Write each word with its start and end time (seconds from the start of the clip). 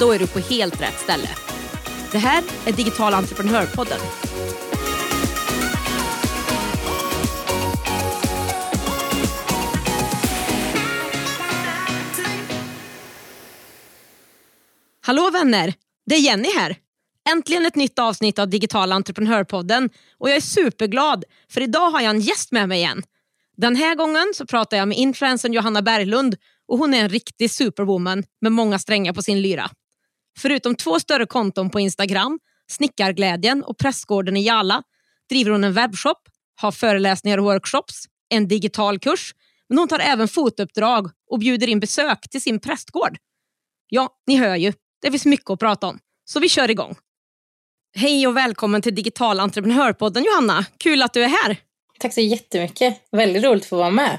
Då 0.00 0.12
är 0.12 0.18
du 0.18 0.26
på 0.26 0.38
helt 0.38 0.80
rätt 0.80 1.00
ställe. 1.00 1.28
Det 2.12 2.18
här 2.18 2.44
är 2.66 2.72
Digital 2.72 3.14
entreprenörpodden. 3.14 3.98
Hallå 15.00 15.30
vänner! 15.30 15.74
Det 16.06 16.14
är 16.14 16.20
Jenny 16.20 16.48
här. 16.56 16.76
Äntligen 17.30 17.66
ett 17.66 17.76
nytt 17.76 17.98
avsnitt 17.98 18.38
av 18.38 18.48
Digital 18.48 18.92
entreprenörpodden 18.92 19.90
och 20.18 20.30
jag 20.30 20.36
är 20.36 20.40
superglad 20.40 21.24
för 21.50 21.60
idag 21.60 21.90
har 21.90 22.00
jag 22.00 22.10
en 22.10 22.20
gäst 22.20 22.52
med 22.52 22.68
mig 22.68 22.78
igen. 22.78 23.02
Den 23.56 23.76
här 23.76 23.94
gången 23.94 24.32
så 24.34 24.46
pratar 24.46 24.76
jag 24.76 24.88
med 24.88 24.98
influencern 24.98 25.52
Johanna 25.52 25.82
Berglund 25.82 26.36
och 26.68 26.78
hon 26.78 26.94
är 26.94 27.00
en 27.00 27.08
riktig 27.08 27.50
superwoman 27.50 28.24
med 28.40 28.52
många 28.52 28.78
strängar 28.78 29.12
på 29.12 29.22
sin 29.22 29.42
lyra. 29.42 29.70
Förutom 30.38 30.74
två 30.74 31.00
större 31.00 31.26
konton 31.26 31.70
på 31.70 31.80
Instagram, 31.80 32.38
Snickarglädjen 32.70 33.64
och 33.64 33.78
Prästgården 33.78 34.36
i 34.36 34.46
Jala 34.46 34.82
driver 35.28 35.50
hon 35.50 35.64
en 35.64 35.72
webbshop, 35.72 36.18
har 36.60 36.72
föreläsningar 36.72 37.38
och 37.38 37.44
workshops, 37.44 38.04
en 38.28 38.48
digital 38.48 38.98
kurs, 38.98 39.34
men 39.68 39.78
hon 39.78 39.88
tar 39.88 39.98
även 39.98 40.28
fotouppdrag 40.28 41.10
och 41.30 41.38
bjuder 41.38 41.68
in 41.68 41.80
besök 41.80 42.30
till 42.30 42.42
sin 42.42 42.60
prästgård. 42.60 43.18
Ja, 43.88 44.08
ni 44.26 44.36
hör 44.36 44.56
ju, 44.56 44.72
det 45.02 45.10
finns 45.10 45.26
mycket 45.26 45.50
att 45.50 45.58
prata 45.58 45.86
om, 45.86 45.98
så 46.24 46.40
vi 46.40 46.48
kör 46.48 46.70
igång. 46.70 46.96
Hej 47.96 48.26
och 48.26 48.36
välkommen 48.36 48.82
till 48.82 48.94
Digital 48.94 49.40
entreprenörpodden 49.40 50.24
Johanna. 50.24 50.66
Kul 50.78 51.02
att 51.02 51.12
du 51.12 51.24
är 51.24 51.28
här. 51.28 51.56
Tack 51.98 52.14
så 52.14 52.20
jättemycket. 52.20 53.08
Väldigt 53.10 53.44
roligt 53.44 53.62
att 53.62 53.68
få 53.68 53.76
vara 53.76 53.90
med. 53.90 54.18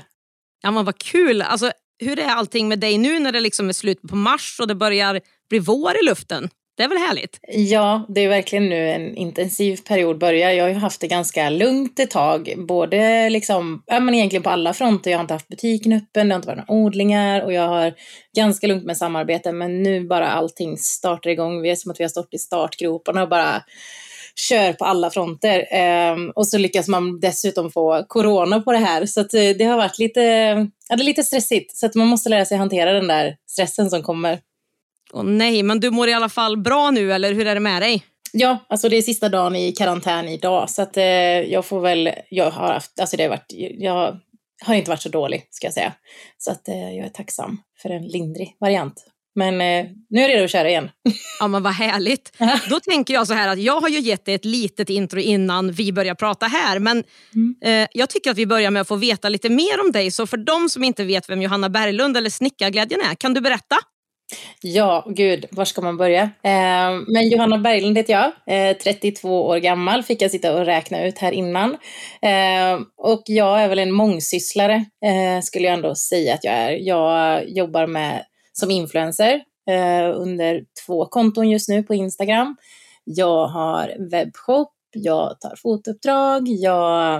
Ja, 0.61 0.71
men 0.71 0.85
vad 0.85 0.97
kul. 0.97 1.41
Alltså, 1.41 1.71
hur 2.01 2.19
är 2.19 2.27
allting 2.27 2.67
med 2.67 2.79
dig 2.79 2.97
nu 2.97 3.19
när 3.19 3.31
det 3.31 3.39
liksom 3.39 3.69
är 3.69 3.73
slut 3.73 4.01
på 4.09 4.15
mars 4.15 4.57
och 4.61 4.67
det 4.67 4.75
börjar 4.75 5.21
bli 5.49 5.59
vår 5.59 5.91
i 6.01 6.05
luften? 6.05 6.49
Det 6.77 6.83
är 6.83 6.87
väl 6.87 6.97
härligt? 6.97 7.39
Ja, 7.47 8.05
det 8.09 8.21
är 8.21 8.29
verkligen 8.29 8.69
nu 8.69 8.89
en 8.89 9.15
intensiv 9.15 9.77
period 9.87 10.17
börjar. 10.17 10.51
Jag 10.51 10.63
har 10.63 10.69
ju 10.69 10.75
haft 10.75 11.01
det 11.01 11.07
ganska 11.07 11.49
lugnt 11.49 11.99
ett 11.99 12.11
tag, 12.11 12.53
både 12.57 13.29
liksom, 13.29 13.83
ja 13.85 13.99
men 13.99 14.15
egentligen 14.15 14.43
på 14.43 14.49
alla 14.49 14.73
fronter. 14.73 15.11
Jag 15.11 15.17
har 15.17 15.23
inte 15.23 15.33
haft 15.33 15.47
butiken 15.47 15.93
öppen, 15.93 16.27
det 16.27 16.33
har 16.33 16.39
inte 16.39 16.47
varit 16.47 16.67
några 16.67 16.81
odlingar 16.81 17.41
och 17.41 17.53
jag 17.53 17.67
har 17.67 17.93
ganska 18.35 18.67
lugnt 18.67 18.85
med 18.85 18.97
samarbete. 18.97 19.51
Men 19.51 19.83
nu 19.83 20.07
bara 20.07 20.27
allting 20.27 20.77
startar 20.77 21.29
igång. 21.29 21.61
Vi 21.61 21.69
är 21.69 21.75
som 21.75 21.91
att 21.91 21.99
vi 21.99 22.03
har 22.03 22.09
stått 22.09 22.33
i 22.33 22.37
startgroparna 22.37 23.23
och 23.23 23.29
bara 23.29 23.63
kör 24.35 24.73
på 24.73 24.85
alla 24.85 25.09
fronter. 25.09 25.65
Um, 26.13 26.31
och 26.35 26.47
så 26.47 26.57
lyckas 26.57 26.87
man 26.87 27.19
dessutom 27.19 27.71
få 27.71 28.05
corona 28.07 28.59
på 28.59 28.71
det 28.71 28.77
här. 28.77 29.05
Så 29.05 29.19
eh, 29.19 29.57
det 29.57 29.63
har 29.63 29.77
varit 29.77 29.99
lite, 29.99 30.21
ja, 30.89 30.95
det 30.95 31.03
är 31.03 31.05
lite 31.05 31.23
stressigt. 31.23 31.77
Så 31.77 31.85
att 31.85 31.95
man 31.95 32.07
måste 32.07 32.29
lära 32.29 32.45
sig 32.45 32.57
hantera 32.57 32.93
den 32.93 33.07
där 33.07 33.35
stressen 33.47 33.89
som 33.89 34.03
kommer. 34.03 34.39
Åh 35.13 35.23
nej, 35.23 35.63
men 35.63 35.79
du 35.79 35.89
mår 35.89 36.09
i 36.09 36.13
alla 36.13 36.29
fall 36.29 36.57
bra 36.57 36.91
nu 36.91 37.13
eller 37.13 37.33
hur 37.33 37.47
är 37.47 37.53
det 37.53 37.61
med 37.61 37.81
dig? 37.81 38.03
Ja, 38.33 38.57
alltså 38.69 38.89
det 38.89 38.97
är 38.97 39.01
sista 39.01 39.29
dagen 39.29 39.55
i 39.55 39.71
karantän 39.71 40.29
idag 40.29 40.69
så 40.69 40.81
att 40.81 40.97
eh, 40.97 41.03
jag 41.41 41.65
får 41.65 41.79
väl, 41.81 42.09
jag 42.29 42.51
har 42.51 42.73
haft, 42.73 42.99
alltså 42.99 43.17
det 43.17 43.23
har 43.23 43.29
varit, 43.29 43.53
jag 43.77 44.19
har 44.65 44.75
inte 44.75 44.89
varit 44.89 45.01
så 45.01 45.09
dålig 45.09 45.47
ska 45.49 45.67
jag 45.67 45.73
säga. 45.73 45.93
Så 46.37 46.51
att 46.51 46.67
eh, 46.67 46.95
jag 46.95 47.05
är 47.05 47.09
tacksam 47.09 47.57
för 47.81 47.89
en 47.89 48.07
lindrig 48.07 48.57
variant. 48.59 49.10
Men 49.35 49.53
eh, 49.61 49.85
nu 50.09 50.19
är 50.19 50.21
jag 50.21 50.29
redo 50.29 50.43
att 50.43 50.51
köra 50.51 50.69
igen. 50.69 50.89
Ja 51.39 51.47
men 51.47 51.63
vad 51.63 51.73
härligt. 51.73 52.37
Då 52.69 52.79
tänker 52.79 53.13
jag 53.13 53.27
så 53.27 53.33
här 53.33 53.47
att 53.47 53.59
jag 53.59 53.81
har 53.81 53.89
ju 53.89 53.99
gett 53.99 54.25
dig 54.25 54.35
ett 54.35 54.45
litet 54.45 54.89
intro 54.89 55.19
innan 55.19 55.71
vi 55.71 55.93
börjar 55.93 56.15
prata 56.15 56.45
här. 56.45 56.79
Men 56.79 57.03
mm. 57.35 57.55
eh, 57.83 57.87
jag 57.93 58.09
tycker 58.09 58.31
att 58.31 58.37
vi 58.37 58.45
börjar 58.45 58.71
med 58.71 58.81
att 58.81 58.87
få 58.87 58.95
veta 58.95 59.29
lite 59.29 59.49
mer 59.49 59.79
om 59.85 59.91
dig. 59.91 60.11
Så 60.11 60.27
för 60.27 60.37
de 60.37 60.69
som 60.69 60.83
inte 60.83 61.03
vet 61.03 61.29
vem 61.29 61.41
Johanna 61.41 61.69
Berglund 61.69 62.17
eller 62.17 62.29
Snickarglädjen 62.29 63.01
är, 63.11 63.15
kan 63.15 63.33
du 63.33 63.41
berätta? 63.41 63.75
Ja, 64.61 65.05
gud, 65.09 65.45
var 65.51 65.65
ska 65.65 65.81
man 65.81 65.97
börja? 65.97 66.21
Eh, 66.23 66.91
men 67.07 67.29
Johanna 67.29 67.57
Berglund 67.57 67.97
heter 67.97 68.13
jag, 68.13 68.69
eh, 68.69 68.77
32 68.77 69.47
år 69.47 69.57
gammal, 69.57 70.03
fick 70.03 70.21
jag 70.21 70.31
sitta 70.31 70.53
och 70.55 70.65
räkna 70.65 71.05
ut 71.05 71.17
här 71.17 71.31
innan. 71.31 71.77
Eh, 72.21 72.79
och 72.97 73.23
jag 73.25 73.61
är 73.61 73.67
väl 73.67 73.79
en 73.79 73.91
mångsysslare, 73.91 74.85
eh, 75.05 75.41
skulle 75.41 75.65
jag 75.65 75.73
ändå 75.73 75.95
säga 75.95 76.33
att 76.33 76.43
jag 76.43 76.53
är. 76.53 76.71
Jag 76.71 77.49
jobbar 77.49 77.87
med 77.87 78.25
som 78.53 78.71
influencer 78.71 79.43
eh, 79.69 80.19
under 80.19 80.63
två 80.85 81.05
konton 81.05 81.49
just 81.49 81.69
nu 81.69 81.83
på 81.83 81.95
Instagram. 81.95 82.57
Jag 83.03 83.47
har 83.47 84.09
webbshop, 84.11 84.73
jag 84.91 85.39
tar 85.41 85.55
fotouppdrag, 85.55 86.47
jag, 86.47 87.19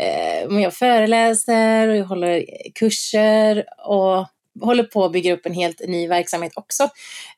eh, 0.00 0.60
jag 0.60 0.74
föreläser 0.74 1.88
och 1.88 1.96
jag 1.96 2.04
håller 2.04 2.44
kurser 2.74 3.64
och 3.86 4.26
håller 4.60 4.84
på 4.84 5.04
att 5.04 5.12
bygga 5.12 5.34
upp 5.34 5.46
en 5.46 5.54
helt 5.54 5.80
ny 5.88 6.08
verksamhet 6.08 6.52
också. 6.56 6.82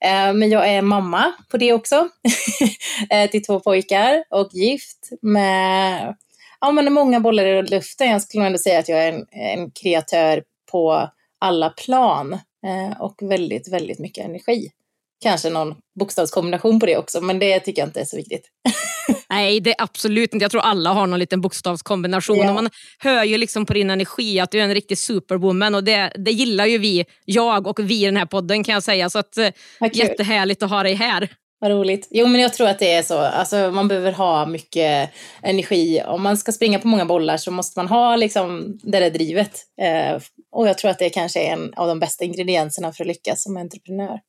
Eh, 0.00 0.32
men 0.32 0.50
jag 0.50 0.68
är 0.68 0.82
mamma 0.82 1.32
på 1.50 1.56
det 1.56 1.72
också, 1.72 2.08
eh, 3.10 3.30
till 3.30 3.44
två 3.44 3.60
pojkar 3.60 4.24
och 4.30 4.48
gift 4.52 5.08
med 5.22 6.14
ja, 6.60 6.70
men 6.72 6.92
många 6.92 7.20
bollar 7.20 7.44
i 7.44 7.62
luften. 7.62 8.10
Jag 8.10 8.22
skulle 8.22 8.46
ändå 8.46 8.58
säga 8.58 8.78
att 8.78 8.88
jag 8.88 9.04
är 9.04 9.12
en, 9.12 9.26
en 9.30 9.70
kreatör 9.70 10.42
på 10.70 11.10
alla 11.38 11.70
plan 11.70 12.38
och 13.00 13.14
väldigt, 13.22 13.72
väldigt 13.72 13.98
mycket 13.98 14.24
energi. 14.24 14.70
Kanske 15.22 15.50
någon 15.50 15.74
bokstavskombination 15.98 16.80
på 16.80 16.86
det 16.86 16.96
också, 16.96 17.20
men 17.20 17.38
det 17.38 17.60
tycker 17.60 17.82
jag 17.82 17.88
inte 17.88 18.00
är 18.00 18.04
så 18.04 18.16
viktigt. 18.16 18.42
Nej, 19.30 19.60
det 19.60 19.70
är 19.70 19.82
absolut 19.82 20.34
inte. 20.34 20.44
Jag 20.44 20.50
tror 20.50 20.60
alla 20.60 20.92
har 20.92 21.06
någon 21.06 21.18
liten 21.18 21.40
bokstavskombination. 21.40 22.36
Yeah. 22.36 22.48
Och 22.48 22.54
man 22.54 22.70
hör 22.98 23.24
ju 23.24 23.38
liksom 23.38 23.66
på 23.66 23.72
din 23.72 23.90
energi 23.90 24.40
att 24.40 24.50
du 24.50 24.60
är 24.60 24.64
en 24.64 24.74
riktig 24.74 24.98
superwoman 24.98 25.74
och 25.74 25.84
det, 25.84 26.12
det 26.24 26.30
gillar 26.30 26.66
ju 26.66 26.78
vi, 26.78 27.04
jag 27.24 27.66
och 27.66 27.80
vi 27.80 28.02
i 28.02 28.04
den 28.04 28.16
här 28.16 28.26
podden 28.26 28.64
kan 28.64 28.72
jag 28.72 28.82
säga. 28.82 29.10
Så 29.10 29.18
att, 29.18 29.38
jättehärligt 29.92 30.62
att 30.62 30.70
ha 30.70 30.82
dig 30.82 30.94
här. 30.94 31.28
Vad 31.58 31.70
roligt. 31.70 32.08
Jo, 32.10 32.26
men 32.26 32.40
jag 32.40 32.52
tror 32.52 32.68
att 32.68 32.78
det 32.78 32.92
är 32.92 33.02
så. 33.02 33.18
Alltså, 33.18 33.70
man 33.70 33.88
behöver 33.88 34.12
ha 34.12 34.46
mycket 34.46 35.10
energi. 35.42 36.02
Om 36.06 36.22
man 36.22 36.36
ska 36.36 36.52
springa 36.52 36.78
på 36.78 36.88
många 36.88 37.06
bollar 37.06 37.36
så 37.36 37.50
måste 37.50 37.78
man 37.78 37.88
ha 37.88 38.16
liksom, 38.16 38.78
det 38.82 39.00
där 39.00 39.10
drivet. 39.10 39.60
Eh, 39.80 40.22
och 40.52 40.68
jag 40.68 40.78
tror 40.78 40.90
att 40.90 40.98
det 40.98 41.10
kanske 41.10 41.40
är 41.40 41.52
en 41.52 41.74
av 41.74 41.88
de 41.88 42.00
bästa 42.00 42.24
ingredienserna 42.24 42.92
för 42.92 43.04
att 43.04 43.08
lyckas 43.08 43.42
som 43.42 43.56
entreprenör. 43.56 44.20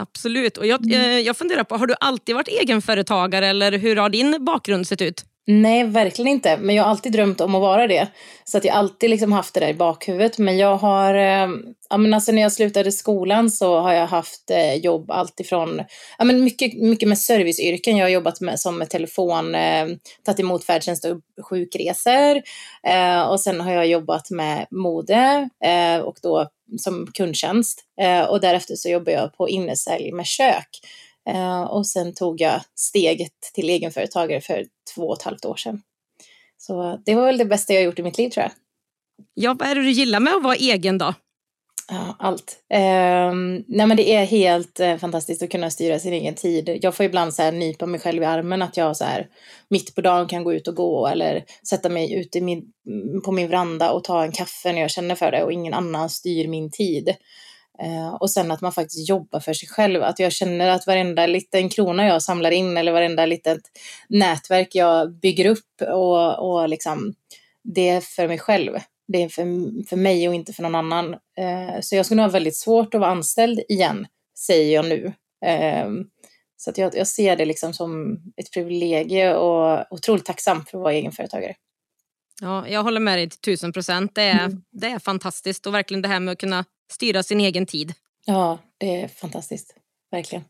Absolut. 0.00 0.56
Och 0.56 0.66
jag, 0.66 0.86
mm. 0.86 1.10
Eh, 1.10 1.18
jag 1.18 1.36
funderar 1.36 1.64
på, 1.64 1.76
har 1.76 1.86
du 1.86 1.94
alltid 2.00 2.34
varit 2.34 2.48
egenföretagare 2.48 3.46
eller 3.46 3.78
hur 3.78 3.96
har 3.96 4.10
din 4.10 4.44
bakgrund 4.44 4.86
sett 4.86 5.02
ut? 5.02 5.24
Nej, 5.52 5.84
verkligen 5.84 6.28
inte. 6.28 6.56
Men 6.56 6.74
jag 6.74 6.82
har 6.82 6.90
alltid 6.90 7.12
drömt 7.12 7.40
om 7.40 7.54
att 7.54 7.60
vara 7.60 7.86
det. 7.86 8.08
Så 8.44 8.58
att 8.58 8.64
jag 8.64 8.74
alltid 8.74 9.10
liksom 9.10 9.32
haft 9.32 9.54
det 9.54 9.60
där 9.60 9.68
i 9.68 9.74
bakhuvudet. 9.74 10.38
Men 10.38 10.58
jag 10.58 10.76
har, 10.76 11.14
eh, 11.14 11.48
ja 11.90 11.96
men 11.96 12.14
alltså 12.14 12.32
när 12.32 12.42
jag 12.42 12.52
slutade 12.52 12.92
skolan 12.92 13.50
så 13.50 13.78
har 13.80 13.92
jag 13.92 14.06
haft 14.06 14.50
eh, 14.50 14.74
jobb 14.74 15.10
alltifrån, 15.10 15.82
ja 16.18 16.24
men 16.24 16.44
mycket, 16.44 16.74
mycket 16.74 17.08
med 17.08 17.18
serviceyrken. 17.18 17.96
Jag 17.96 18.04
har 18.04 18.10
jobbat 18.10 18.40
med, 18.40 18.60
som 18.60 18.78
med 18.78 18.90
telefon, 18.90 19.54
eh, 19.54 19.86
tagit 20.24 20.40
emot 20.40 20.64
färdtjänst 20.64 21.04
och 21.04 21.46
sjukresor. 21.46 22.42
Eh, 22.86 23.22
och 23.22 23.40
sen 23.40 23.60
har 23.60 23.72
jag 23.72 23.86
jobbat 23.86 24.30
med 24.30 24.66
mode 24.70 25.48
eh, 25.64 26.00
och 26.00 26.16
då 26.22 26.48
som 26.78 27.06
kundtjänst. 27.14 27.84
Eh, 28.00 28.22
och 28.22 28.40
därefter 28.40 28.74
så 28.74 28.88
jobbar 28.88 29.12
jag 29.12 29.36
på 29.36 29.48
innesälj 29.48 30.12
med 30.12 30.26
kök. 30.26 30.68
Eh, 31.30 31.62
och 31.62 31.86
sen 31.86 32.14
tog 32.14 32.40
jag 32.40 32.60
steget 32.74 33.40
till 33.54 33.70
egenföretagare 33.70 34.40
för 34.40 34.66
två 34.94 35.02
och 35.02 35.16
ett 35.16 35.22
halvt 35.22 35.44
år 35.44 35.56
sedan. 35.56 35.82
Så 36.58 37.00
det 37.06 37.14
var 37.14 37.26
väl 37.26 37.38
det 37.38 37.44
bästa 37.44 37.74
jag 37.74 37.82
gjort 37.82 37.98
i 37.98 38.02
mitt 38.02 38.18
liv 38.18 38.30
tror 38.30 38.42
jag. 38.42 38.52
Ja, 39.34 39.56
vad 39.58 39.68
är 39.68 39.74
det 39.74 39.82
du 39.82 39.90
gillar 39.90 40.20
med 40.20 40.34
att 40.34 40.42
vara 40.42 40.54
egen 40.54 40.98
då? 40.98 41.14
Ja, 41.88 42.16
allt. 42.18 42.56
Eh, 42.68 43.32
nej 43.66 43.86
men 43.86 43.96
det 43.96 44.14
är 44.14 44.24
helt 44.24 44.80
eh, 44.80 44.96
fantastiskt 44.96 45.42
att 45.42 45.50
kunna 45.50 45.70
styra 45.70 45.98
sin 45.98 46.12
egen 46.12 46.34
tid. 46.34 46.78
Jag 46.82 46.94
får 46.94 47.06
ibland 47.06 47.34
så 47.34 47.42
här 47.42 47.52
nypa 47.52 47.86
mig 47.86 48.00
själv 48.00 48.22
i 48.22 48.26
armen 48.26 48.62
att 48.62 48.76
jag 48.76 48.96
så 48.96 49.04
här 49.04 49.28
mitt 49.68 49.94
på 49.94 50.00
dagen 50.00 50.28
kan 50.28 50.44
gå 50.44 50.52
ut 50.52 50.68
och 50.68 50.74
gå 50.74 51.06
eller 51.06 51.44
sätta 51.68 51.88
mig 51.88 52.14
ute 52.14 52.40
min, 52.40 52.64
på 53.24 53.32
min 53.32 53.48
veranda 53.48 53.90
och 53.90 54.04
ta 54.04 54.24
en 54.24 54.32
kaffe 54.32 54.72
när 54.72 54.80
jag 54.80 54.90
känner 54.90 55.14
för 55.14 55.30
det 55.30 55.44
och 55.44 55.52
ingen 55.52 55.74
annan 55.74 56.10
styr 56.10 56.48
min 56.48 56.70
tid. 56.70 57.14
Eh, 57.82 58.14
och 58.14 58.30
sen 58.30 58.50
att 58.50 58.60
man 58.60 58.72
faktiskt 58.72 59.08
jobbar 59.08 59.40
för 59.40 59.52
sig 59.52 59.68
själv. 59.68 60.02
Att 60.02 60.18
jag 60.18 60.32
känner 60.32 60.68
att 60.68 60.86
varenda 60.86 61.26
liten 61.26 61.68
krona 61.68 62.06
jag 62.06 62.22
samlar 62.22 62.50
in 62.50 62.76
eller 62.76 62.92
varenda 62.92 63.26
litet 63.26 63.60
nätverk 64.08 64.74
jag 64.74 65.12
bygger 65.12 65.46
upp 65.46 65.82
och, 65.82 66.50
och 66.50 66.68
liksom, 66.68 67.14
det 67.62 67.88
är 67.88 68.00
för 68.00 68.28
mig 68.28 68.38
själv. 68.38 68.78
Det 69.08 69.22
är 69.22 69.28
för, 69.28 69.44
för 69.88 69.96
mig 69.96 70.28
och 70.28 70.34
inte 70.34 70.52
för 70.52 70.62
någon 70.62 70.74
annan. 70.74 71.14
Eh, 71.14 71.80
så 71.80 71.96
jag 71.96 72.06
skulle 72.06 72.22
nog 72.22 72.30
ha 72.30 72.32
väldigt 72.32 72.56
svårt 72.56 72.94
att 72.94 73.00
vara 73.00 73.10
anställd 73.10 73.60
igen, 73.68 74.06
säger 74.38 74.74
jag 74.74 74.84
nu. 74.88 75.12
Eh, 75.46 75.88
Så 76.56 76.70
att 76.70 76.78
jag, 76.78 76.96
jag 76.96 77.06
ser 77.06 77.36
det 77.36 77.44
liksom 77.44 77.72
som 77.72 78.18
ett 78.36 78.52
privilegium 78.52 79.36
och 79.36 79.92
otroligt 79.92 80.24
tacksam 80.24 80.64
för 80.64 80.78
att 80.78 80.82
vara 80.82 80.92
egenföretagare. 80.92 81.54
Ja, 82.40 82.68
jag 82.68 82.82
håller 82.82 83.00
med 83.00 83.18
dig 83.18 83.30
till 83.30 83.40
tusen 83.40 83.72
procent. 83.72 84.14
Det 84.14 84.22
är, 84.22 84.44
mm. 84.44 84.62
det 84.72 84.86
är 84.86 84.98
fantastiskt 84.98 85.66
och 85.66 85.74
verkligen 85.74 86.02
det 86.02 86.08
här 86.08 86.20
med 86.20 86.32
att 86.32 86.38
kunna 86.38 86.64
styra 86.90 87.22
sin 87.22 87.40
egen 87.40 87.66
tid. 87.66 87.94
Ja, 88.26 88.58
det 88.78 89.02
är 89.02 89.08
fantastiskt. 89.08 89.74
Verkligen. 90.10 90.44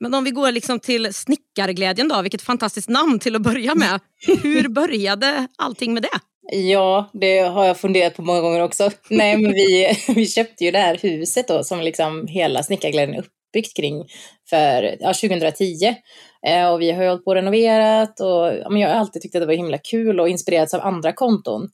Men 0.00 0.14
om 0.14 0.24
vi 0.24 0.30
går 0.30 0.52
liksom 0.52 0.80
till 0.80 1.14
snickarglädjen 1.14 2.08
då, 2.08 2.22
vilket 2.22 2.42
fantastiskt 2.42 2.88
namn 2.88 3.18
till 3.18 3.36
att 3.36 3.42
börja 3.42 3.74
med. 3.74 4.00
Hur 4.42 4.68
började 4.68 5.48
allting 5.58 5.94
med 5.94 6.02
det? 6.02 6.20
Ja, 6.56 7.10
det 7.12 7.38
har 7.38 7.64
jag 7.64 7.78
funderat 7.78 8.16
på 8.16 8.22
många 8.22 8.40
gånger 8.40 8.60
också. 8.60 8.90
Nej, 9.10 9.36
men 9.36 9.52
vi, 9.52 9.96
vi 10.14 10.26
köpte 10.26 10.64
ju 10.64 10.70
det 10.70 10.78
här 10.78 10.98
huset 11.02 11.48
då 11.48 11.64
som 11.64 11.80
liksom 11.80 12.26
hela 12.26 12.62
snickarglädjen 12.62 13.14
är 13.14 13.18
uppbyggt 13.18 13.76
kring 13.76 14.04
för 14.50 14.96
ja, 15.00 15.12
2010. 15.14 15.94
Eh, 16.46 16.72
och 16.72 16.80
vi 16.80 16.92
har 16.92 17.06
hållit 17.06 17.24
på 17.24 17.30
och 17.30 17.34
renoverat 17.34 18.20
och 18.20 18.58
ja, 18.62 18.70
men 18.70 18.80
jag 18.80 18.88
har 18.88 18.96
alltid 18.96 19.22
tyckt 19.22 19.34
att 19.34 19.42
det 19.42 19.46
var 19.46 19.54
himla 19.54 19.78
kul 19.78 20.20
och 20.20 20.28
inspirerats 20.28 20.74
av 20.74 20.80
andra 20.80 21.12
konton. 21.12 21.68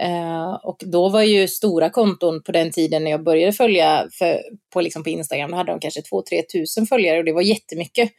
Eh, 0.00 0.52
och 0.52 0.76
då 0.86 1.08
var 1.08 1.22
ju 1.22 1.48
stora 1.48 1.90
konton 1.90 2.42
på 2.42 2.52
den 2.52 2.70
tiden 2.70 3.04
när 3.04 3.10
jag 3.10 3.22
började 3.24 3.52
följa 3.52 4.08
för, 4.12 4.40
på, 4.72 4.80
liksom 4.80 5.02
på 5.02 5.10
Instagram, 5.10 5.50
då 5.50 5.56
hade 5.56 5.72
de 5.72 5.80
kanske 5.80 6.00
2-3 6.00 6.42
tusen 6.52 6.86
följare 6.86 7.18
och 7.18 7.24
det 7.24 7.32
var 7.32 7.42
jättemycket 7.42 8.10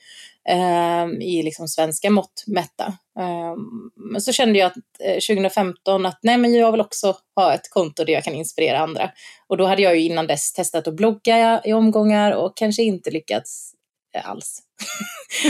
eh, 0.50 1.28
i 1.28 1.44
liksom 1.44 1.68
svenska 1.68 2.10
mått 2.10 2.44
mätta. 2.48 2.86
Eh, 3.20 3.56
men 3.96 4.22
så 4.22 4.32
kände 4.32 4.60
jag 4.60 4.68
att 4.68 4.78
eh, 5.00 5.36
2015 5.36 6.06
att 6.06 6.20
nej 6.22 6.38
men 6.38 6.54
jag 6.54 6.72
vill 6.72 6.82
också 6.82 7.16
ha 7.36 7.54
ett 7.54 7.70
konto 7.70 8.04
där 8.04 8.14
jag 8.14 8.24
kan 8.24 8.36
inspirera 8.36 8.80
andra. 8.80 9.12
Och 9.48 9.58
då 9.58 9.66
hade 9.66 9.82
jag 9.82 9.96
ju 9.96 10.02
innan 10.02 10.28
dess 10.28 10.54
testat 10.54 10.88
att 10.88 10.96
blogga 10.96 11.62
i 11.66 11.74
omgångar 11.74 12.32
och 12.32 12.58
kanske 12.58 12.84
inte 12.84 13.12
lyckats 13.12 13.74
Eh, 14.18 14.30
alls. 14.30 14.60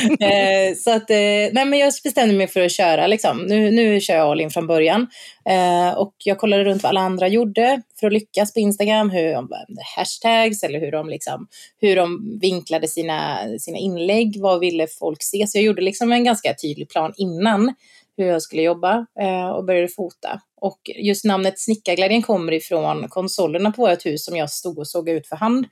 eh, 0.20 0.76
så 0.78 0.92
att, 0.92 1.10
eh, 1.10 1.54
nej 1.54 1.66
men 1.66 1.80
jag 1.80 1.94
bestämde 2.04 2.36
mig 2.36 2.48
för 2.48 2.62
att 2.62 2.72
köra 2.72 3.08
liksom. 3.08 3.38
Nu, 3.38 3.72
nu 3.72 4.02
kör 4.02 4.16
jag 4.16 4.28
all 4.28 4.42
in 4.42 4.50
från 4.50 4.68
början. 4.68 5.08
Eh, 5.50 5.98
och 5.98 6.14
jag 6.24 6.38
kollade 6.38 6.64
runt 6.64 6.84
vad 6.84 6.90
alla 6.90 7.02
andra 7.02 7.28
gjorde 7.28 7.82
för 8.00 8.08
att 8.08 8.14
lyckas 8.14 8.54
på 8.54 8.60
Instagram, 8.60 9.10
hur 9.10 9.34
de 9.34 9.52
eh, 9.52 9.58
hashtags 9.96 10.64
eller 10.64 10.80
hur 10.80 10.92
de, 10.92 11.10
liksom, 11.10 11.48
hur 11.82 11.96
de 11.96 12.40
vinklade 12.42 12.88
sina, 12.88 13.40
sina 13.60 13.78
inlägg, 13.78 14.42
vad 14.42 14.60
ville 14.60 14.88
folk 14.88 15.24
se. 15.24 15.48
Så 15.48 15.58
jag 15.58 15.66
gjorde 15.66 15.82
liksom 15.82 16.12
en 16.12 16.24
ganska 16.24 16.54
tydlig 16.62 16.90
plan 16.90 17.14
innan 17.18 17.74
hur 18.18 18.26
jag 18.26 18.42
skulle 18.42 18.62
jobba 18.62 19.06
eh, 19.20 19.50
och 19.50 19.66
började 19.66 19.88
fota. 19.88 20.42
Och 20.62 20.80
just 20.96 21.26
namnet 21.26 21.60
Snickarglädjen 21.60 22.22
kommer 22.22 22.52
ifrån 22.52 23.10
konsolerna 23.10 23.72
på 23.72 23.82
vårt 23.82 24.06
hus 24.06 24.26
som 24.26 24.36
jag 24.36 24.50
stod 24.50 24.80
och 24.80 24.88
såg 24.88 25.10
ut 25.10 25.28
för 25.28 25.36
hand 25.36 25.66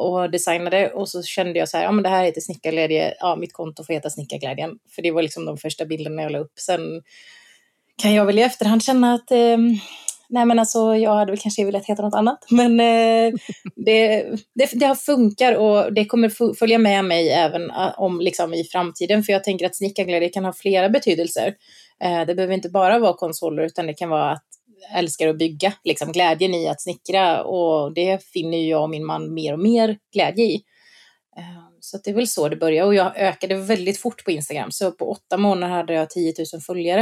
och 0.00 0.30
designade 0.30 0.90
och 0.90 1.08
så 1.08 1.22
kände 1.22 1.58
jag 1.58 1.68
så 1.68 1.76
här, 1.76 1.84
ja 1.84 1.92
men 1.92 2.02
det 2.02 2.08
här 2.08 2.24
heter 2.24 2.40
Snickarglädje, 2.40 3.14
ja 3.20 3.36
mitt 3.36 3.52
konto 3.52 3.84
får 3.84 3.92
heta 3.92 4.10
Snickarglädjen. 4.10 4.78
För 4.94 5.02
det 5.02 5.10
var 5.10 5.22
liksom 5.22 5.44
de 5.44 5.56
första 5.56 5.86
bilderna 5.86 6.22
jag 6.22 6.32
la 6.32 6.38
upp. 6.38 6.52
Sen 6.58 7.02
kan 8.02 8.14
jag 8.14 8.24
väl 8.24 8.38
i 8.38 8.42
efterhand 8.42 8.82
känna 8.82 9.14
att 9.14 9.30
eh, 9.30 9.58
nej 10.28 10.44
men 10.44 10.58
alltså 10.58 10.96
jag 10.96 11.14
hade 11.14 11.32
väl 11.32 11.40
kanske 11.40 11.64
velat 11.64 11.86
heta 11.86 12.02
något 12.02 12.14
annat. 12.14 12.46
Men 12.50 12.80
eh, 12.80 13.34
det, 13.76 14.22
det, 14.54 14.70
det 14.72 14.94
funkar 14.94 15.54
och 15.54 15.92
det 15.92 16.04
kommer 16.04 16.54
följa 16.54 16.78
med 16.78 17.04
mig 17.04 17.30
även 17.30 17.70
om 17.96 18.20
liksom 18.20 18.54
i 18.54 18.64
framtiden. 18.64 19.22
För 19.22 19.32
jag 19.32 19.44
tänker 19.44 19.66
att 19.66 19.76
snickarglädje 19.76 20.28
kan 20.28 20.44
ha 20.44 20.52
flera 20.52 20.88
betydelser. 20.88 21.54
Eh, 22.04 22.26
det 22.26 22.34
behöver 22.34 22.54
inte 22.54 22.68
bara 22.68 22.98
vara 22.98 23.14
konsoler 23.14 23.62
utan 23.62 23.86
det 23.86 23.94
kan 23.94 24.08
vara 24.08 24.30
att 24.32 24.44
älskar 24.94 25.28
att 25.28 25.38
bygga, 25.38 25.72
liksom 25.84 26.12
glädjen 26.12 26.54
i 26.54 26.68
att 26.68 26.80
snickra 26.80 27.44
och 27.44 27.94
det 27.94 28.24
finner 28.24 28.58
jag 28.58 28.82
och 28.82 28.90
min 28.90 29.06
man 29.06 29.34
mer 29.34 29.52
och 29.52 29.58
mer 29.58 29.98
glädje 30.12 30.44
i. 30.44 30.62
Ehm, 31.36 31.76
så 31.80 31.98
det 32.04 32.10
är 32.10 32.14
väl 32.14 32.28
så 32.28 32.48
det 32.48 32.56
började 32.56 32.86
och 32.86 32.94
jag 32.94 33.16
ökade 33.16 33.56
väldigt 33.56 33.98
fort 33.98 34.24
på 34.24 34.30
Instagram. 34.30 34.70
Så 34.70 34.92
på 34.92 35.10
åtta 35.10 35.36
månader 35.36 35.74
hade 35.74 35.94
jag 35.94 36.10
10 36.10 36.34
000 36.52 36.62
följare 36.62 37.00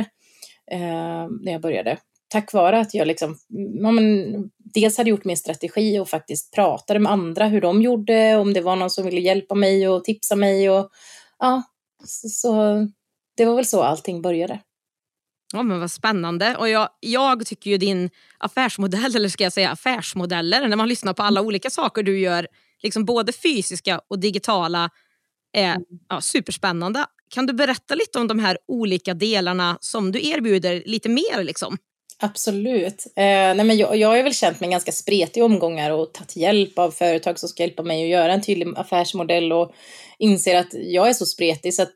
eh, 0.71 1.29
när 1.43 1.53
jag 1.53 1.61
började. 1.61 1.99
Tack 2.29 2.53
vare 2.53 2.81
att 2.81 2.95
jag 2.95 3.07
liksom, 3.07 3.39
ja, 3.83 3.91
men, 3.91 4.35
dels 4.59 4.99
hade 4.99 5.11
gjort 5.11 5.25
min 5.25 5.37
strategi 5.37 5.99
och 5.99 6.09
faktiskt 6.09 6.55
pratade 6.55 7.01
med 7.01 7.13
andra 7.13 7.47
hur 7.47 7.61
de 7.61 7.83
gjorde, 7.83 8.37
om 8.37 8.53
det 8.53 8.61
var 8.61 8.77
någon 8.77 8.91
som 8.91 9.05
ville 9.05 9.21
hjälpa 9.21 9.55
mig 9.55 9.89
och 9.89 10.05
tipsa 10.05 10.37
mig 10.37 10.71
och 10.71 10.91
ja, 11.39 11.63
så, 12.05 12.29
så 12.29 12.53
det 13.37 13.45
var 13.45 13.55
väl 13.55 13.67
så 13.67 13.83
allting 13.83 14.23
började. 14.23 14.61
Ja, 15.53 15.63
men 15.63 15.81
vad 15.81 15.91
spännande. 15.91 16.57
Och 16.57 16.69
jag, 16.69 16.89
jag 17.01 17.47
tycker 17.47 17.71
ju 17.71 17.77
din 17.77 18.11
affärsmodell, 18.39 19.17
eller 19.17 19.29
ska 19.29 19.45
jag 19.45 19.53
säga 19.53 19.71
affärsmodeller, 19.71 20.69
när 20.69 20.77
man 20.77 20.89
lyssnar 20.89 21.13
på 21.13 21.23
alla 21.23 21.41
olika 21.41 21.71
saker 21.71 22.03
du 22.03 22.19
gör, 22.19 22.47
liksom 22.83 23.05
både 23.05 23.33
fysiska 23.33 24.01
och 24.09 24.19
digitala, 24.19 24.91
är 25.53 25.79
ja, 26.09 26.21
superspännande. 26.21 27.07
Kan 27.31 27.47
du 27.47 27.53
berätta 27.53 27.95
lite 27.95 28.19
om 28.19 28.29
de 28.29 28.39
här 28.39 28.59
olika 28.69 29.15
delarna 29.15 29.79
som 29.81 30.13
du 30.13 30.27
erbjuder 30.29 30.83
lite 30.87 31.09
mer? 31.09 31.45
Liksom? 31.45 31.79
Absolut. 32.21 33.07
Eh, 33.17 33.23
nej 33.25 33.65
men 33.65 33.77
jag, 33.77 33.97
jag 33.97 34.09
har 34.09 34.23
väl 34.23 34.35
känt 34.35 34.61
mig 34.61 34.71
ganska 34.71 34.93
spretig 34.93 35.41
i 35.41 35.43
omgångar 35.43 35.91
och 35.91 36.13
tagit 36.13 36.37
hjälp 36.37 36.79
av 36.79 36.91
företag 36.91 37.39
som 37.39 37.49
ska 37.49 37.63
hjälpa 37.63 37.83
mig 37.83 38.03
att 38.03 38.09
göra 38.09 38.33
en 38.33 38.43
tydlig 38.43 38.69
affärsmodell 38.77 39.53
och 39.53 39.73
inser 40.19 40.57
att 40.57 40.69
jag 40.73 41.09
är 41.09 41.13
så 41.13 41.27
spretig 41.27 41.75
så 41.75 41.83
att 41.83 41.95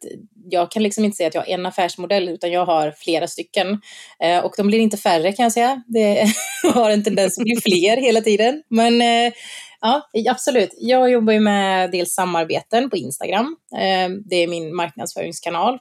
jag 0.50 0.70
kan 0.70 0.82
liksom 0.82 1.04
inte 1.04 1.16
säga 1.16 1.26
att 1.28 1.34
jag 1.34 1.42
har 1.42 1.48
en 1.48 1.66
affärsmodell 1.66 2.28
utan 2.28 2.52
jag 2.52 2.66
har 2.66 2.90
flera 2.90 3.26
stycken. 3.26 3.80
Eh, 4.20 4.38
och 4.38 4.54
de 4.56 4.66
blir 4.66 4.78
inte 4.78 4.96
färre 4.96 5.32
kan 5.32 5.42
jag 5.42 5.52
säga. 5.52 5.82
Det 5.86 6.32
har 6.74 6.90
en 6.90 7.04
tendens 7.04 7.38
att 7.38 7.44
bli 7.44 7.56
fler 7.56 7.96
hela 7.96 8.20
tiden. 8.20 8.62
Men 8.68 9.02
eh, 9.02 9.32
ja, 9.80 10.10
absolut. 10.30 10.74
Jag 10.78 11.10
jobbar 11.10 11.32
ju 11.32 11.40
med 11.40 11.90
dels 11.90 12.14
samarbeten 12.14 12.90
på 12.90 12.96
Instagram. 12.96 13.56
Eh, 13.74 14.08
det 14.24 14.36
är 14.36 14.48
min 14.48 14.76
marknadsföringskanal 14.76 15.78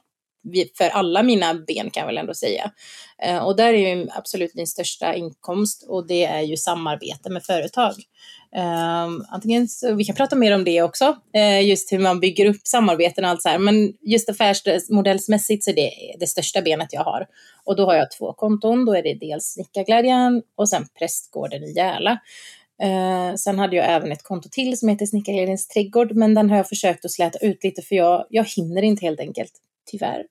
för 0.78 0.88
alla 0.88 1.22
mina 1.22 1.54
ben 1.54 1.90
kan 1.90 2.00
jag 2.00 2.06
väl 2.06 2.18
ändå 2.18 2.34
säga. 2.34 2.70
Eh, 3.22 3.38
och 3.38 3.56
där 3.56 3.74
är 3.74 3.94
ju 3.94 4.08
absolut 4.10 4.54
min 4.54 4.66
största 4.66 5.14
inkomst 5.14 5.86
och 5.88 6.06
det 6.06 6.24
är 6.24 6.40
ju 6.40 6.56
samarbete 6.56 7.30
med 7.30 7.44
företag. 7.44 7.94
Um, 8.56 9.24
antingen 9.28 9.68
så, 9.68 9.94
vi 9.94 10.04
kan 10.04 10.16
prata 10.16 10.36
mer 10.36 10.54
om 10.54 10.64
det 10.64 10.82
också, 10.82 11.16
uh, 11.36 11.66
just 11.68 11.92
hur 11.92 11.98
man 11.98 12.20
bygger 12.20 12.46
upp 12.46 12.60
samarbeten 12.64 13.24
och 13.24 13.30
allt 13.30 13.42
så 13.42 13.48
här. 13.48 13.58
Men 13.58 13.92
just 14.00 14.28
affärsmodellsmässigt 14.28 15.64
så 15.64 15.70
är 15.70 15.74
det 15.74 15.90
det 16.20 16.26
största 16.26 16.62
benet 16.62 16.92
jag 16.92 17.04
har. 17.04 17.26
Och 17.64 17.76
då 17.76 17.86
har 17.86 17.94
jag 17.94 18.10
två 18.10 18.32
konton. 18.32 18.84
Då 18.84 18.94
är 18.94 19.02
det 19.02 19.14
dels 19.14 19.44
Snickarglädjen 19.44 20.42
och 20.56 20.68
sen 20.68 20.86
Prästgården 20.98 21.64
i 21.64 21.72
Järla. 21.72 22.18
Uh, 22.84 23.34
sen 23.34 23.58
hade 23.58 23.76
jag 23.76 23.90
även 23.90 24.12
ett 24.12 24.22
konto 24.22 24.48
till 24.52 24.78
som 24.78 24.88
heter 24.88 25.06
Snickarglädjens 25.06 25.68
trädgård, 25.68 26.12
men 26.14 26.34
den 26.34 26.50
har 26.50 26.56
jag 26.56 26.68
försökt 26.68 27.04
att 27.04 27.10
släta 27.10 27.38
ut 27.38 27.64
lite 27.64 27.82
för 27.82 27.94
jag, 27.94 28.26
jag 28.28 28.44
hinner 28.44 28.82
inte 28.82 29.06
helt 29.06 29.20
enkelt, 29.20 29.52
tyvärr. 29.90 30.24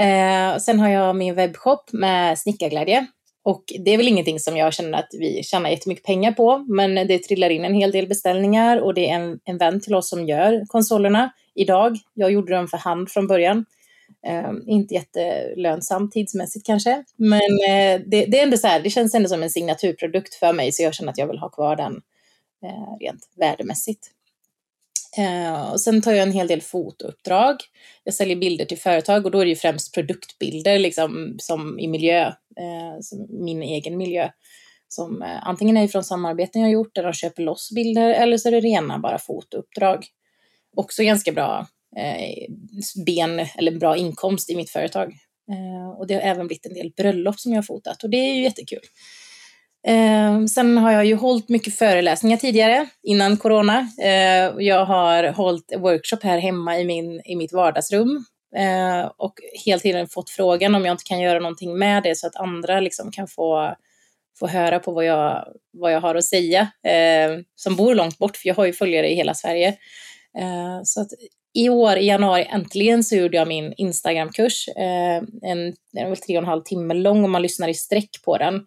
Eh, 0.00 0.58
sen 0.58 0.80
har 0.80 0.88
jag 0.88 1.16
min 1.16 1.34
webbshop 1.34 1.92
med 1.92 2.38
Snickarglädje 2.38 3.06
och 3.48 3.64
det 3.84 3.90
är 3.90 3.96
väl 3.96 4.08
ingenting 4.08 4.40
som 4.40 4.56
jag 4.56 4.74
känner 4.74 4.98
att 4.98 5.08
vi 5.12 5.42
tjänar 5.42 5.70
jättemycket 5.70 6.04
pengar 6.04 6.32
på, 6.32 6.58
men 6.58 6.94
det 6.94 7.18
trillar 7.18 7.50
in 7.50 7.64
en 7.64 7.74
hel 7.74 7.90
del 7.90 8.08
beställningar 8.08 8.80
och 8.80 8.94
det 8.94 9.10
är 9.10 9.14
en, 9.14 9.40
en 9.44 9.58
vän 9.58 9.80
till 9.80 9.94
oss 9.94 10.08
som 10.08 10.26
gör 10.26 10.64
konsolerna 10.66 11.32
idag. 11.54 11.96
Jag 12.14 12.32
gjorde 12.32 12.54
dem 12.54 12.68
för 12.68 12.78
hand 12.78 13.10
från 13.10 13.26
början. 13.26 13.64
Eh, 14.26 14.50
inte 14.66 14.94
jättelönsamt 14.94 16.12
tidsmässigt 16.12 16.66
kanske, 16.66 17.04
men 17.16 17.40
eh, 17.40 18.00
det, 18.06 18.26
det, 18.26 18.38
är 18.38 18.42
ändå 18.42 18.56
så 18.56 18.66
här, 18.66 18.80
det 18.80 18.90
känns 18.90 19.14
ändå 19.14 19.28
som 19.28 19.42
en 19.42 19.50
signaturprodukt 19.50 20.34
för 20.34 20.52
mig, 20.52 20.72
så 20.72 20.82
jag 20.82 20.94
känner 20.94 21.12
att 21.12 21.18
jag 21.18 21.26
vill 21.26 21.38
ha 21.38 21.48
kvar 21.48 21.76
den 21.76 22.00
eh, 22.64 22.98
rent 23.00 23.20
värdemässigt. 23.36 24.10
Eh, 25.16 25.70
och 25.70 25.80
sen 25.80 26.02
tar 26.02 26.12
jag 26.12 26.22
en 26.22 26.32
hel 26.32 26.48
del 26.48 26.60
fotouppdrag. 26.60 27.56
Jag 28.04 28.14
säljer 28.14 28.36
bilder 28.36 28.64
till 28.64 28.78
företag 28.78 29.24
och 29.24 29.30
då 29.30 29.40
är 29.40 29.44
det 29.44 29.50
ju 29.50 29.56
främst 29.56 29.94
produktbilder 29.94 30.78
liksom, 30.78 31.36
som 31.38 31.78
i 31.78 31.88
miljö, 31.88 32.26
eh, 32.26 33.00
som 33.00 33.26
min 33.30 33.62
egen 33.62 33.96
miljö. 33.96 34.30
Som 34.88 35.22
eh, 35.22 35.48
antingen 35.48 35.76
är 35.76 35.88
från 35.88 36.04
samarbeten 36.04 36.62
jag 36.62 36.70
gjort 36.70 36.94
där 36.94 37.02
de 37.02 37.12
köper 37.12 37.42
loss 37.42 37.70
bilder 37.74 38.10
eller 38.10 38.36
så 38.36 38.48
är 38.48 38.52
det 38.52 38.60
rena 38.60 38.98
bara 38.98 39.18
fotouppdrag. 39.18 40.06
Också 40.76 41.02
ganska 41.02 41.32
bra 41.32 41.66
eh, 41.96 42.54
ben 43.06 43.46
eller 43.58 43.78
bra 43.78 43.96
inkomst 43.96 44.50
i 44.50 44.56
mitt 44.56 44.70
företag. 44.70 45.12
Eh, 45.50 45.98
och 45.98 46.06
det 46.06 46.14
har 46.14 46.20
även 46.20 46.46
blivit 46.46 46.66
en 46.66 46.74
del 46.74 46.92
bröllop 46.96 47.40
som 47.40 47.52
jag 47.52 47.58
har 47.58 47.62
fotat 47.62 48.04
och 48.04 48.10
det 48.10 48.16
är 48.16 48.34
ju 48.34 48.42
jättekul. 48.42 48.82
Eh, 49.86 50.44
sen 50.44 50.78
har 50.78 50.92
jag 50.92 51.04
ju 51.04 51.14
hållit 51.14 51.48
mycket 51.48 51.74
föreläsningar 51.74 52.36
tidigare, 52.36 52.88
innan 53.02 53.36
corona. 53.36 53.88
Eh, 54.02 54.52
jag 54.58 54.84
har 54.84 55.24
hållit 55.24 55.72
workshop 55.78 56.18
här 56.22 56.38
hemma 56.38 56.78
i, 56.78 56.84
min, 56.84 57.20
i 57.24 57.36
mitt 57.36 57.52
vardagsrum 57.52 58.24
eh, 58.56 59.10
och 59.16 59.34
hela 59.64 59.80
tiden 59.80 60.08
fått 60.08 60.30
frågan 60.30 60.74
om 60.74 60.84
jag 60.84 60.94
inte 60.94 61.04
kan 61.04 61.20
göra 61.20 61.38
någonting 61.38 61.78
med 61.78 62.02
det 62.02 62.14
så 62.14 62.26
att 62.26 62.36
andra 62.36 62.80
liksom 62.80 63.12
kan 63.12 63.28
få, 63.28 63.74
få 64.38 64.46
höra 64.46 64.78
på 64.78 64.92
vad 64.92 65.04
jag, 65.04 65.44
vad 65.72 65.92
jag 65.92 66.00
har 66.00 66.14
att 66.14 66.24
säga, 66.24 66.60
eh, 66.86 67.38
som 67.54 67.76
bor 67.76 67.94
långt 67.94 68.18
bort, 68.18 68.36
för 68.36 68.48
jag 68.48 68.54
har 68.54 68.66
ju 68.66 68.72
följare 68.72 69.10
i 69.10 69.14
hela 69.14 69.34
Sverige. 69.34 69.68
Eh, 70.38 70.80
så 70.84 71.00
att 71.00 71.08
i 71.54 71.68
år, 71.68 71.96
i 71.96 72.06
januari, 72.06 72.46
äntligen 72.50 73.04
så 73.04 73.16
gjorde 73.16 73.36
jag 73.36 73.48
min 73.48 73.74
Instagramkurs. 73.76 74.68
Eh, 74.68 75.22
en, 75.42 75.74
den 75.92 76.04
är 76.04 76.08
väl 76.08 76.16
tre 76.16 76.36
och 76.36 76.42
en 76.42 76.48
halv 76.48 76.62
timme 76.62 76.94
lång 76.94 77.24
om 77.24 77.30
man 77.30 77.42
lyssnar 77.42 77.68
i 77.68 77.74
sträck 77.74 78.10
på 78.24 78.38
den 78.38 78.66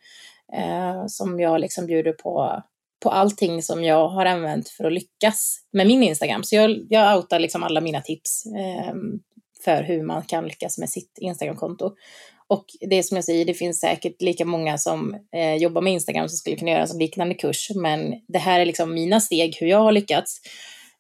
eh, 0.53 1.03
som 1.08 1.39
jag 1.39 1.62
liksom 1.62 1.86
bjuder 1.86 2.13
på 2.13 2.62
på 3.03 3.10
allting 3.10 3.63
som 3.63 3.84
jag 3.84 4.08
har 4.08 4.25
använt 4.25 4.70
för 4.70 4.84
att 4.84 4.93
lyckas 4.93 5.58
med 5.72 5.88
min 5.88 6.03
Instagram. 6.03 6.43
Så 6.43 6.55
jag, 6.55 6.86
jag 6.89 7.17
outar 7.17 7.39
liksom 7.39 7.63
alla 7.63 7.81
mina 7.81 8.01
tips 8.01 8.46
eh, 8.46 8.93
för 9.63 9.84
hur 9.84 10.03
man 10.03 10.24
kan 10.24 10.46
lyckas 10.46 10.77
med 10.77 10.89
sitt 10.89 11.17
Instagramkonto. 11.17 11.91
Och 12.48 12.65
det 12.89 13.03
som 13.03 13.15
jag 13.15 13.24
säger, 13.24 13.46
det 13.46 13.53
finns 13.53 13.79
säkert 13.79 14.22
lika 14.22 14.46
många 14.46 14.77
som 14.77 15.15
eh, 15.36 15.55
jobbar 15.55 15.81
med 15.81 15.93
Instagram 15.93 16.29
som 16.29 16.38
skulle 16.38 16.55
kunna 16.55 16.72
göra 16.72 16.84
en 16.84 16.98
liknande 16.98 17.36
kurs. 17.36 17.72
Men 17.75 18.13
det 18.27 18.39
här 18.39 18.60
är 18.60 18.65
liksom 18.65 18.93
mina 18.93 19.22
steg, 19.22 19.58
hur 19.60 19.67
jag 19.67 19.81
har 19.81 19.91
lyckats. 19.91 20.41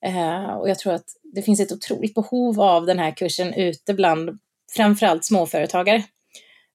Eh, 0.05 0.55
och 0.55 0.69
jag 0.69 0.79
tror 0.79 0.93
att 0.93 1.05
det 1.33 1.41
finns 1.41 1.59
ett 1.59 1.71
otroligt 1.71 2.15
behov 2.15 2.61
av 2.61 2.85
den 2.85 2.99
här 2.99 3.11
kursen 3.11 3.53
ute 3.53 3.93
bland 3.93 4.39
framförallt 4.75 5.25
småföretagare. 5.25 6.03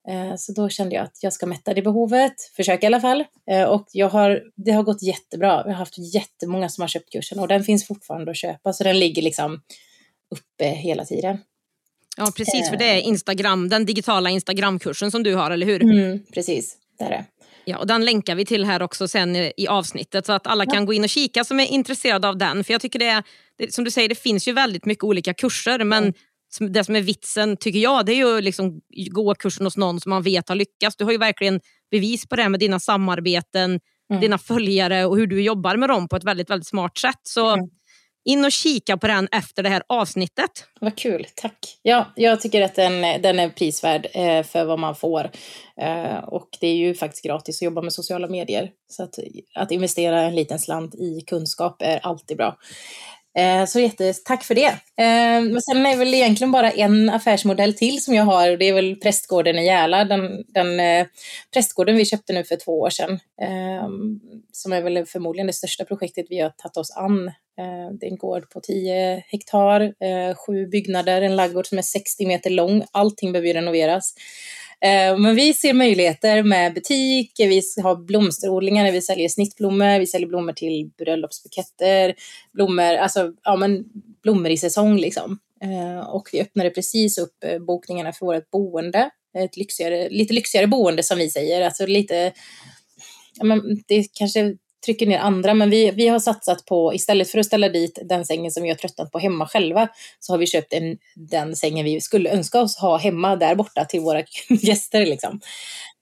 Eh, 0.08 0.36
så 0.36 0.52
då 0.52 0.68
kände 0.68 0.94
jag 0.94 1.04
att 1.04 1.18
jag 1.22 1.32
ska 1.32 1.46
mätta 1.46 1.74
det 1.74 1.82
behovet, 1.82 2.34
försöka 2.56 2.86
i 2.86 2.88
alla 2.88 3.00
fall. 3.00 3.24
Eh, 3.50 3.62
och 3.62 3.88
jag 3.92 4.08
har, 4.08 4.42
det 4.56 4.72
har 4.72 4.82
gått 4.82 5.02
jättebra. 5.02 5.48
Jag 5.48 5.72
har 5.72 5.72
haft 5.72 6.14
jättemånga 6.14 6.68
som 6.68 6.82
har 6.82 6.88
köpt 6.88 7.12
kursen 7.12 7.38
och 7.38 7.48
den 7.48 7.64
finns 7.64 7.86
fortfarande 7.86 8.30
att 8.30 8.36
köpa, 8.36 8.72
så 8.72 8.84
den 8.84 8.98
ligger 8.98 9.22
liksom 9.22 9.62
uppe 10.30 10.64
hela 10.64 11.04
tiden. 11.04 11.38
Ja, 12.16 12.32
precis, 12.36 12.70
för 12.70 12.76
det 12.76 12.84
är 12.84 13.00
Instagram, 13.00 13.68
den 13.68 13.86
digitala 13.86 14.30
Instagramkursen 14.30 15.10
som 15.10 15.22
du 15.22 15.34
har, 15.34 15.50
eller 15.50 15.66
hur? 15.66 15.82
Mm, 15.82 16.24
precis, 16.34 16.76
det 16.98 17.04
är 17.04 17.10
det. 17.10 17.24
Ja, 17.64 17.78
och 17.78 17.86
den 17.86 18.04
länkar 18.04 18.34
vi 18.34 18.44
till 18.44 18.64
här 18.64 18.82
också 18.82 19.08
sen 19.08 19.36
i 19.36 19.66
avsnittet 19.68 20.26
så 20.26 20.32
att 20.32 20.46
alla 20.46 20.66
kan 20.66 20.86
gå 20.86 20.92
in 20.92 21.04
och 21.04 21.10
kika 21.10 21.44
som 21.44 21.60
är 21.60 21.66
intresserade 21.66 22.28
av 22.28 22.38
den. 22.38 22.64
För 22.64 22.72
jag 22.72 22.80
tycker 22.80 22.98
det 22.98 23.06
är, 23.06 23.22
som 23.70 23.84
du 23.84 23.90
säger, 23.90 24.08
det 24.08 24.14
finns 24.14 24.48
ju 24.48 24.52
väldigt 24.52 24.84
mycket 24.84 25.04
olika 25.04 25.34
kurser 25.34 25.84
men 25.84 26.02
mm 26.02 26.14
det 26.60 26.84
som 26.84 26.96
är 26.96 27.00
vitsen, 27.00 27.56
tycker 27.56 27.78
jag, 27.78 28.06
det 28.06 28.12
är 28.12 28.16
ju 28.16 28.40
liksom 28.40 28.80
gå 29.10 29.34
kursen 29.34 29.66
hos 29.66 29.76
någon 29.76 30.00
som 30.00 30.10
man 30.10 30.22
vet 30.22 30.48
har 30.48 30.56
lyckats. 30.56 30.96
Du 30.96 31.04
har 31.04 31.12
ju 31.12 31.18
verkligen 31.18 31.60
bevis 31.90 32.28
på 32.28 32.36
det 32.36 32.48
med 32.48 32.60
dina 32.60 32.80
samarbeten, 32.80 33.80
mm. 34.10 34.20
dina 34.20 34.38
följare 34.38 35.04
och 35.04 35.16
hur 35.16 35.26
du 35.26 35.42
jobbar 35.42 35.76
med 35.76 35.88
dem 35.88 36.08
på 36.08 36.16
ett 36.16 36.24
väldigt, 36.24 36.50
väldigt 36.50 36.68
smart 36.68 36.98
sätt. 36.98 37.20
Så 37.22 37.48
mm. 37.48 37.66
in 38.24 38.44
och 38.44 38.52
kika 38.52 38.96
på 38.96 39.06
den 39.06 39.28
efter 39.32 39.62
det 39.62 39.68
här 39.68 39.82
avsnittet. 39.88 40.50
Vad 40.80 40.96
kul, 40.96 41.26
tack. 41.34 41.78
Ja, 41.82 42.06
jag 42.16 42.40
tycker 42.40 42.62
att 42.62 42.74
den, 42.74 43.22
den 43.22 43.38
är 43.38 43.48
prisvärd 43.48 44.06
eh, 44.14 44.42
för 44.42 44.64
vad 44.64 44.78
man 44.78 44.94
får. 44.94 45.30
Eh, 45.80 46.18
och 46.18 46.48
det 46.60 46.66
är 46.66 46.76
ju 46.76 46.94
faktiskt 46.94 47.24
gratis 47.24 47.58
att 47.58 47.62
jobba 47.62 47.82
med 47.82 47.92
sociala 47.92 48.28
medier. 48.28 48.70
Så 48.88 49.02
att, 49.02 49.14
att 49.54 49.70
investera 49.70 50.20
en 50.20 50.34
liten 50.34 50.58
slant 50.58 50.94
i 50.94 51.20
kunskap 51.26 51.82
är 51.82 51.98
alltid 52.02 52.36
bra. 52.36 52.56
Eh, 53.36 53.64
så 53.64 53.80
jättetack 53.80 54.44
för 54.44 54.54
det. 54.54 54.66
Eh, 54.96 55.42
men 55.42 55.62
sen 55.62 55.86
är 55.86 55.90
det 55.90 55.96
väl 55.96 56.14
egentligen 56.14 56.52
bara 56.52 56.70
en 56.70 57.10
affärsmodell 57.10 57.74
till 57.74 58.04
som 58.04 58.14
jag 58.14 58.24
har 58.24 58.50
och 58.50 58.58
det 58.58 58.68
är 58.68 58.72
väl 58.72 58.96
Prästgården 58.96 59.58
i 59.58 59.66
Järla. 59.66 60.04
Den, 60.04 60.44
den 60.48 60.80
eh, 60.80 61.06
prästgården 61.52 61.96
vi 61.96 62.04
köpte 62.04 62.32
nu 62.32 62.44
för 62.44 62.56
två 62.56 62.80
år 62.80 62.90
sedan. 62.90 63.12
Eh, 63.40 63.88
som 64.52 64.72
är 64.72 64.82
väl 64.82 65.06
förmodligen 65.06 65.46
det 65.46 65.52
största 65.52 65.84
projektet 65.84 66.26
vi 66.28 66.40
har 66.40 66.50
tagit 66.50 66.76
oss 66.76 66.90
an. 66.96 67.28
Eh, 67.58 67.92
det 68.00 68.06
är 68.06 68.10
en 68.10 68.16
gård 68.16 68.50
på 68.50 68.60
10 68.60 69.24
hektar, 69.28 69.80
eh, 69.80 70.36
sju 70.36 70.66
byggnader, 70.66 71.22
en 71.22 71.36
laggård 71.36 71.66
som 71.66 71.78
är 71.78 71.82
60 71.82 72.26
meter 72.26 72.50
lång. 72.50 72.84
Allting 72.92 73.32
behöver 73.32 73.54
renoveras. 73.54 74.14
Eh, 74.84 75.18
men 75.18 75.34
vi 75.34 75.54
ser 75.54 75.72
möjligheter 75.72 76.42
med 76.42 76.74
butik, 76.74 77.32
vi 77.38 77.62
har 77.82 77.96
blomsterodlingar, 77.96 78.84
där 78.84 78.92
vi 78.92 79.02
säljer 79.02 79.28
snittblommor, 79.28 79.98
vi 79.98 80.06
säljer 80.06 80.28
blommor 80.28 80.52
till 80.52 80.90
bröllopsbuketter, 80.98 82.14
blommor, 82.52 82.94
alltså 82.94 83.32
ja 83.42 83.56
men 83.56 83.84
blommor 84.22 84.50
i 84.50 84.56
säsong 84.56 84.96
liksom. 84.96 85.38
Eh, 85.62 86.08
och 86.08 86.28
vi 86.32 86.40
öppnade 86.40 86.70
precis 86.70 87.18
upp 87.18 87.44
eh, 87.44 87.58
bokningarna 87.58 88.12
för 88.12 88.26
vårt 88.26 88.50
boende, 88.50 89.10
ett 89.38 89.56
lyxigare, 89.56 90.08
lite 90.08 90.34
lyxigare 90.34 90.66
boende 90.66 91.02
som 91.02 91.18
vi 91.18 91.30
säger, 91.30 91.62
alltså 91.62 91.86
lite, 91.86 92.32
ja 93.38 93.44
men 93.44 93.82
det 93.86 94.06
kanske 94.12 94.56
trycker 94.86 95.06
ner 95.06 95.18
andra. 95.18 95.54
Men 95.54 95.70
vi, 95.70 95.90
vi 95.90 96.08
har 96.08 96.18
satsat 96.18 96.64
på, 96.64 96.94
istället 96.94 97.30
för 97.30 97.38
att 97.38 97.46
ställa 97.46 97.68
dit 97.68 97.98
den 98.04 98.24
sängen 98.24 98.52
som 98.52 98.62
vi 98.62 98.68
har 98.68 98.76
tröttnat 98.76 99.12
på 99.12 99.18
hemma 99.18 99.48
själva, 99.48 99.88
så 100.20 100.32
har 100.32 100.38
vi 100.38 100.46
köpt 100.46 100.72
en, 100.72 100.98
den 101.14 101.56
sängen 101.56 101.84
vi 101.84 102.00
skulle 102.00 102.30
önska 102.30 102.60
oss 102.60 102.76
ha 102.76 102.96
hemma 102.96 103.36
där 103.36 103.54
borta 103.54 103.84
till 103.84 104.00
våra 104.00 104.22
gäster. 104.48 105.06
Liksom. 105.06 105.40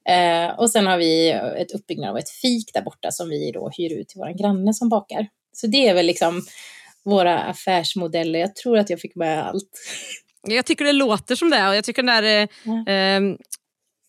Eh, 0.09 0.59
och 0.59 0.71
sen 0.71 0.87
har 0.87 0.99
vi 0.99 1.31
ett 1.31 1.73
uppbyggnad 1.73 2.11
av 2.11 2.19
ett 2.19 2.31
fik 2.31 2.71
där 2.75 2.83
borta 2.83 3.11
som 3.11 3.29
vi 3.29 3.51
då 3.51 3.71
hyr 3.77 3.93
ut 3.93 4.09
till 4.09 4.19
vår 4.19 4.39
granne 4.39 4.75
som 4.75 4.89
bakar. 4.89 5.29
Så 5.53 5.67
det 5.67 5.89
är 5.89 5.95
väl 5.95 6.07
liksom 6.07 6.43
våra 7.05 7.39
affärsmodeller. 7.39 8.39
Jag 8.39 8.57
tror 8.57 8.79
att 8.79 8.91
jag 8.91 9.01
fick 9.01 9.15
med 9.15 9.47
allt. 9.47 9.71
Jag 10.49 10.67
tycker 10.67 10.85
det 10.85 10.93
låter 10.93 11.35
som 11.35 11.51
det. 11.51 11.69
Och 11.69 11.77
jag 11.77 11.85
tycker 11.85 12.03
den 12.03 12.25
där 12.25 12.49
ja. 12.65 12.93
eh, 12.93 13.21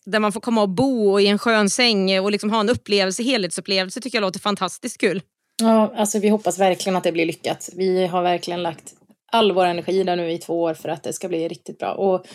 där 0.06 0.20
man 0.20 0.32
får 0.32 0.40
komma 0.40 0.62
och 0.62 0.68
bo 0.68 1.20
i 1.20 1.26
en 1.26 1.38
skön 1.38 1.70
säng 1.70 2.20
och 2.20 2.30
liksom 2.30 2.50
ha 2.50 2.60
en 2.60 2.68
upplevelse, 2.68 3.22
helhetsupplevelse 3.22 4.00
tycker 4.00 4.18
jag 4.18 4.22
låter 4.22 4.40
fantastiskt 4.40 5.00
kul. 5.00 5.22
Ja, 5.62 5.92
alltså 5.96 6.18
vi 6.18 6.28
hoppas 6.28 6.58
verkligen 6.58 6.96
att 6.96 7.04
det 7.04 7.12
blir 7.12 7.26
lyckat. 7.26 7.70
Vi 7.76 8.06
har 8.06 8.22
verkligen 8.22 8.62
lagt 8.62 8.94
all 9.32 9.52
vår 9.52 9.64
energi 9.64 10.04
där 10.04 10.16
nu 10.16 10.32
i 10.32 10.38
två 10.38 10.62
år 10.62 10.74
för 10.74 10.88
att 10.88 11.02
det 11.02 11.12
ska 11.12 11.28
bli 11.28 11.48
riktigt 11.48 11.78
bra. 11.78 11.94
Och 11.94 12.26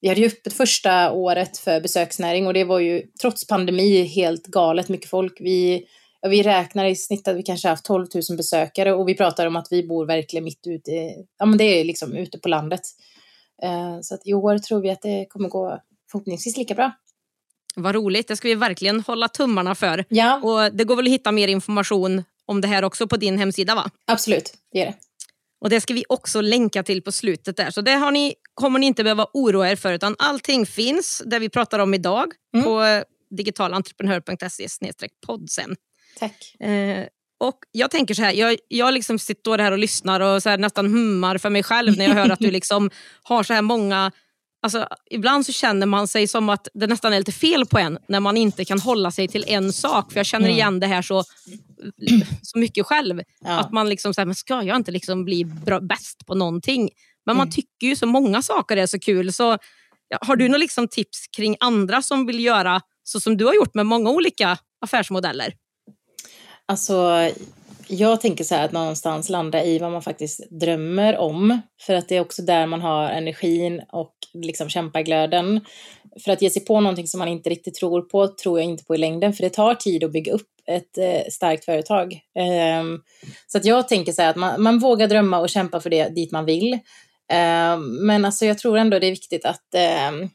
vi 0.00 0.08
hade 0.08 0.20
ju 0.20 0.26
öppet 0.26 0.52
första 0.52 1.12
året 1.12 1.58
för 1.58 1.80
besöksnäring 1.80 2.46
och 2.46 2.54
det 2.54 2.64
var 2.64 2.78
ju 2.80 3.02
trots 3.20 3.46
pandemi 3.46 4.04
helt 4.04 4.46
galet 4.46 4.88
mycket 4.88 5.10
folk. 5.10 5.36
Vi, 5.40 5.84
ja, 6.20 6.28
vi 6.28 6.42
räknar 6.42 6.84
i 6.84 6.96
snitt 6.96 7.28
att 7.28 7.36
vi 7.36 7.42
kanske 7.42 7.68
haft 7.68 7.84
12 7.84 8.06
000 8.30 8.36
besökare 8.36 8.92
och 8.92 9.08
vi 9.08 9.14
pratar 9.14 9.46
om 9.46 9.56
att 9.56 9.66
vi 9.70 9.86
bor 9.86 10.06
verkligen 10.06 10.44
mitt 10.44 10.66
ute, 10.66 10.90
ja 11.38 11.46
men 11.46 11.58
det 11.58 11.64
är 11.64 11.84
liksom 11.84 12.16
ute 12.16 12.38
på 12.38 12.48
landet. 12.48 12.80
Eh, 13.62 13.98
så 14.02 14.14
att 14.14 14.26
i 14.26 14.34
år 14.34 14.58
tror 14.58 14.80
vi 14.80 14.90
att 14.90 15.02
det 15.02 15.26
kommer 15.28 15.48
gå 15.48 15.80
förhoppningsvis 16.10 16.56
lika 16.56 16.74
bra. 16.74 16.92
Vad 17.82 17.94
roligt, 17.94 18.28
det 18.28 18.36
ska 18.36 18.48
vi 18.48 18.54
verkligen 18.54 19.00
hålla 19.00 19.28
tummarna 19.28 19.74
för. 19.74 20.04
Ja. 20.08 20.40
Och 20.42 20.74
Det 20.74 20.84
går 20.84 20.96
väl 20.96 21.06
att 21.06 21.12
hitta 21.12 21.32
mer 21.32 21.48
information 21.48 22.24
om 22.46 22.60
det 22.60 22.68
här 22.68 22.84
också 22.84 23.06
på 23.06 23.16
din 23.16 23.38
hemsida? 23.38 23.74
va? 23.74 23.90
Absolut, 24.06 24.52
det 24.72 24.82
är 24.82 24.86
det. 24.86 24.94
Och 25.60 25.70
Det 25.70 25.80
ska 25.80 25.94
vi 25.94 26.04
också 26.08 26.40
länka 26.40 26.82
till 26.82 27.02
på 27.02 27.12
slutet. 27.12 27.56
där. 27.56 27.70
Så 27.70 27.80
det 27.80 27.92
har 27.92 28.10
ni, 28.10 28.34
kommer 28.54 28.78
ni 28.78 28.86
inte 28.86 29.04
behöva 29.04 29.26
oroa 29.32 29.70
er 29.70 29.76
för, 29.76 29.92
utan 29.92 30.16
allting 30.18 30.66
finns, 30.66 31.22
det 31.26 31.38
vi 31.38 31.48
pratar 31.48 31.78
om 31.78 31.94
idag, 31.94 32.32
mm. 32.54 32.64
på 32.64 33.04
digitalentreprenör.se 33.30 34.66
podd 35.26 35.50
sen. 35.50 35.76
Tack. 36.18 36.54
Eh, 36.60 37.06
och 37.40 37.58
Jag 37.72 37.90
tänker 37.90 38.14
så 38.14 38.22
här, 38.22 38.32
jag, 38.32 38.56
jag 38.68 38.94
liksom 38.94 39.18
sitter 39.18 39.58
här 39.58 39.72
och 39.72 39.78
lyssnar 39.78 40.20
och 40.20 40.42
så 40.42 40.56
nästan 40.56 40.86
hummar 40.86 41.38
för 41.38 41.50
mig 41.50 41.62
själv 41.62 41.96
när 41.96 42.04
jag 42.04 42.14
hör 42.14 42.30
att 42.30 42.38
du 42.38 42.50
liksom 42.50 42.90
har 43.22 43.42
så 43.42 43.54
här 43.54 43.62
många 43.62 44.12
Alltså, 44.60 44.88
ibland 45.10 45.46
så 45.46 45.52
känner 45.52 45.86
man 45.86 46.08
sig 46.08 46.28
som 46.28 46.48
att 46.48 46.68
det 46.74 46.86
nästan 46.86 47.12
är 47.12 47.18
lite 47.18 47.32
fel 47.32 47.66
på 47.66 47.78
en 47.78 47.98
när 48.08 48.20
man 48.20 48.36
inte 48.36 48.64
kan 48.64 48.80
hålla 48.80 49.10
sig 49.10 49.28
till 49.28 49.44
en 49.48 49.72
sak. 49.72 50.12
För 50.12 50.20
Jag 50.20 50.26
känner 50.26 50.46
mm. 50.46 50.56
igen 50.56 50.80
det 50.80 50.86
här 50.86 51.02
så, 51.02 51.24
så 52.42 52.58
mycket 52.58 52.86
själv. 52.86 53.22
Ja. 53.40 53.60
Att 53.60 53.72
man 53.72 53.88
liksom 53.88 54.14
säger, 54.14 54.26
men 54.26 54.34
ska 54.34 54.62
jag 54.62 54.76
inte 54.76 54.90
liksom 54.90 55.24
bli 55.24 55.44
bra, 55.44 55.80
bäst 55.80 56.26
på 56.26 56.34
någonting? 56.34 56.90
Men 57.26 57.32
mm. 57.32 57.38
man 57.38 57.50
tycker 57.50 57.86
ju 57.86 57.96
så 57.96 58.06
många 58.06 58.42
saker 58.42 58.76
är 58.76 58.86
så 58.86 58.98
kul. 58.98 59.32
Så 59.32 59.58
Har 60.20 60.36
du 60.36 60.48
några 60.48 60.58
liksom 60.58 60.88
tips 60.88 61.26
kring 61.36 61.56
andra 61.60 62.02
som 62.02 62.26
vill 62.26 62.40
göra 62.44 62.80
så 63.02 63.20
som 63.20 63.36
du 63.36 63.44
har 63.44 63.54
gjort 63.54 63.74
med 63.74 63.86
många 63.86 64.10
olika 64.10 64.58
affärsmodeller? 64.80 65.54
Alltså, 66.66 67.30
jag 67.88 68.20
tänker 68.20 68.44
så 68.44 68.54
här 68.54 68.64
att 68.64 68.72
någonstans 68.72 69.28
landa 69.28 69.64
i 69.64 69.78
vad 69.78 69.92
man 69.92 70.02
faktiskt 70.02 70.50
drömmer 70.50 71.16
om. 71.16 71.60
För 71.80 71.94
att 71.94 72.08
det 72.08 72.16
är 72.16 72.20
också 72.20 72.42
där 72.42 72.66
man 72.66 72.80
har 72.80 73.10
energin 73.10 73.82
och 73.92 74.14
liksom 74.32 74.68
kämpaglöden. 74.68 75.60
För 76.24 76.32
att 76.32 76.42
ge 76.42 76.50
sig 76.50 76.64
på 76.64 76.80
någonting 76.80 77.06
som 77.06 77.18
man 77.18 77.28
inte 77.28 77.50
riktigt 77.50 77.74
tror 77.74 78.02
på, 78.02 78.28
tror 78.28 78.58
jag 78.58 78.68
inte 78.68 78.84
på 78.84 78.94
i 78.94 78.98
längden. 78.98 79.32
För 79.32 79.42
det 79.42 79.50
tar 79.50 79.74
tid 79.74 80.04
att 80.04 80.12
bygga 80.12 80.32
upp 80.32 80.48
ett 80.66 80.98
eh, 80.98 81.30
starkt 81.30 81.64
företag. 81.64 82.20
Um, 82.80 83.02
så 83.46 83.58
att 83.58 83.64
jag 83.64 83.88
tänker 83.88 84.12
så 84.12 84.22
här 84.22 84.30
att 84.30 84.36
man, 84.36 84.62
man, 84.62 84.78
vågar 84.78 85.08
drömma 85.08 85.38
och 85.38 85.48
kämpa 85.48 85.80
för 85.80 85.90
det 85.90 86.08
dit 86.08 86.32
man 86.32 86.44
vill. 86.44 86.72
Um, 86.72 88.06
men 88.06 88.24
alltså 88.24 88.46
jag 88.46 88.58
tror 88.58 88.78
ändå 88.78 88.98
det 88.98 89.06
är 89.06 89.10
viktigt 89.10 89.44
att 89.44 89.64
um, 90.10 90.30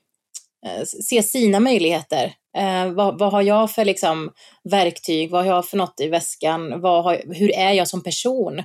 se 1.03 1.23
sina 1.23 1.59
möjligheter. 1.59 2.33
Eh, 2.57 2.91
vad, 2.91 3.19
vad, 3.19 3.31
har 3.31 3.41
jag 3.41 3.71
för 3.71 3.85
liksom, 3.85 4.31
verktyg? 4.63 5.31
Vad 5.31 5.45
har 5.45 5.53
jag 5.55 5.67
för 5.67 5.77
något 5.77 5.99
i 5.99 6.07
väskan? 6.07 6.81
Vad 6.81 7.03
har, 7.03 7.21
hur 7.33 7.55
är 7.55 7.71
jag 7.71 7.87
som 7.87 8.03
person? 8.03 8.59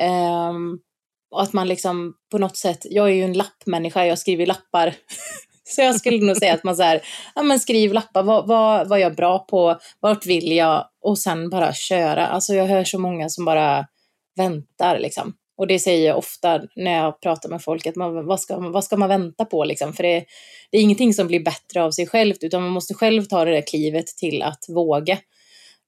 Eh, 0.00 0.52
och 1.30 1.42
att 1.42 1.52
man 1.52 1.68
liksom 1.68 2.14
på 2.30 2.38
något 2.38 2.56
sätt, 2.56 2.86
jag 2.90 3.08
är 3.08 3.12
ju 3.12 3.24
en 3.24 3.32
lappmänniska, 3.32 4.06
jag 4.06 4.18
skriver 4.18 4.46
lappar. 4.46 4.94
så 5.64 5.82
jag 5.82 5.96
skulle 5.96 6.26
nog 6.26 6.36
säga 6.36 6.54
att 6.54 6.64
man 6.64 6.76
så 6.76 6.82
här, 6.82 7.02
ja 7.34 7.42
men 7.42 7.60
skriv 7.60 7.92
lappar, 7.92 8.22
vad, 8.22 8.46
vad, 8.46 8.88
vad 8.88 8.98
är 8.98 9.02
jag 9.02 9.16
bra 9.16 9.38
på? 9.38 9.78
Vart 10.00 10.26
vill 10.26 10.52
jag? 10.52 10.88
Och 11.00 11.18
sen 11.18 11.50
bara 11.50 11.72
köra. 11.72 12.26
Alltså 12.26 12.54
jag 12.54 12.66
hör 12.66 12.84
så 12.84 12.98
många 12.98 13.28
som 13.28 13.44
bara 13.44 13.86
väntar 14.36 14.98
liksom. 14.98 15.34
Och 15.56 15.66
det 15.66 15.78
säger 15.78 16.08
jag 16.08 16.18
ofta 16.18 16.62
när 16.76 17.04
jag 17.04 17.20
pratar 17.20 17.48
med 17.48 17.62
folk, 17.62 17.86
att 17.86 17.96
man, 17.96 18.26
vad, 18.26 18.40
ska, 18.40 18.56
vad 18.56 18.84
ska 18.84 18.96
man 18.96 19.08
vänta 19.08 19.44
på 19.44 19.64
liksom? 19.64 19.92
För 19.92 20.02
det, 20.02 20.24
det, 20.70 20.78
är 20.78 20.82
ingenting 20.82 21.14
som 21.14 21.26
blir 21.26 21.40
bättre 21.40 21.82
av 21.82 21.90
sig 21.90 22.06
självt, 22.06 22.42
utan 22.42 22.62
man 22.62 22.70
måste 22.70 22.94
själv 22.94 23.24
ta 23.24 23.44
det 23.44 23.50
där 23.50 23.66
klivet 23.66 24.06
till 24.06 24.42
att 24.42 24.64
våga. 24.68 25.18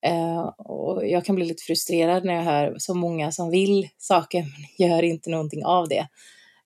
Eh, 0.07 0.43
och 0.59 1.07
jag 1.09 1.25
kan 1.25 1.35
bli 1.35 1.45
lite 1.45 1.63
frustrerad 1.63 2.25
när 2.25 2.35
jag 2.35 2.43
hör 2.43 2.75
så 2.79 2.95
många 2.95 3.33
som 3.33 3.51
vill 3.51 3.89
saker, 3.99 4.41
men 4.41 4.89
gör 4.89 5.03
inte 5.03 5.31
någonting 5.31 5.65
av 5.65 5.89
det. 5.89 6.09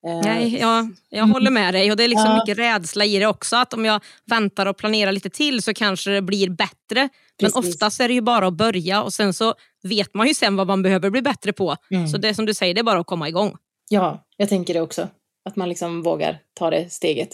Eh, 0.07 0.21
Nej, 0.23 0.57
jag, 0.59 0.95
jag 1.09 1.27
håller 1.27 1.51
med 1.51 1.73
dig 1.73 1.91
och 1.91 1.97
det 1.97 2.03
är 2.03 2.07
liksom 2.07 2.25
Ja. 2.25 2.35
mycket 2.35 2.57
rädsla 2.57 3.05
i 3.05 3.19
det 3.19 3.25
också. 3.27 3.55
Att 3.55 3.73
om 3.73 3.85
jag 3.85 4.03
väntar 4.25 4.65
och 4.65 4.77
planerar 4.77 5.11
lite 5.11 5.29
till 5.29 5.61
så 5.61 5.73
kanske 5.73 6.09
det 6.11 6.21
blir 6.21 6.49
bättre. 6.49 7.09
Men 7.41 7.51
Precis. 7.51 7.55
oftast 7.73 7.99
är 8.01 8.07
det 8.07 8.13
ju 8.13 8.21
bara 8.21 8.47
att 8.47 8.53
börja 8.53 9.03
och 9.03 9.13
sen 9.13 9.33
så 9.33 9.53
vet 9.83 10.13
man 10.13 10.27
ju 10.27 10.33
sen 10.33 10.55
vad 10.55 10.67
man 10.67 10.81
behöver 10.81 11.09
bli 11.09 11.21
bättre 11.21 11.53
på. 11.53 11.75
Mm. 11.91 12.07
Så 12.07 12.17
det 12.17 12.33
som 12.33 12.45
du 12.45 12.53
säger, 12.53 12.73
det 12.73 12.81
är 12.81 12.83
bara 12.83 12.99
att 12.99 13.07
komma 13.07 13.27
igång. 13.29 13.55
Ja, 13.89 14.25
jag 14.37 14.49
tänker 14.49 14.73
det 14.73 14.81
också. 14.81 15.07
Att 15.49 15.55
man 15.55 15.69
liksom 15.69 16.01
vågar 16.03 16.37
ta 16.53 16.69
det 16.69 16.91
steget. 16.91 17.29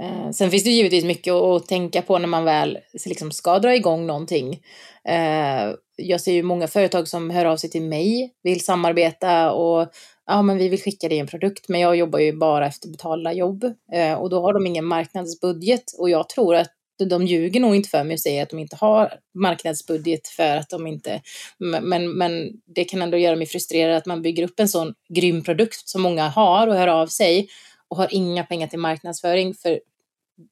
Eh, 0.00 0.30
sen 0.30 0.50
finns 0.50 0.64
det 0.64 0.70
givetvis 0.70 1.04
mycket 1.04 1.32
att, 1.32 1.42
att 1.42 1.66
tänka 1.66 2.02
på 2.02 2.18
när 2.18 2.28
man 2.28 2.44
väl 2.44 2.78
liksom 3.06 3.30
ska 3.30 3.58
dra 3.58 3.74
igång 3.74 4.06
någonting. 4.06 4.60
Eh, 5.08 5.74
jag 5.96 6.20
ser 6.20 6.32
ju 6.32 6.42
många 6.42 6.68
företag 6.68 7.08
som 7.08 7.30
hör 7.30 7.44
av 7.44 7.56
sig 7.56 7.70
till 7.70 7.82
mig, 7.82 8.34
vill 8.42 8.64
samarbeta 8.64 9.52
och 9.52 9.88
ja, 10.26 10.42
men 10.42 10.58
vi 10.58 10.68
vill 10.68 10.82
skicka 10.82 11.08
dig 11.08 11.18
en 11.18 11.26
produkt. 11.26 11.68
Men 11.68 11.80
jag 11.80 11.96
jobbar 11.96 12.18
ju 12.18 12.32
bara 12.32 12.66
efter 12.66 12.88
betalda 12.88 13.32
jobb 13.32 13.64
eh, 13.92 14.14
och 14.14 14.30
då 14.30 14.40
har 14.40 14.52
de 14.52 14.66
ingen 14.66 14.84
marknadsbudget 14.84 15.84
och 15.98 16.10
jag 16.10 16.28
tror 16.28 16.54
att 16.54 16.72
de 16.98 17.26
ljuger 17.26 17.60
nog 17.60 17.76
inte 17.76 17.88
för 17.88 18.04
mig 18.04 18.14
och 18.14 18.20
säger 18.20 18.42
att 18.42 18.50
de 18.50 18.58
inte 18.58 18.76
har 18.76 19.12
marknadsbudget 19.34 20.28
för 20.28 20.56
att 20.56 20.70
de 20.70 20.86
inte... 20.86 21.20
Men, 21.58 22.10
men 22.10 22.52
det 22.74 22.84
kan 22.84 23.02
ändå 23.02 23.18
göra 23.18 23.36
mig 23.36 23.46
frustrerad 23.46 23.96
att 23.96 24.06
man 24.06 24.22
bygger 24.22 24.44
upp 24.44 24.60
en 24.60 24.68
sån 24.68 24.94
grym 25.08 25.42
produkt 25.42 25.88
som 25.88 26.02
många 26.02 26.28
har 26.28 26.66
och 26.66 26.74
hör 26.74 26.88
av 26.88 27.06
sig 27.06 27.48
och 27.88 27.96
har 27.96 28.08
inga 28.10 28.44
pengar 28.44 28.66
till 28.66 28.78
marknadsföring. 28.78 29.54
För 29.54 29.80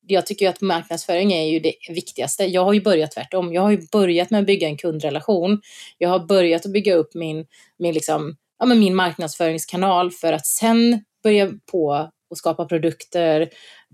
jag 0.07 0.27
tycker 0.27 0.49
att 0.49 0.61
marknadsföring 0.61 1.33
är 1.33 1.45
ju 1.53 1.61
det 1.61 1.75
viktigaste. 1.89 2.45
Jag 2.45 2.65
har 2.65 2.73
ju 2.73 2.83
börjat 2.83 3.13
tvärtom. 3.13 3.53
Jag 3.53 3.63
har 3.63 3.71
ju 3.71 3.87
börjat 3.93 4.31
med 4.31 4.41
att 4.41 4.47
bygga 4.47 4.69
en 4.69 4.77
kundrelation. 4.77 5.61
Jag 5.99 6.09
har 6.09 6.19
börjat 6.19 6.67
att 6.67 6.73
bygga 6.73 6.95
upp 6.95 7.15
min, 7.15 7.47
min, 7.79 7.95
liksom, 7.95 8.37
ja, 8.59 8.67
men 8.67 8.79
min 8.79 8.95
marknadsföringskanal 8.95 10.11
för 10.11 10.33
att 10.33 10.47
sen 10.47 11.05
börja 11.23 11.53
på 11.73 12.11
och 12.31 12.39
skapa 12.39 12.65
produkter 12.65 13.41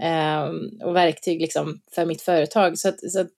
eh, 0.03 0.43
och 0.85 0.97
verktyg 0.97 1.41
liksom, 1.41 1.81
för 1.95 2.07
mitt 2.07 2.23
företag. 2.23 2.79
Så, 2.79 2.89
att, 2.89 3.11
så 3.11 3.21
att, 3.21 3.29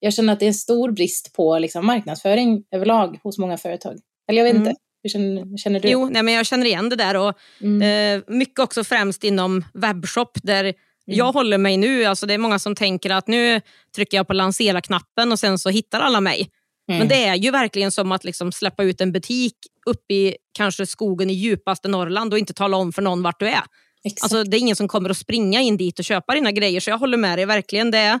jag 0.00 0.14
känner 0.14 0.32
att 0.32 0.38
det 0.40 0.44
är 0.44 0.48
en 0.48 0.54
stor 0.54 0.90
brist 0.90 1.32
på 1.32 1.58
liksom, 1.58 1.86
marknadsföring 1.86 2.64
överlag 2.70 3.18
hos 3.22 3.38
många 3.38 3.58
företag. 3.58 3.98
Eller 4.28 4.38
jag 4.38 4.44
vet 4.44 4.56
Mm. 4.56 4.68
inte. 4.68 4.80
Hur 5.02 5.10
känner, 5.10 5.56
känner 5.58 5.80
du? 5.80 5.88
Jo, 5.88 6.08
nej, 6.08 6.22
men 6.22 6.34
jag 6.34 6.46
känner 6.46 6.66
igen 6.66 6.88
det 6.88 6.96
där. 6.96 7.16
Och, 7.16 7.34
Mm. 7.60 7.82
eh, 8.18 8.24
mycket 8.34 8.58
också 8.58 8.84
främst 8.84 9.24
inom 9.24 9.64
webbshop 9.74 10.38
där 10.42 10.74
jag 11.04 11.32
håller 11.32 11.58
mig 11.58 11.76
nu. 11.76 12.04
Alltså 12.04 12.26
det 12.26 12.34
är 12.34 12.38
många 12.38 12.58
som 12.58 12.74
tänker 12.74 13.10
att 13.10 13.28
nu 13.28 13.60
trycker 13.96 14.16
jag 14.16 14.26
på 14.26 14.32
lansera-knappen 14.32 15.32
och 15.32 15.38
sen 15.38 15.58
så 15.58 15.70
hittar 15.70 16.00
alla 16.00 16.20
mig. 16.20 16.48
Mm. 16.88 16.98
Men 16.98 17.08
det 17.08 17.24
är 17.24 17.34
ju 17.34 17.50
verkligen 17.50 17.90
som 17.90 18.12
att 18.12 18.24
liksom 18.24 18.52
släppa 18.52 18.82
ut 18.82 19.00
en 19.00 19.12
butik 19.12 19.54
uppe 19.86 20.14
i 20.14 20.36
kanske 20.52 20.86
skogen 20.86 21.30
i 21.30 21.32
djupaste 21.32 21.88
Norrland 21.88 22.32
och 22.32 22.38
inte 22.38 22.52
tala 22.54 22.76
om 22.76 22.92
för 22.92 23.02
någon 23.02 23.22
vart 23.22 23.40
du 23.40 23.46
är. 23.48 23.62
Exakt. 24.04 24.22
Alltså, 24.22 24.44
det 24.44 24.56
är 24.56 24.58
ingen 24.58 24.76
som 24.76 24.88
kommer 24.88 25.10
att 25.10 25.16
springa 25.16 25.60
in 25.60 25.76
dit 25.76 25.98
och 25.98 26.04
köpa 26.04 26.34
dina 26.34 26.52
grejer. 26.52 26.80
Så 26.80 26.90
jag 26.90 26.98
håller 26.98 27.16
med 27.18 27.38
dig 27.38 27.46
verkligen. 27.46 27.90
Det 27.90 28.18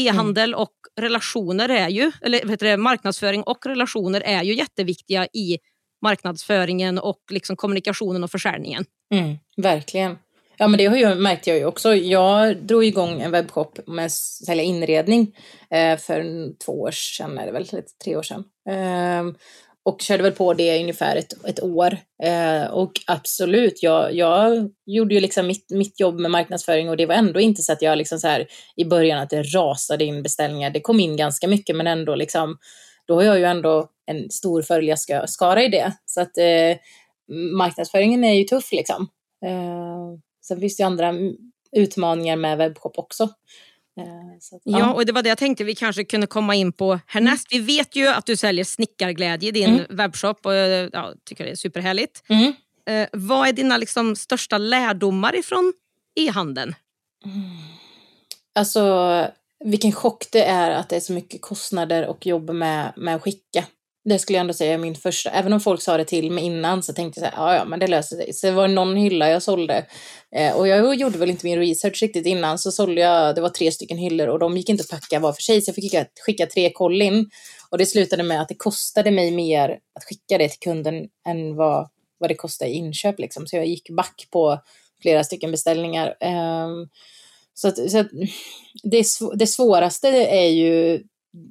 E-handel 0.00 0.54
och 0.54 0.72
relationer 1.00 1.68
är 1.68 1.88
ju, 1.88 2.12
eller 2.22 2.44
vet 2.46 2.60
du, 2.60 2.76
marknadsföring 2.76 3.42
och 3.42 3.66
relationer 3.66 4.20
är 4.20 4.42
ju 4.42 4.54
jätteviktiga 4.54 5.26
i 5.26 5.58
marknadsföringen 6.02 6.98
och 6.98 7.20
liksom 7.30 7.56
kommunikationen 7.56 8.24
och 8.24 8.30
försäljningen. 8.30 8.84
Mm, 9.14 9.38
verkligen. 9.56 10.18
Ja, 10.56 10.68
men 10.68 10.78
det 10.78 10.86
har 10.86 10.96
ju, 10.96 11.14
märkte 11.14 11.50
jag 11.50 11.58
ju 11.58 11.64
också. 11.64 11.94
Jag 11.94 12.56
drog 12.56 12.84
igång 12.84 13.20
en 13.20 13.30
webbshop 13.30 13.78
med 13.86 14.06
att 14.06 14.12
sälja 14.12 14.62
inredning 14.62 15.36
eh, 15.70 15.98
för 15.98 16.48
två 16.64 16.80
år 16.80 16.90
sedan, 16.90 17.38
är 17.38 17.46
det 17.46 17.52
väl, 17.52 17.68
eller 17.72 17.84
tre 18.04 18.16
år 18.16 18.22
sedan. 18.22 18.44
Eh, 18.68 19.34
och 19.84 20.00
körde 20.00 20.22
väl 20.22 20.32
på 20.32 20.54
det 20.54 20.76
i 20.76 20.80
ungefär 20.80 21.16
ett, 21.16 21.44
ett 21.44 21.62
år. 21.62 21.96
Eh, 22.22 22.64
och 22.64 22.92
absolut, 23.06 23.82
jag, 23.82 24.14
jag 24.14 24.70
gjorde 24.86 25.14
ju 25.14 25.20
liksom 25.20 25.46
mitt, 25.46 25.70
mitt 25.70 26.00
jobb 26.00 26.20
med 26.20 26.30
marknadsföring 26.30 26.88
och 26.88 26.96
det 26.96 27.06
var 27.06 27.14
ändå 27.14 27.40
inte 27.40 27.62
så 27.62 27.72
att 27.72 27.82
jag 27.82 27.98
liksom 27.98 28.18
så 28.18 28.28
här 28.28 28.46
i 28.76 28.84
början 28.84 29.18
att 29.18 29.30
det 29.30 29.42
rasade 29.42 30.04
in 30.04 30.22
beställningar. 30.22 30.70
Det 30.70 30.80
kom 30.80 31.00
in 31.00 31.16
ganska 31.16 31.48
mycket, 31.48 31.76
men 31.76 31.86
ändå 31.86 32.14
liksom, 32.14 32.58
då 33.08 33.14
har 33.14 33.22
jag 33.22 33.38
ju 33.38 33.44
ändå 33.44 33.88
en 34.06 34.30
stor 34.30 34.62
följarskara 34.62 35.62
i 35.62 35.68
det. 35.68 35.92
Så 36.04 36.20
att 36.20 36.38
eh, 36.38 36.76
marknadsföringen 37.56 38.24
är 38.24 38.34
ju 38.34 38.44
tuff 38.44 38.72
liksom. 38.72 39.08
Eh, 39.46 40.18
sen 40.46 40.60
finns 40.60 40.76
det 40.76 40.82
ju 40.82 40.86
andra 40.86 41.06
mm, 41.08 41.34
utmaningar 41.76 42.36
med 42.36 42.58
webbshop 42.58 42.98
också. 42.98 43.22
Eh, 44.00 44.38
så 44.40 44.56
att, 44.56 44.62
Ja. 44.64 44.92
och 44.92 45.06
det 45.06 45.12
var 45.12 45.22
det 45.22 45.28
jag 45.28 45.38
tänkte 45.38 45.64
vi 45.64 45.74
kanske 45.74 46.04
kunde 46.04 46.26
komma 46.26 46.54
in 46.54 46.72
på 46.72 47.00
härnäst. 47.06 47.46
Vi 47.50 47.58
vet 47.58 47.96
ju 47.96 48.08
att 48.08 48.26
du 48.26 48.36
säljer 48.36 48.64
snickarglädje 48.64 49.48
i 49.48 49.52
din 49.52 49.74
Mm. 49.74 49.96
webbshop 49.96 50.46
och 50.46 50.54
jag 50.54 50.90
ja, 50.92 51.12
tycker 51.24 51.44
det 51.44 51.50
är 51.50 51.54
superhärligt. 51.54 52.22
Mm. 52.28 52.52
Eh, 52.86 53.08
vad 53.12 53.48
är 53.48 53.52
dina 53.52 53.76
liksom, 53.76 54.16
största 54.16 54.58
lärdomar 54.58 55.36
ifrån 55.36 55.72
e-handeln? 56.20 56.74
Alltså, 58.54 58.80
vilken 59.64 59.92
chock 59.92 60.26
det 60.32 60.44
är 60.44 60.70
att 60.70 60.88
det 60.88 60.96
är 60.96 61.00
så 61.00 61.12
mycket 61.12 61.42
kostnader 61.42 62.06
och 62.06 62.26
jobb 62.26 62.50
med, 62.50 62.92
med 62.96 63.16
att 63.16 63.22
skicka. 63.22 63.64
Det 64.04 64.18
skulle 64.18 64.36
jag 64.36 64.40
ändå 64.40 64.54
säga 64.54 64.74
är 64.74 64.78
min 64.78 64.94
första. 64.94 65.30
Även 65.30 65.52
om 65.52 65.60
folk 65.60 65.82
sa 65.82 65.96
det 65.96 66.04
till 66.04 66.30
mig 66.30 66.44
innan 66.44 66.82
så 66.82 66.92
tänkte 66.92 67.20
jag 67.20 67.32
så 67.32 67.36
här, 67.36 67.46
ja 67.46 67.54
ja 67.54 67.64
men 67.64 67.80
det 67.80 67.86
löser 67.86 68.16
sig. 68.16 68.32
Så 68.32 68.46
det 68.46 68.52
var 68.52 68.68
någon 68.68 68.96
hylla 68.96 69.30
jag 69.30 69.42
sålde. 69.42 69.86
Eh, 70.36 70.56
och 70.56 70.68
jag 70.68 70.94
gjorde 70.94 71.18
väl 71.18 71.30
inte 71.30 71.46
min 71.46 71.58
research 71.58 72.02
riktigt 72.02 72.26
innan. 72.26 72.58
Så 72.58 72.72
sålde 72.72 73.00
jag, 73.00 73.34
det 73.34 73.40
var 73.40 73.48
tre 73.48 73.72
stycken 73.72 73.98
hyllor 73.98 74.28
och 74.28 74.38
de 74.38 74.56
gick 74.56 74.68
inte 74.68 74.82
att 74.82 75.00
packa 75.00 75.20
var 75.20 75.32
för 75.32 75.42
sig. 75.42 75.62
Så 75.62 75.68
jag 75.68 75.74
fick 75.74 75.84
skicka, 75.84 76.06
skicka 76.26 76.46
tre 76.46 76.70
kollin. 76.70 77.30
Och 77.70 77.78
det 77.78 77.86
slutade 77.86 78.22
med 78.22 78.40
att 78.40 78.48
det 78.48 78.54
kostade 78.54 79.10
mig 79.10 79.30
mer 79.30 79.70
att 79.70 80.04
skicka 80.04 80.38
det 80.38 80.48
till 80.48 80.60
kunden 80.60 80.94
än 81.28 81.56
vad, 81.56 81.88
vad 82.18 82.30
det 82.30 82.34
kostade 82.34 82.70
i 82.70 82.74
inköp. 82.74 83.18
Liksom. 83.18 83.46
Så 83.46 83.56
jag 83.56 83.66
gick 83.66 83.90
back 83.90 84.28
på 84.30 84.58
flera 85.02 85.24
stycken 85.24 85.50
beställningar. 85.50 86.16
Eh, 86.20 86.68
så 87.54 87.68
att, 87.68 87.90
så 87.90 87.98
att 87.98 88.10
det, 88.82 89.02
sv- 89.02 89.34
det 89.34 89.46
svåraste 89.46 90.08
är 90.08 90.48
ju 90.48 91.02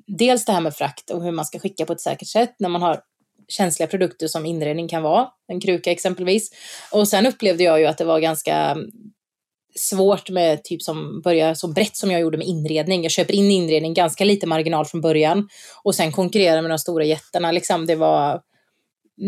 dels 0.08 0.46
det 0.46 0.52
här 0.52 0.62
med 0.62 0.76
frakt 0.76 1.10
och 1.10 1.24
hur 1.24 1.32
man 1.32 1.46
ska 1.46 1.60
skicka 1.60 1.86
på 1.86 1.94
ett 1.94 2.02
säkert 2.02 2.28
sätt 2.28 2.56
när 2.60 2.70
man 2.70 2.82
har 2.82 3.02
känsliga 3.48 3.88
produkter 3.88 4.28
som 4.28 4.46
inredning 4.46 4.88
kan 4.88 5.04
vara, 5.04 5.28
en 5.48 5.62
kruka 5.62 5.92
exempelvis. 5.92 6.52
Och 6.92 7.08
sen 7.08 7.26
upplevde 7.26 7.64
jag 7.64 7.80
ju 7.80 7.86
att 7.86 7.98
det 7.98 8.06
var 8.06 8.20
ganska 8.20 8.78
svårt 9.76 10.30
med 10.30 10.64
typ 10.64 10.82
som 10.82 11.22
börja 11.22 11.56
så 11.56 11.68
brett 11.68 11.96
som 11.96 12.12
jag 12.12 12.22
gjorde 12.22 12.38
med 12.38 12.48
inredning. 12.48 13.04
Jag 13.04 13.12
köper 13.12 13.34
in 13.34 13.52
inredning, 13.52 13.94
ganska 13.94 14.26
lite 14.26 14.48
marginal 14.48 14.86
från 14.86 15.02
början 15.02 15.50
och 15.84 15.96
sen 15.96 16.12
konkurrera 16.12 16.62
med 16.62 16.72
de 16.72 16.80
stora 16.80 17.04
jättarna. 17.04 17.52
Liksom, 17.52 17.86
det 17.86 17.96
var, 17.96 18.42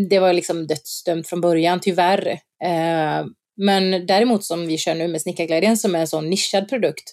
det 0.09 0.19
var 0.19 0.33
liksom 0.33 0.67
dödsdömt 0.67 1.27
från 1.27 1.41
början, 1.41 1.79
tyvärr. 1.79 2.27
Eh, 2.63 3.25
men 3.57 4.05
däremot 4.05 4.43
som 4.45 4.67
vi 4.67 4.77
kör 4.77 4.95
nu 4.95 5.07
med 5.07 5.21
snickarglädjen 5.21 5.77
som 5.77 5.95
är 5.95 5.99
en 5.99 6.07
sån 6.07 6.29
nischad 6.29 6.69
produkt. 6.69 7.03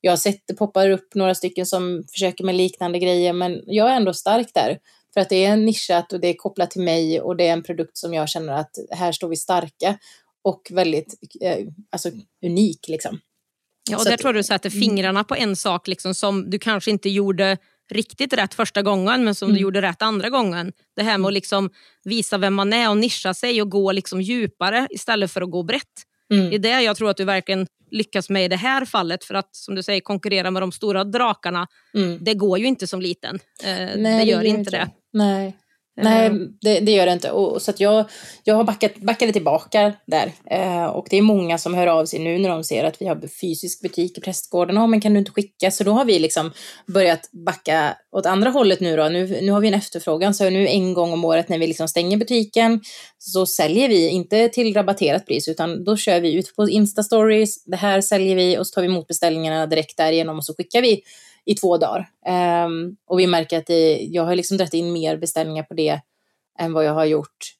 Jag 0.00 0.12
har 0.12 0.16
sett 0.16 0.42
det 0.46 0.54
poppar 0.54 0.90
upp 0.90 1.14
några 1.14 1.34
stycken 1.34 1.66
som 1.66 2.04
försöker 2.12 2.44
med 2.44 2.54
liknande 2.54 2.98
grejer, 2.98 3.32
men 3.32 3.62
jag 3.66 3.90
är 3.90 3.96
ändå 3.96 4.14
stark 4.14 4.48
där. 4.54 4.78
För 5.14 5.20
att 5.20 5.28
det 5.28 5.44
är 5.44 5.56
nischat 5.56 6.12
och 6.12 6.20
det 6.20 6.28
är 6.28 6.34
kopplat 6.34 6.70
till 6.70 6.82
mig 6.82 7.20
och 7.20 7.36
det 7.36 7.46
är 7.48 7.52
en 7.52 7.62
produkt 7.62 7.96
som 7.98 8.14
jag 8.14 8.28
känner 8.28 8.52
att 8.52 8.70
här 8.90 9.12
står 9.12 9.28
vi 9.28 9.36
starka 9.36 9.98
och 10.44 10.62
väldigt 10.70 11.14
eh, 11.40 11.56
alltså, 11.90 12.10
unik 12.46 12.88
liksom. 12.88 13.20
Ja, 13.90 13.96
och 13.96 14.02
Så 14.02 14.08
där 14.08 14.14
att- 14.14 14.20
tror 14.20 14.32
du 14.32 14.42
sätter 14.42 14.70
fingrarna 14.70 15.24
på 15.24 15.34
en 15.34 15.56
sak 15.56 15.88
liksom, 15.88 16.14
som 16.14 16.50
du 16.50 16.58
kanske 16.58 16.90
inte 16.90 17.08
gjorde 17.10 17.56
riktigt 17.90 18.32
rätt 18.32 18.54
första 18.54 18.82
gången 18.82 19.24
men 19.24 19.34
som 19.34 19.48
du 19.48 19.52
Mm. 19.52 19.62
gjorde 19.62 19.82
rätt 19.82 20.02
andra 20.02 20.28
gången. 20.30 20.72
Det 20.96 21.02
här 21.02 21.18
med 21.18 21.28
att 21.28 21.34
liksom 21.34 21.70
visa 22.04 22.38
vem 22.38 22.54
man 22.54 22.72
är 22.72 22.90
och 22.90 22.96
nischa 22.96 23.34
sig 23.34 23.62
och 23.62 23.70
gå 23.70 23.92
liksom 23.92 24.20
djupare 24.22 24.86
istället 24.90 25.30
för 25.30 25.42
att 25.42 25.50
gå 25.50 25.62
brett. 25.62 25.82
Mm. 26.32 26.50
Det 26.50 26.56
är 26.56 26.58
det 26.58 26.82
jag 26.82 26.96
tror 26.96 27.10
att 27.10 27.16
du 27.16 27.24
verkligen 27.24 27.66
lyckas 27.90 28.30
med 28.30 28.44
i 28.44 28.48
det 28.48 28.56
här 28.56 28.84
fallet. 28.84 29.24
För 29.24 29.34
att 29.34 29.56
som 29.56 29.74
du 29.74 29.82
säger 29.82 30.00
konkurrera 30.00 30.50
med 30.50 30.62
de 30.62 30.72
stora 30.72 31.04
drakarna, 31.04 31.66
Mm. 31.94 32.18
det 32.24 32.34
går 32.34 32.58
ju 32.58 32.66
inte 32.66 32.86
som 32.86 33.00
liten. 33.00 33.38
Eh, 33.64 33.76
Nej, 33.96 34.24
det 34.24 34.30
gör 34.30 34.44
inte 34.44 34.70
det. 34.70 34.90
Nej, 35.12 35.56
Nej 36.02 36.28
Eh, 36.28 36.32
det, 36.60 36.80
det 36.80 36.92
gör 36.92 37.06
det 37.06 37.12
inte. 37.12 37.30
Och, 37.30 37.62
så 37.62 37.72
jag, 37.76 38.04
jag 38.44 38.54
har 38.54 38.64
backat, 38.64 38.96
backade 38.96 39.32
tillbaka 39.32 39.92
där. 40.06 40.32
Eh, 40.50 40.84
och 40.86 41.06
det 41.10 41.16
är 41.16 41.22
många 41.22 41.58
som 41.58 41.74
hör 41.74 41.86
av 41.86 42.06
sig 42.06 42.18
nu 42.18 42.38
när 42.38 42.48
de 42.48 42.64
ser 42.64 42.84
att 42.84 43.02
vi 43.02 43.06
har 43.06 43.28
fysisk 43.40 43.82
butik 43.82 44.18
i 44.18 44.20
Prästgården. 44.20 44.76
Ja, 44.76 44.86
men 44.86 45.00
kan 45.00 45.12
du 45.12 45.18
inte 45.18 45.30
skicka? 45.30 45.70
Så 45.70 45.84
då 45.84 45.92
har 45.92 46.04
vi 46.04 46.18
liksom 46.18 46.52
börjat 46.86 47.30
backa 47.46 47.96
åt 48.12 48.26
andra 48.26 48.50
hållet 48.50 48.80
nu 48.80 48.96
då. 48.96 49.08
Nu, 49.08 49.40
nu 49.42 49.52
har 49.52 49.60
vi 49.60 49.68
en 49.68 49.74
efterfrågan. 49.74 50.34
Så 50.34 50.50
nu 50.50 50.68
en 50.68 50.94
gång 50.94 51.12
om 51.12 51.24
året 51.24 51.48
när 51.48 51.58
vi 51.58 51.66
liksom 51.66 51.88
stänger 51.88 52.16
butiken 52.16 52.80
så 53.18 53.46
säljer 53.46 53.88
vi, 53.88 54.08
inte 54.08 54.48
till 54.48 54.74
rabatterat 54.74 55.26
pris, 55.26 55.48
utan 55.48 55.84
då 55.84 55.96
kör 55.96 56.20
vi 56.20 56.34
ut 56.34 56.56
på 56.56 56.68
Insta-stories. 56.68 57.54
Det 57.66 57.76
här 57.76 58.00
säljer 58.00 58.36
vi 58.36 58.58
och 58.58 58.66
så 58.66 58.74
tar 58.74 58.82
vi 58.82 58.88
emot 58.88 59.06
beställningarna 59.06 59.66
direkt 59.66 59.96
därigenom 59.96 60.38
och 60.38 60.44
så 60.44 60.54
skickar 60.54 60.82
vi 60.82 61.02
i 61.48 61.54
två 61.54 61.76
dagar. 61.76 62.08
Um, 62.66 62.96
och 63.06 63.18
vi 63.18 63.26
märker 63.26 63.58
att 63.58 63.66
det, 63.66 63.98
jag 63.98 64.24
har 64.24 64.34
liksom 64.34 64.56
dragit 64.56 64.74
in 64.74 64.92
mer 64.92 65.16
beställningar 65.16 65.62
på 65.62 65.74
det 65.74 66.00
än 66.58 66.72
vad 66.72 66.84
jag 66.84 66.92
har 66.92 67.04
gjort 67.04 67.54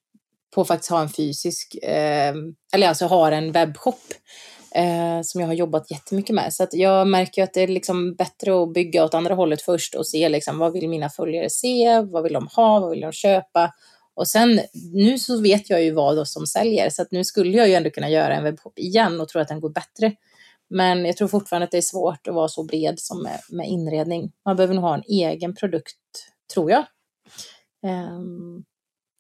på 0.55 0.61
att 0.61 0.68
faktiskt 0.68 0.90
ha 0.90 1.01
en 1.01 1.09
fysisk, 1.09 1.77
um, 1.83 2.55
eller 2.72 2.88
alltså 2.88 3.07
har 3.07 3.33
en 3.33 3.53
webbshop 3.53 4.01
uh, 4.79 5.22
som 5.22 5.40
jag 5.40 5.48
har 5.48 5.55
jobbat 5.55 5.90
jättemycket 5.90 6.35
med. 6.35 6.55
Så 6.55 6.62
att 6.62 6.74
jag 6.74 7.07
märker 7.07 7.42
att 7.42 7.55
det 7.55 7.61
är 7.61 7.68
liksom 7.68 8.14
bättre 8.14 8.62
att 8.62 8.72
bygga 8.72 9.05
åt 9.05 9.14
andra 9.14 9.35
hållet 9.35 9.62
först 9.62 9.94
och 9.94 10.07
se 10.07 10.29
liksom, 10.29 10.59
vad 10.59 10.72
vill 10.72 10.88
mina 10.88 11.11
följare 11.11 11.51
se, 11.51 12.01
vad 12.01 12.22
vill 12.22 12.33
de 12.33 12.48
ha, 12.57 12.81
vad 12.81 12.90
vill 12.90 13.01
de 13.01 13.12
köpa 13.12 13.72
Och 14.14 14.29
sen, 14.29 14.61
nu 14.92 15.18
så 15.18 15.40
vet 15.40 15.70
jag 15.70 15.85
ju 15.85 15.90
vad 15.90 16.29
som 16.29 16.46
säljer, 16.46 16.90
så 16.90 17.03
att 17.03 17.12
nu 17.12 17.24
skulle 17.24 17.59
jag 17.59 17.68
ju 17.68 17.74
ändå 17.74 17.90
kunna 17.90 18.11
göra 18.11 18.35
en 18.35 18.44
webbshop 18.44 18.79
igen 18.79 19.20
och 19.20 19.29
tro 19.29 19.40
att 19.40 19.48
den 19.48 19.61
går 19.61 19.70
bättre. 19.70 20.12
Men 20.70 21.04
jag 21.04 21.16
tror 21.16 21.28
fortfarande 21.28 21.64
att 21.64 21.70
det 21.70 21.76
är 21.76 21.83
svårt 21.83 22.26
att 22.26 22.35
vara 22.35 22.48
så 22.48 22.64
bred 22.64 22.94
som 23.00 23.22
med, 23.22 23.40
med 23.50 23.68
inredning. 23.68 24.33
Man 24.44 24.57
behöver 24.57 24.74
nog 24.74 24.85
ha 24.85 24.94
en 24.94 25.02
egen 25.09 25.54
produkt, 25.54 25.96
tror 26.54 26.70
jag. 26.70 26.85
Um, 27.87 28.64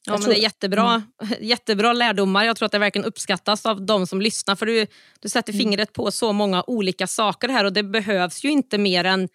Ja, 0.06 0.18
men 0.18 0.28
det 0.30 0.36
är 0.36 0.42
jättebra, 0.42 1.02
mm. 1.22 1.34
jättebra 1.40 1.92
lärdomar. 1.92 2.44
Jag 2.44 2.56
tror 2.56 2.66
att 2.66 2.72
det 2.72 2.78
verkligen 2.78 3.04
uppskattas 3.04 3.66
av 3.66 3.86
de 3.86 4.06
som 4.06 4.20
lyssnar. 4.20 4.56
För 4.56 4.66
Du, 4.66 4.86
du 5.20 5.28
sätter 5.28 5.52
mm. 5.52 5.60
fingret 5.60 5.92
på 5.92 6.10
så 6.10 6.32
många 6.32 6.64
olika 6.66 7.06
saker 7.06 7.48
här 7.48 7.64
och 7.64 7.72
det 7.72 7.82
behövs 7.82 8.44
ju 8.44 8.50
inte 8.50 8.78
mer 8.78 9.04
än 9.04 9.28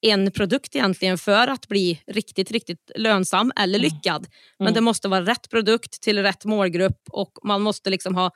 en 0.00 0.30
produkt 0.30 0.76
egentligen 0.76 1.18
för 1.18 1.48
att 1.48 1.68
bli 1.68 2.00
riktigt, 2.06 2.50
riktigt 2.50 2.90
lönsam 2.94 3.52
eller 3.56 3.78
mm. 3.78 3.90
lyckad. 3.90 4.26
Men 4.58 4.74
det 4.74 4.80
måste 4.80 5.08
vara 5.08 5.20
rätt 5.20 5.50
produkt 5.50 6.02
till 6.02 6.22
rätt 6.22 6.44
målgrupp 6.44 7.00
och 7.10 7.38
man 7.42 7.62
måste 7.62 7.90
liksom 7.90 8.14
ha 8.14 8.30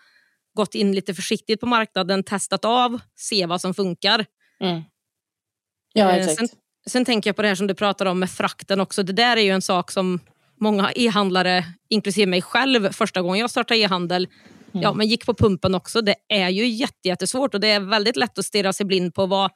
gått 0.57 0.75
in 0.75 0.93
lite 0.93 1.15
försiktigt 1.15 1.61
på 1.61 1.67
marknaden, 1.67 2.23
testat 2.25 2.65
av, 2.65 3.01
se 3.17 3.47
vad 3.47 3.61
som 3.61 3.75
funkar. 3.75 4.27
Mm. 4.61 4.83
Ja, 5.93 6.11
eh, 6.11 6.17
exakt. 6.17 6.39
Sen, 6.39 6.49
sen 6.87 7.05
tänker 7.05 7.31
jag 7.31 7.37
på 7.37 7.43
det 7.43 7.49
här 7.49 7.55
som 7.55 7.67
du 7.67 7.75
pratar 7.75 8.07
om 8.07 8.19
med 8.19 8.31
frakten 8.31 8.81
också. 8.81 9.03
Det 9.03 9.13
där 9.13 9.37
är 9.37 9.41
ju 9.41 9.51
en 9.51 9.63
sak 9.63 9.91
som 9.91 10.21
många 10.61 10.93
e-handlare, 10.95 11.65
inklusive 11.89 12.27
mig 12.27 12.43
själv, 12.43 12.93
första 12.93 13.23
gången 13.23 13.41
jag 13.41 13.51
startade 13.51 13.81
e-handel, 13.81 14.29
mm. 14.73 14.83
ja, 14.83 14.93
men 14.93 15.07
gick 15.07 15.27
på 15.27 15.35
pumpen 15.35 15.75
också. 15.75 16.01
Det 16.01 16.15
är 16.29 16.49
ju 16.49 16.89
jättesvårt 17.03 17.55
och 17.55 17.61
det 17.61 17.69
är 17.69 17.81
väldigt 17.81 18.17
lätt 18.17 18.39
att 18.39 18.45
stirra 18.45 18.73
sig 18.73 18.87
blind 18.87 19.15
på 19.15 19.27
vad 19.27 19.51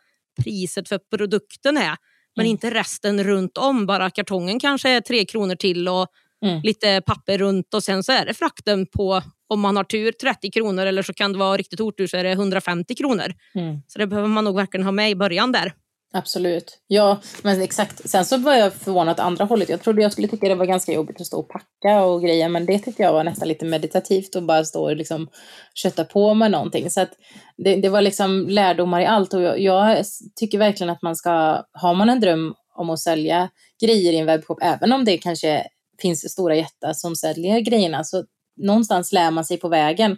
priset 0.44 0.88
för 0.88 0.98
produkten 1.16 1.76
är. 1.76 1.96
Men 2.36 2.46
mm. 2.46 2.50
inte 2.50 2.70
resten 2.70 3.24
runt 3.24 3.58
om. 3.58 3.86
Bara 3.86 4.10
kartongen 4.10 4.60
kanske 4.60 4.90
är 4.90 5.00
tre 5.00 5.24
kronor 5.24 5.54
till 5.54 5.88
och 5.88 6.06
mm. 6.44 6.60
lite 6.62 7.02
papper 7.06 7.38
runt 7.38 7.74
och 7.74 7.84
sen 7.84 8.02
så 8.02 8.12
är 8.12 8.26
det 8.26 8.34
frakten 8.34 8.86
på, 8.86 9.22
om 9.48 9.60
man 9.60 9.76
har 9.76 9.84
tur, 9.84 10.12
30 10.12 10.50
kronor 10.50 10.86
eller 10.86 11.02
så 11.02 11.12
kan 11.12 11.32
det 11.32 11.38
vara 11.38 11.56
riktigt 11.56 11.80
otur 11.80 12.06
så 12.06 12.16
är 12.16 12.24
det 12.24 12.32
150 12.32 12.94
kronor. 12.94 13.34
Mm. 13.54 13.82
Så 13.86 13.98
det 13.98 14.06
behöver 14.06 14.28
man 14.28 14.44
nog 14.44 14.56
verkligen 14.56 14.84
ha 14.84 14.92
med 14.92 15.10
i 15.10 15.14
början 15.14 15.52
där. 15.52 15.72
Absolut. 16.16 16.78
Ja, 16.86 17.20
men 17.42 17.62
exakt. 17.62 18.10
Sen 18.10 18.24
så 18.24 18.36
var 18.36 18.54
jag 18.54 18.74
förvånad 18.74 19.12
åt 19.12 19.20
andra 19.20 19.44
hållet. 19.44 19.68
Jag 19.68 19.82
trodde 19.82 20.02
jag 20.02 20.12
skulle 20.12 20.28
tycka 20.28 20.48
det 20.48 20.54
var 20.54 20.66
ganska 20.66 20.92
jobbigt 20.92 21.20
att 21.20 21.26
stå 21.26 21.38
och 21.38 21.48
packa 21.48 22.04
och 22.04 22.22
grejer, 22.22 22.48
men 22.48 22.66
det 22.66 22.78
tyckte 22.78 23.02
jag 23.02 23.12
var 23.12 23.24
nästan 23.24 23.48
lite 23.48 23.64
meditativt 23.64 24.36
att 24.36 24.42
bara 24.42 24.64
stå 24.64 24.82
och 24.82 24.96
liksom 24.96 25.28
kötta 25.74 26.04
på 26.04 26.34
med 26.34 26.50
någonting. 26.50 26.90
Så 26.90 27.00
att 27.00 27.10
det, 27.56 27.76
det 27.76 27.88
var 27.88 28.00
liksom 28.00 28.46
lärdomar 28.48 29.00
i 29.00 29.06
allt 29.06 29.34
och 29.34 29.42
jag, 29.42 29.60
jag, 29.60 30.04
tycker 30.36 30.58
verkligen 30.58 30.90
att 30.90 31.02
man 31.02 31.16
ska, 31.16 31.64
har 31.72 31.94
man 31.94 32.10
en 32.10 32.20
dröm 32.20 32.54
om 32.74 32.90
att 32.90 33.00
sälja 33.00 33.50
grejer 33.82 34.12
i 34.12 34.18
en 34.18 34.26
webbshop, 34.26 34.58
även 34.62 34.92
om 34.92 35.04
det 35.04 35.18
kanske 35.18 35.66
finns 36.02 36.32
stora 36.32 36.56
jättar 36.56 36.92
som 36.92 37.16
säljer 37.16 37.60
grejerna, 37.60 38.04
så 38.04 38.24
någonstans 38.56 39.12
lär 39.12 39.30
man 39.30 39.44
sig 39.44 39.56
på 39.56 39.68
vägen. 39.68 40.16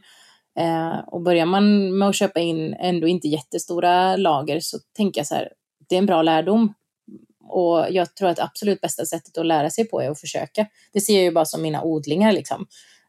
Eh, 0.59 0.99
och 1.07 1.23
börjar 1.23 1.47
man 1.47 1.99
med 1.99 2.09
att 2.09 2.15
köpa 2.15 2.41
in 2.41 2.75
ändå 2.75 3.09
inte 3.09 3.29
jättestora 3.29 4.17
lager 4.17 4.61
så 4.61 4.79
tänker 4.97 5.21
jag 5.21 5.27
så 5.27 5.35
här, 5.35 5.49
det 5.89 5.95
är 5.95 5.99
en 5.99 6.07
bra 6.07 6.23
lärdom. 6.23 6.75
Och 7.49 7.87
jag 7.91 8.15
tror 8.15 8.29
att 8.29 8.39
absolut 8.39 8.81
bästa 8.81 9.05
sättet 9.05 9.39
att 9.39 9.47
lära 9.47 9.71
sig 9.71 9.85
på 9.89 10.01
är 10.01 10.11
att 10.11 10.21
försöka. 10.21 10.67
Det 10.93 11.01
ser 11.01 11.15
jag 11.15 11.23
ju 11.23 11.33
bara 11.33 11.45
som 11.45 11.63
mina 11.63 11.83
odlingar 11.83 12.33
liksom. 12.33 12.67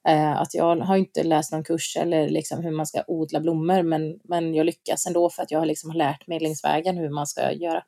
Eh, 0.08 0.42
att 0.42 0.54
jag 0.54 0.76
har 0.76 0.98
inte 0.98 1.24
läst 1.24 1.52
någon 1.52 1.64
kurs 1.64 1.98
eller 1.98 2.30
liksom 2.30 2.64
hur 2.64 2.72
man 2.72 2.86
ska 2.86 3.04
odla 3.08 3.40
blommor, 3.40 3.84
men, 3.84 4.20
men 4.24 4.54
jag 4.54 4.66
lyckas 4.66 5.08
ändå 5.08 5.30
för 5.30 5.44
att 5.44 5.52
jag 5.52 5.60
har 5.60 5.66
liksom 5.66 5.92
lärt 5.92 6.28
mig 6.28 6.40
längs 6.40 6.64
vägen 6.64 6.98
hur 6.98 7.10
man 7.10 7.28
ska 7.28 7.52
göra. 7.52 7.84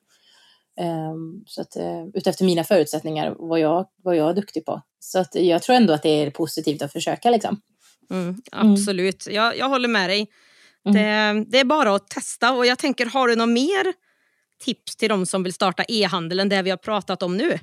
Eh, 0.79 1.13
så 1.45 1.61
att 1.61 1.75
eh, 1.75 2.05
utefter 2.13 2.45
mina 2.45 2.63
förutsättningar, 2.63 3.35
vad 3.37 3.59
jag, 3.59 3.85
vad 4.03 4.15
jag 4.15 4.29
är 4.29 4.33
duktig 4.33 4.65
på. 4.65 4.81
Så 4.99 5.19
att 5.19 5.35
jag 5.35 5.63
tror 5.63 5.75
ändå 5.75 5.93
att 5.93 6.03
det 6.03 6.09
är 6.09 6.31
positivt 6.31 6.81
att 6.81 6.91
försöka 6.91 7.29
liksom. 7.29 7.61
Mm, 8.11 8.41
absolut, 8.51 9.27
mm. 9.27 9.35
Jag, 9.35 9.57
jag 9.57 9.69
håller 9.69 9.87
med 9.87 10.09
dig. 10.09 10.27
Mm. 10.85 10.95
Det, 10.95 11.45
det, 11.51 11.59
är 11.59 11.65
bara 11.65 11.95
att 11.95 12.07
testa 12.07 12.51
och 12.51 12.65
jag 12.65 12.79
tänker, 12.79 13.05
har 13.05 13.27
du 13.27 13.35
något 13.35 13.49
mer 13.49 13.93
tips 14.59 14.95
till 14.95 15.09
de 15.09 15.25
som 15.25 15.43
vill 15.43 15.53
starta 15.53 15.83
e-handel 15.87 16.39
än 16.39 16.49
det 16.49 16.61
vi 16.61 16.69
har 16.69 16.77
pratat 16.77 17.23
om 17.23 17.37
nu? 17.37 17.59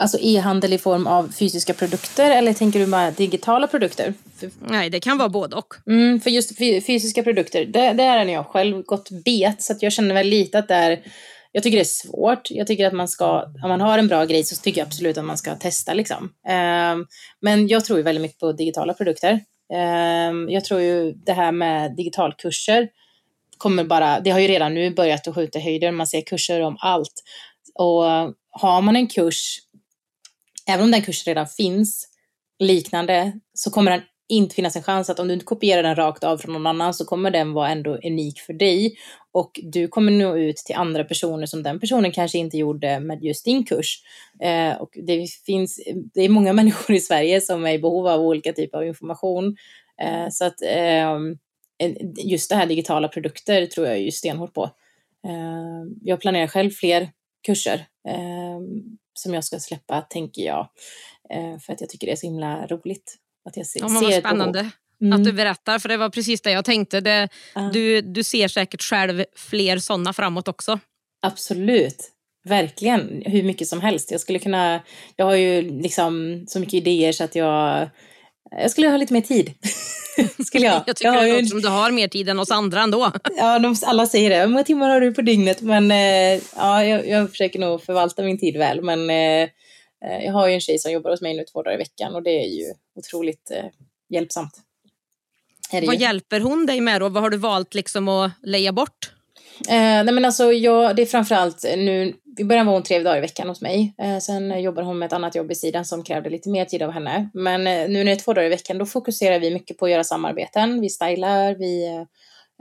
Alltså 0.00 0.18
e-handel 0.20 0.72
i 0.72 0.78
form 0.78 1.06
av 1.06 1.28
fysiska 1.28 1.74
produkter 1.74 2.30
eller 2.30 2.52
tänker 2.52 2.80
du 2.80 2.86
med 2.86 3.14
digitala 3.14 3.66
produkter? 3.66 4.14
Nej, 4.60 4.90
det 4.90 5.00
kan 5.00 5.18
vara 5.18 5.28
både 5.28 5.56
och. 5.56 5.74
Mm, 5.86 6.20
för 6.20 6.30
just 6.30 6.58
fysiska 6.58 7.22
produkter, 7.22 7.64
det, 7.64 7.92
det 7.92 8.02
är 8.02 8.24
jag 8.24 8.46
själv 8.46 8.82
gått 8.82 9.10
bet 9.10 9.62
så 9.62 9.72
att 9.72 9.82
jag 9.82 9.92
känner 9.92 10.14
väl 10.14 10.26
lite 10.26 10.58
att 10.58 10.68
det 10.68 10.74
är 10.74 11.02
jag 11.52 11.62
tycker 11.62 11.76
det 11.76 11.82
är 11.82 11.84
svårt. 11.84 12.50
Jag 12.50 12.66
tycker 12.66 12.86
att 12.86 12.92
man 12.92 13.08
ska, 13.08 13.42
om 13.62 13.68
man 13.68 13.80
har 13.80 13.98
en 13.98 14.08
bra 14.08 14.24
grej 14.24 14.44
så 14.44 14.56
tycker 14.56 14.80
jag 14.80 14.86
absolut 14.86 15.18
att 15.18 15.24
man 15.24 15.38
ska 15.38 15.54
testa 15.54 15.94
liksom. 15.94 16.24
Um, 16.24 17.06
men 17.40 17.68
jag 17.68 17.84
tror 17.84 17.98
ju 17.98 18.02
väldigt 18.02 18.22
mycket 18.22 18.38
på 18.38 18.52
digitala 18.52 18.94
produkter. 18.94 19.40
Um, 20.30 20.50
jag 20.50 20.64
tror 20.64 20.80
ju 20.80 21.12
det 21.12 21.32
här 21.32 21.52
med 21.52 21.96
digitalkurser 21.96 22.88
kommer 23.58 23.84
bara, 23.84 24.20
det 24.20 24.30
har 24.30 24.40
ju 24.40 24.48
redan 24.48 24.74
nu 24.74 24.90
börjat 24.90 25.28
att 25.28 25.34
skjuta 25.34 25.58
höjder, 25.58 25.90
man 25.90 26.06
ser 26.06 26.20
kurser 26.20 26.60
om 26.60 26.76
allt. 26.80 27.22
Och 27.74 28.02
har 28.50 28.82
man 28.82 28.96
en 28.96 29.06
kurs, 29.06 29.58
även 30.68 30.84
om 30.84 30.90
den 30.90 31.02
kursen 31.02 31.30
redan 31.30 31.46
finns, 31.46 32.08
liknande, 32.58 33.32
så 33.54 33.70
kommer 33.70 33.90
den 33.90 34.02
inte 34.32 34.54
finnas 34.54 34.76
en 34.76 34.82
chans 34.82 35.10
att 35.10 35.18
om 35.18 35.28
du 35.28 35.34
inte 35.34 35.46
kopierar 35.46 35.82
den 35.82 35.96
rakt 35.96 36.24
av 36.24 36.38
från 36.38 36.52
någon 36.52 36.66
annan 36.66 36.94
så 36.94 37.04
kommer 37.04 37.30
den 37.30 37.52
vara 37.52 37.68
ändå 37.68 37.96
unik 37.96 38.40
för 38.40 38.52
dig 38.52 38.96
och 39.32 39.60
du 39.62 39.88
kommer 39.88 40.12
nå 40.12 40.36
ut 40.36 40.56
till 40.56 40.74
andra 40.74 41.04
personer 41.04 41.46
som 41.46 41.62
den 41.62 41.80
personen 41.80 42.12
kanske 42.12 42.38
inte 42.38 42.56
gjorde 42.56 43.00
med 43.00 43.24
just 43.24 43.44
din 43.44 43.64
kurs. 43.64 44.02
Eh, 44.40 44.72
och 44.76 44.90
det 45.06 45.26
finns, 45.46 45.80
det 46.14 46.20
är 46.20 46.28
många 46.28 46.52
människor 46.62 46.96
i 46.96 47.00
Sverige 47.00 47.40
som 47.40 47.66
är 47.66 47.72
i 47.72 47.78
behov 47.78 48.06
av 48.06 48.20
olika 48.20 48.52
typer 48.52 48.78
av 48.78 48.86
information. 48.86 49.56
Eh, 50.02 50.28
så 50.30 50.44
att 50.44 50.62
eh, 50.62 51.18
just 52.16 52.50
det 52.50 52.56
här 52.56 52.66
digitala 52.66 53.08
produkter 53.08 53.66
tror 53.66 53.86
jag 53.86 54.00
ju 54.00 54.10
stenhårt 54.10 54.54
på. 54.54 54.64
Eh, 55.26 55.84
jag 56.02 56.20
planerar 56.20 56.46
själv 56.46 56.70
fler 56.70 57.10
kurser 57.46 57.86
eh, 58.08 58.60
som 59.14 59.34
jag 59.34 59.44
ska 59.44 59.58
släppa, 59.58 60.00
tänker 60.00 60.42
jag, 60.42 60.68
eh, 61.30 61.58
för 61.58 61.72
att 61.72 61.80
jag 61.80 61.90
tycker 61.90 62.06
det 62.06 62.12
är 62.12 62.16
så 62.16 62.26
himla 62.26 62.66
roligt. 62.66 63.18
Att 63.44 63.56
jag 63.56 63.66
ser, 63.66 63.80
ja, 63.80 63.88
vad 63.88 64.14
spännande 64.14 64.70
mm. 65.02 65.12
att 65.12 65.24
du 65.24 65.32
berättar, 65.32 65.78
för 65.78 65.88
det 65.88 65.96
var 65.96 66.08
precis 66.08 66.40
det 66.40 66.50
jag 66.50 66.64
tänkte. 66.64 67.00
Det, 67.00 67.28
uh. 67.56 67.70
du, 67.72 68.00
du 68.00 68.24
ser 68.24 68.48
säkert 68.48 68.82
själv 68.82 69.24
fler 69.36 69.78
sådana 69.78 70.12
framåt 70.12 70.48
också. 70.48 70.78
Absolut. 71.22 72.08
Verkligen, 72.44 73.22
hur 73.26 73.42
mycket 73.42 73.68
som 73.68 73.80
helst. 73.80 74.10
Jag 74.10 74.20
skulle 74.20 74.38
kunna, 74.38 74.80
jag 75.16 75.24
har 75.24 75.34
ju 75.34 75.62
liksom 75.82 76.44
så 76.48 76.60
mycket 76.60 76.74
idéer 76.74 77.12
så 77.12 77.24
att 77.24 77.34
jag, 77.34 77.88
jag 78.50 78.70
skulle 78.70 78.88
ha 78.88 78.96
lite 78.96 79.12
mer 79.12 79.20
tid. 79.20 79.54
skulle 80.46 80.66
jag. 80.66 80.74
jag 80.86 80.96
tycker 80.96 81.12
jag 81.12 81.24
det 81.24 81.32
låter 81.32 81.46
som 81.46 81.60
du 81.60 81.68
har 81.68 81.90
mer 81.90 82.08
tid 82.08 82.28
än 82.28 82.38
oss 82.38 82.50
andra 82.50 82.80
ändå. 82.80 83.12
ja, 83.36 83.58
de, 83.58 83.76
alla 83.86 84.06
säger 84.06 84.30
det. 84.30 84.36
Hur 84.36 84.46
många 84.46 84.64
timmar 84.64 84.90
har 84.90 85.00
du 85.00 85.14
på 85.14 85.22
dygnet? 85.22 85.60
Men 85.60 85.90
eh, 85.90 86.42
ja, 86.56 86.84
jag, 86.84 87.08
jag, 87.08 87.30
försöker 87.30 87.58
nog 87.58 87.82
förvalta 87.82 88.22
min 88.22 88.38
tid 88.38 88.56
väl. 88.56 88.82
Men 88.82 89.10
eh, 89.10 89.42
eh, 90.04 90.24
jag 90.24 90.32
har 90.32 90.48
ju 90.48 90.54
en 90.54 90.60
tjej 90.60 90.78
som 90.78 90.92
jobbar 90.92 91.10
hos 91.10 91.20
mig 91.20 91.36
nu 91.36 91.44
två 91.52 91.62
dagar 91.62 91.74
i 91.74 91.78
veckan 91.78 92.14
och 92.14 92.22
det 92.22 92.44
är 92.44 92.48
ju 92.48 92.64
otroligt 92.94 93.50
eh, 93.50 93.64
hjälpsamt. 94.08 94.52
Vad 95.86 95.96
hjälper 95.96 96.40
hon 96.40 96.66
dig 96.66 96.80
med 96.80 97.00
då? 97.00 97.08
Vad 97.08 97.22
har 97.22 97.30
du 97.30 97.36
valt 97.36 97.74
liksom 97.74 98.08
att 98.08 98.32
leja 98.42 98.72
bort? 98.72 99.12
Eh, 99.68 100.04
nej 100.04 100.12
men 100.12 100.24
alltså, 100.24 100.52
jag, 100.52 100.96
det 100.96 101.02
är 101.02 101.06
framförallt 101.06 101.62
nu, 101.62 102.14
i 102.38 102.44
början 102.44 102.66
var 102.66 102.72
hon 102.72 102.82
tre 102.82 102.98
dagar 102.98 103.18
i 103.18 103.20
veckan 103.20 103.48
hos 103.48 103.60
mig. 103.60 103.94
Eh, 103.98 104.18
sen 104.18 104.62
jobbar 104.62 104.82
hon 104.82 104.98
med 104.98 105.06
ett 105.06 105.12
annat 105.12 105.34
jobb 105.34 105.50
i 105.52 105.54
sidan 105.54 105.84
som 105.84 106.04
krävde 106.04 106.30
lite 106.30 106.48
mer 106.48 106.64
tid 106.64 106.82
av 106.82 106.90
henne. 106.90 107.30
Men 107.34 107.66
eh, 107.66 107.88
nu 107.88 107.98
när 107.98 108.04
det 108.04 108.12
är 108.12 108.16
två 108.16 108.32
dagar 108.32 108.46
i 108.46 108.50
veckan 108.50 108.78
då 108.78 108.86
fokuserar 108.86 109.38
vi 109.38 109.50
mycket 109.50 109.78
på 109.78 109.84
att 109.84 109.90
göra 109.90 110.04
samarbeten. 110.04 110.80
Vi 110.80 110.88
stylar, 110.88 111.54
vi 111.54 111.86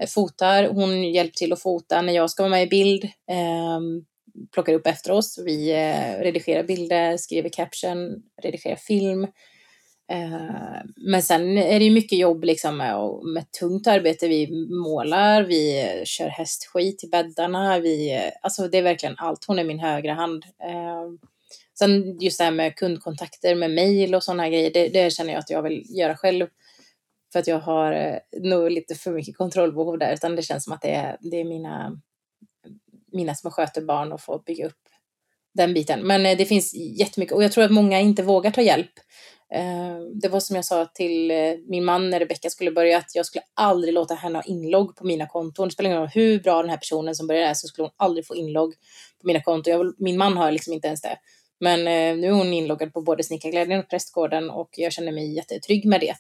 eh, 0.01 0.07
fotar. 0.07 0.67
Hon 0.67 1.03
hjälper 1.03 1.35
till 1.35 1.53
att 1.53 1.61
fota 1.61 2.01
när 2.01 2.13
jag 2.13 2.29
ska 2.29 2.43
vara 2.43 2.51
med 2.51 2.63
i 2.63 2.67
bild. 2.67 3.03
Ehm, 3.31 4.05
plockar 4.53 4.73
upp 4.73 4.87
efter 4.87 5.11
oss. 5.11 5.39
Vi 5.45 5.71
eh, 5.71 6.21
redigerar 6.23 6.63
bilder, 6.63 7.17
skriver 7.17 7.49
caption, 7.49 8.15
redigerar 8.43 8.75
film. 8.75 9.27
Eh, 10.11 10.81
men 10.95 11.23
sen 11.23 11.57
är 11.57 11.79
det 11.79 11.85
ju 11.85 11.91
mycket 11.91 12.19
jobb 12.19 12.43
liksom 12.43 12.77
med, 12.77 12.95
med 13.33 13.51
tungt 13.51 13.87
arbete. 13.87 14.27
Vi 14.27 14.67
målar, 14.69 15.43
vi 15.43 15.85
kör 16.05 16.27
hästskit 16.27 17.03
i 17.03 17.07
bäddarna. 17.07 17.79
Vi, 17.79 18.15
eh, 18.15 18.31
alltså 18.41 18.67
det 18.67 18.77
är 18.77 18.81
verkligen 18.81 19.15
allt. 19.17 19.45
Hon 19.45 19.59
är 19.59 19.63
min 19.63 19.79
högra 19.79 20.13
hand. 20.13 20.45
Eh, 20.63 21.29
sen 21.79 22.19
just 22.19 22.37
det 22.37 22.43
här 22.43 22.51
med 22.51 22.75
kundkontakter 22.75 23.55
med 23.55 23.71
mejl 23.71 24.15
och 24.15 24.23
sådana 24.23 24.49
grejer, 24.49 24.71
det, 24.73 24.87
det, 24.89 25.13
känner 25.13 25.33
jag 25.33 25.39
att 25.39 25.49
jag 25.49 25.61
vill 25.61 25.85
göra 25.89 26.17
själv. 26.17 26.47
För 27.33 27.39
att 27.39 27.47
jag 27.47 27.59
har 27.59 28.19
nog 28.41 28.71
lite 28.71 28.95
för 28.95 29.11
mycket 29.11 29.37
kontrollbehov 29.37 29.97
där, 29.97 30.13
utan 30.13 30.35
det 30.35 30.41
känns 30.41 30.63
som 30.63 30.73
att 30.73 30.81
det 30.81 30.91
är, 30.91 31.17
det 31.19 31.37
är 31.37 31.43
mina, 31.43 32.01
mina 33.11 33.35
som 33.35 33.51
sköter 33.51 33.81
barn 33.81 34.11
och 34.11 34.21
får 34.21 34.39
bygga 34.45 34.65
upp 34.65 34.81
den 35.53 35.73
biten. 35.73 36.07
Men 36.07 36.37
det 36.37 36.45
finns 36.45 36.73
jättemycket 36.73 37.35
och 37.35 37.43
jag 37.43 37.51
tror 37.51 37.63
att 37.63 37.71
många 37.71 37.99
inte 37.99 38.23
vågar 38.23 38.51
ta 38.51 38.61
hjälp. 38.61 38.91
Eh, 39.53 39.99
det 40.21 40.29
var 40.29 40.39
som 40.39 40.55
jag 40.55 40.65
sa 40.65 40.85
till 40.85 41.31
eh, 41.31 41.53
min 41.67 41.85
man 41.85 42.09
när 42.09 42.19
Rebecka 42.19 42.49
skulle 42.49 42.71
börja, 42.71 42.97
att 42.97 43.15
jag 43.15 43.25
skulle 43.25 43.43
aldrig 43.53 43.93
låta 43.93 44.13
henne 44.13 44.37
ha 44.37 44.43
inlogg 44.43 44.95
på 44.95 45.05
mina 45.05 45.27
konton. 45.27 45.67
Det 45.67 45.73
spelar 45.73 45.89
ingen 45.89 46.01
roll 46.01 46.09
hur 46.13 46.39
bra 46.39 46.61
den 46.61 46.69
här 46.69 46.77
personen 46.77 47.15
som 47.15 47.27
börjar 47.27 47.49
är, 47.49 47.53
så 47.53 47.67
skulle 47.67 47.83
hon 47.83 47.93
aldrig 47.97 48.27
få 48.27 48.35
inlogg 48.35 48.73
på 49.21 49.27
mina 49.27 49.41
konton. 49.41 49.73
Jag, 49.73 49.93
min 49.97 50.17
man 50.17 50.37
har 50.37 50.51
liksom 50.51 50.73
inte 50.73 50.87
ens 50.87 51.01
det. 51.01 51.17
Men 51.59 51.79
eh, 51.79 52.17
nu 52.17 52.27
är 52.27 52.31
hon 52.31 52.53
inloggad 52.53 52.93
på 52.93 53.01
både 53.01 53.23
Snickarglädjen 53.23 53.79
och 53.79 53.89
Prästgården 53.89 54.49
och 54.49 54.69
jag 54.71 54.93
känner 54.93 55.11
mig 55.11 55.35
jättetrygg 55.35 55.85
med 55.85 56.01
det. 56.01 56.15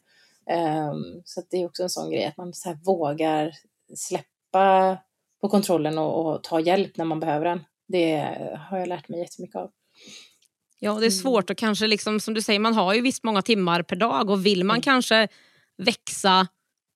Ehm, 0.53 1.21
så 1.25 1.41
det 1.49 1.57
är 1.57 1.65
också 1.65 1.83
en 1.83 1.89
sån 1.89 2.11
grej 2.11 2.25
att 2.25 2.37
man 2.37 2.53
så 2.53 2.77
vågar 2.85 3.51
släppa 3.95 4.97
på 5.41 5.49
kontrollen 5.49 5.97
och, 5.97 6.25
och, 6.25 6.43
ta 6.43 6.59
hjälp 6.59 6.97
när 6.97 7.05
man 7.05 7.19
behöver 7.19 7.45
den. 7.45 7.63
Det 7.87 8.17
har 8.69 8.77
jag 8.77 8.87
lärt 8.87 9.09
mig 9.09 9.19
jättemycket 9.19 9.55
av. 9.55 9.71
Ja, 10.83 10.93
det 10.93 11.05
är 11.05 11.11
svårt 11.11 11.49
och 11.49 11.57
kanske 11.57 11.87
liksom, 11.87 12.19
som 12.19 12.33
du 12.33 12.41
säger, 12.41 12.59
man 12.59 12.73
har 12.73 12.93
ju 12.93 13.01
visst 13.01 13.23
många 13.23 13.41
timmar 13.41 13.83
per 13.83 13.95
dag 13.95 14.29
och 14.29 14.45
vill 14.45 14.63
man 14.63 14.75
mm. 14.75 14.81
kanske 14.81 15.27
växa 15.77 16.47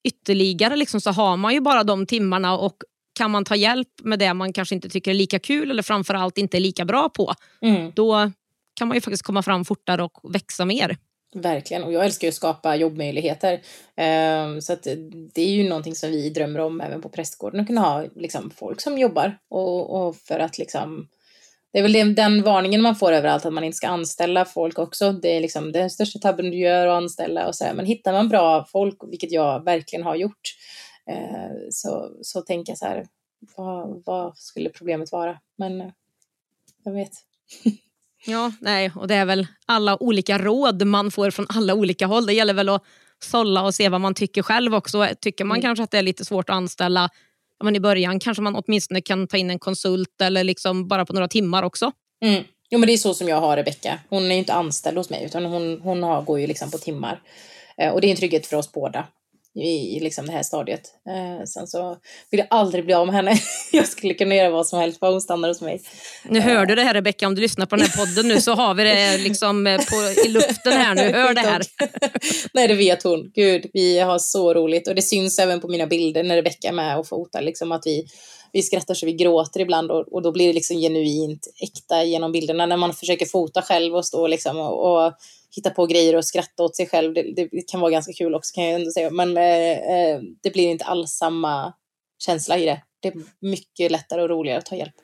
ytterligare 0.07 0.75
liksom, 0.75 1.01
så 1.01 1.11
har 1.11 1.37
man 1.37 1.53
ju 1.53 1.59
bara 1.59 1.83
de 1.83 2.05
timmarna 2.05 2.57
och 2.57 2.77
kan 3.15 3.31
man 3.31 3.45
ta 3.45 3.55
hjälp 3.55 3.87
med 4.03 4.19
det 4.19 4.33
man 4.33 4.53
kanske 4.53 4.75
inte 4.75 4.89
tycker 4.89 5.11
är 5.11 5.15
lika 5.15 5.39
kul 5.39 5.71
eller 5.71 5.83
framförallt 5.83 6.37
inte 6.37 6.57
är 6.57 6.59
lika 6.59 6.85
bra 6.85 7.09
på, 7.09 7.33
mm. 7.61 7.91
då 7.95 8.31
kan 8.75 8.87
man 8.87 8.97
ju 8.97 9.01
faktiskt 9.01 9.23
komma 9.23 9.43
fram 9.43 9.65
fortare 9.65 10.03
och 10.03 10.35
växa 10.35 10.65
mer. 10.65 10.97
Verkligen, 11.35 11.83
och 11.83 11.93
jag 11.93 12.05
älskar 12.05 12.27
ju 12.27 12.29
att 12.29 12.35
skapa 12.35 12.75
jobbmöjligheter. 12.75 13.53
Um, 13.53 14.61
så 14.61 14.77
det 15.33 15.41
är 15.41 15.49
ju 15.49 15.69
någonting 15.69 15.95
som 15.95 16.11
vi 16.11 16.29
drömmer 16.29 16.59
om 16.59 16.81
även 16.81 17.01
på 17.01 17.09
prästgården, 17.09 17.59
att 17.59 17.67
kunna 17.67 17.81
ha 17.81 18.05
liksom, 18.15 18.51
folk 18.55 18.81
som 18.81 18.97
jobbar. 18.97 19.37
Och, 19.49 20.07
och 20.07 20.15
för 20.15 20.39
att 20.39 20.57
liksom, 20.57 21.07
det 21.75 21.79
är 21.79 21.83
väl 21.83 22.15
den, 22.15 22.43
varningen 22.43 22.81
man 22.81 22.95
får 22.95 23.11
överallt, 23.11 23.45
att 23.45 23.53
man 23.53 23.63
inte 23.63 23.77
ska 23.77 23.87
anställa 23.87 24.45
folk 24.45 24.79
också. 24.79 25.11
Det 25.11 25.27
är 25.27 25.41
liksom 25.41 25.71
den 25.71 25.89
största 25.89 26.19
tabben 26.19 26.51
du 26.51 26.57
gör 26.57 26.87
att 26.87 26.97
anställa 26.97 27.47
och 27.47 27.55
så 27.55 27.63
här. 27.63 27.73
Men 27.73 27.85
hittar 27.85 28.13
man 28.13 28.29
bra 28.29 28.65
folk, 28.71 28.97
vilket 29.09 29.31
jag 29.31 29.63
verkligen 29.63 30.05
har 30.05 30.15
gjort, 30.15 30.55
uh, 31.11 31.57
så, 31.71 32.11
så 32.21 32.41
tänker 32.41 32.71
jag 32.71 32.77
så 32.77 32.85
här, 32.85 33.05
vad, 33.57 34.03
vad 34.05 34.37
skulle 34.37 34.69
problemet 34.69 35.11
vara? 35.11 35.39
Men 35.57 35.81
uh, 35.81 35.87
jag 36.83 36.93
vet. 36.93 37.11
Ja, 38.27 38.51
nej, 38.61 38.91
och 38.95 39.07
det 39.07 39.15
är 39.15 39.25
väl 39.25 39.47
alla 39.65 40.03
olika 40.03 40.37
råd 40.37 40.87
man 40.87 41.11
får 41.11 41.31
från 41.31 41.45
alla 41.49 41.73
olika 41.73 42.05
håll. 42.05 42.25
Det 42.25 42.33
gäller 42.33 42.53
väl 42.53 42.69
att 42.69 42.83
sålla 43.19 43.63
och 43.63 43.75
se 43.75 43.89
vad 43.89 44.01
man 44.01 44.13
tycker 44.13 44.41
själv 44.41 44.75
också. 44.75 45.07
Tycker 45.21 45.45
man 45.45 45.57
mm. 45.57 45.61
kanske 45.61 45.83
att 45.83 45.91
det 45.91 45.97
är 45.97 46.03
lite 46.03 46.25
svårt 46.25 46.49
att 46.49 46.55
anställa 46.55 47.09
men 47.63 47.75
i 47.75 47.79
början 47.79 48.19
kanske 48.19 48.43
man 48.43 48.55
åtminstone 48.55 49.01
kan 49.01 49.27
ta 49.27 49.37
in 49.37 49.49
en 49.49 49.59
konsult 49.59 50.21
eller 50.21 50.43
liksom 50.43 50.87
bara 50.87 51.05
på 51.05 51.13
några 51.13 51.27
timmar 51.27 51.63
också. 51.63 51.91
Mm. 52.25 52.43
Jo, 52.69 52.79
men 52.79 52.87
det 52.87 52.93
är 52.93 52.97
så 52.97 53.13
som 53.13 53.27
jag 53.27 53.41
har 53.41 53.57
Rebecka. 53.57 53.99
Hon 54.09 54.31
är 54.31 54.35
inte 54.35 54.53
anställd 54.53 54.97
hos 54.97 55.09
mig 55.09 55.25
utan 55.25 55.45
hon, 55.45 55.81
hon 55.81 56.03
har, 56.03 56.21
går 56.21 56.39
ju 56.39 56.47
liksom 56.47 56.71
på 56.71 56.77
timmar. 56.77 57.21
Eh, 57.77 57.93
och 57.93 58.01
det 58.01 58.07
är 58.07 58.11
en 58.11 58.17
trygghet 58.17 58.47
för 58.47 58.57
oss 58.57 58.71
båda 58.71 59.07
i, 59.55 59.97
i 59.97 59.99
liksom 59.99 60.25
det 60.25 60.31
här 60.31 60.43
stadiet. 60.43 60.81
Eh, 61.07 61.45
sen 61.45 61.67
så 61.67 61.97
vill 62.31 62.39
jag 62.39 62.47
aldrig 62.49 62.85
bli 62.85 62.93
av 62.93 63.05
med 63.05 63.15
henne. 63.15 63.37
jag 63.71 63.87
skulle 63.87 64.13
kunna 64.13 64.35
göra 64.35 64.49
vad 64.49 64.67
som 64.67 64.79
helst 64.79 64.99
bara 64.99 65.11
hon 65.11 65.21
stannar 65.21 65.47
hos 65.47 65.61
mig. 65.61 65.81
Nu 66.23 66.39
hör 66.39 66.65
du 66.65 66.75
det 66.75 66.83
här 66.83 66.93
Rebecka, 66.93 67.27
om 67.27 67.35
du 67.35 67.41
lyssnar 67.41 67.65
på 67.65 67.75
den 67.75 67.85
här 67.85 68.05
podden 68.05 68.27
nu 68.27 68.41
så 68.41 68.53
har 68.53 68.73
vi 68.73 68.83
det 68.83 69.17
liksom 69.17 69.67
eh, 69.67 69.77
på, 69.77 70.21
i 70.25 70.27
luften 70.27 70.73
här 70.73 70.95
nu. 70.95 71.01
Hör 71.13 71.33
det 71.33 71.41
här. 71.41 71.61
Nej, 72.53 72.67
det 72.67 72.75
vet 72.75 73.03
hon. 73.03 73.31
Gud, 73.35 73.65
vi 73.73 73.99
har 73.99 74.19
så 74.19 74.53
roligt 74.53 74.87
och 74.87 74.95
det 74.95 75.01
syns 75.01 75.39
även 75.39 75.61
på 75.61 75.67
mina 75.67 75.87
bilder 75.87 76.23
när 76.23 76.35
Rebecka 76.35 76.67
är 76.67 76.73
med 76.73 76.97
och 76.97 77.07
fotar 77.07 77.41
liksom 77.41 77.71
att 77.71 77.81
vi 77.85 78.07
vi 78.55 78.61
skrattar 78.61 78.93
så 78.93 79.05
vi 79.05 79.13
gråter 79.13 79.59
ibland 79.59 79.91
och, 79.91 80.13
och 80.13 80.21
då 80.21 80.31
blir 80.31 80.47
det 80.47 80.53
liksom 80.53 80.77
genuint 80.77 81.47
äkta 81.61 82.03
genom 82.03 82.31
bilderna 82.31 82.65
när 82.65 82.77
man 82.77 82.93
försöker 82.93 83.25
fota 83.25 83.61
själv 83.61 83.95
och 83.95 84.05
stå 84.05 84.27
liksom 84.27 84.59
och, 84.59 85.05
och 85.05 85.13
hitta 85.55 85.69
på 85.69 85.85
grejer 85.85 86.15
och 86.15 86.25
skratta 86.25 86.63
åt 86.63 86.75
sig 86.75 86.87
själv. 86.87 87.13
Det, 87.13 87.49
det, 87.51 87.61
kan 87.67 87.79
vara 87.79 87.91
ganska 87.91 88.13
kul 88.13 88.35
också 88.35 88.55
kan 88.55 88.63
jag 88.63 88.73
ändå 88.73 88.91
säga. 88.91 89.09
Men 89.09 89.37
eh, 89.37 89.43
eh 89.43 90.19
det 90.43 90.53
blir 90.53 90.67
inte 90.67 90.85
alls 90.85 91.11
samma 91.11 91.73
känsla 92.25 92.57
i 92.57 92.65
det. 92.65 92.81
Det 92.99 93.07
är 93.07 93.13
mycket 93.39 93.91
lättare 93.91 94.21
och 94.21 94.29
roligare 94.29 94.57
att 94.59 94.65
ta 94.65 94.75
hjälp. 94.75 94.95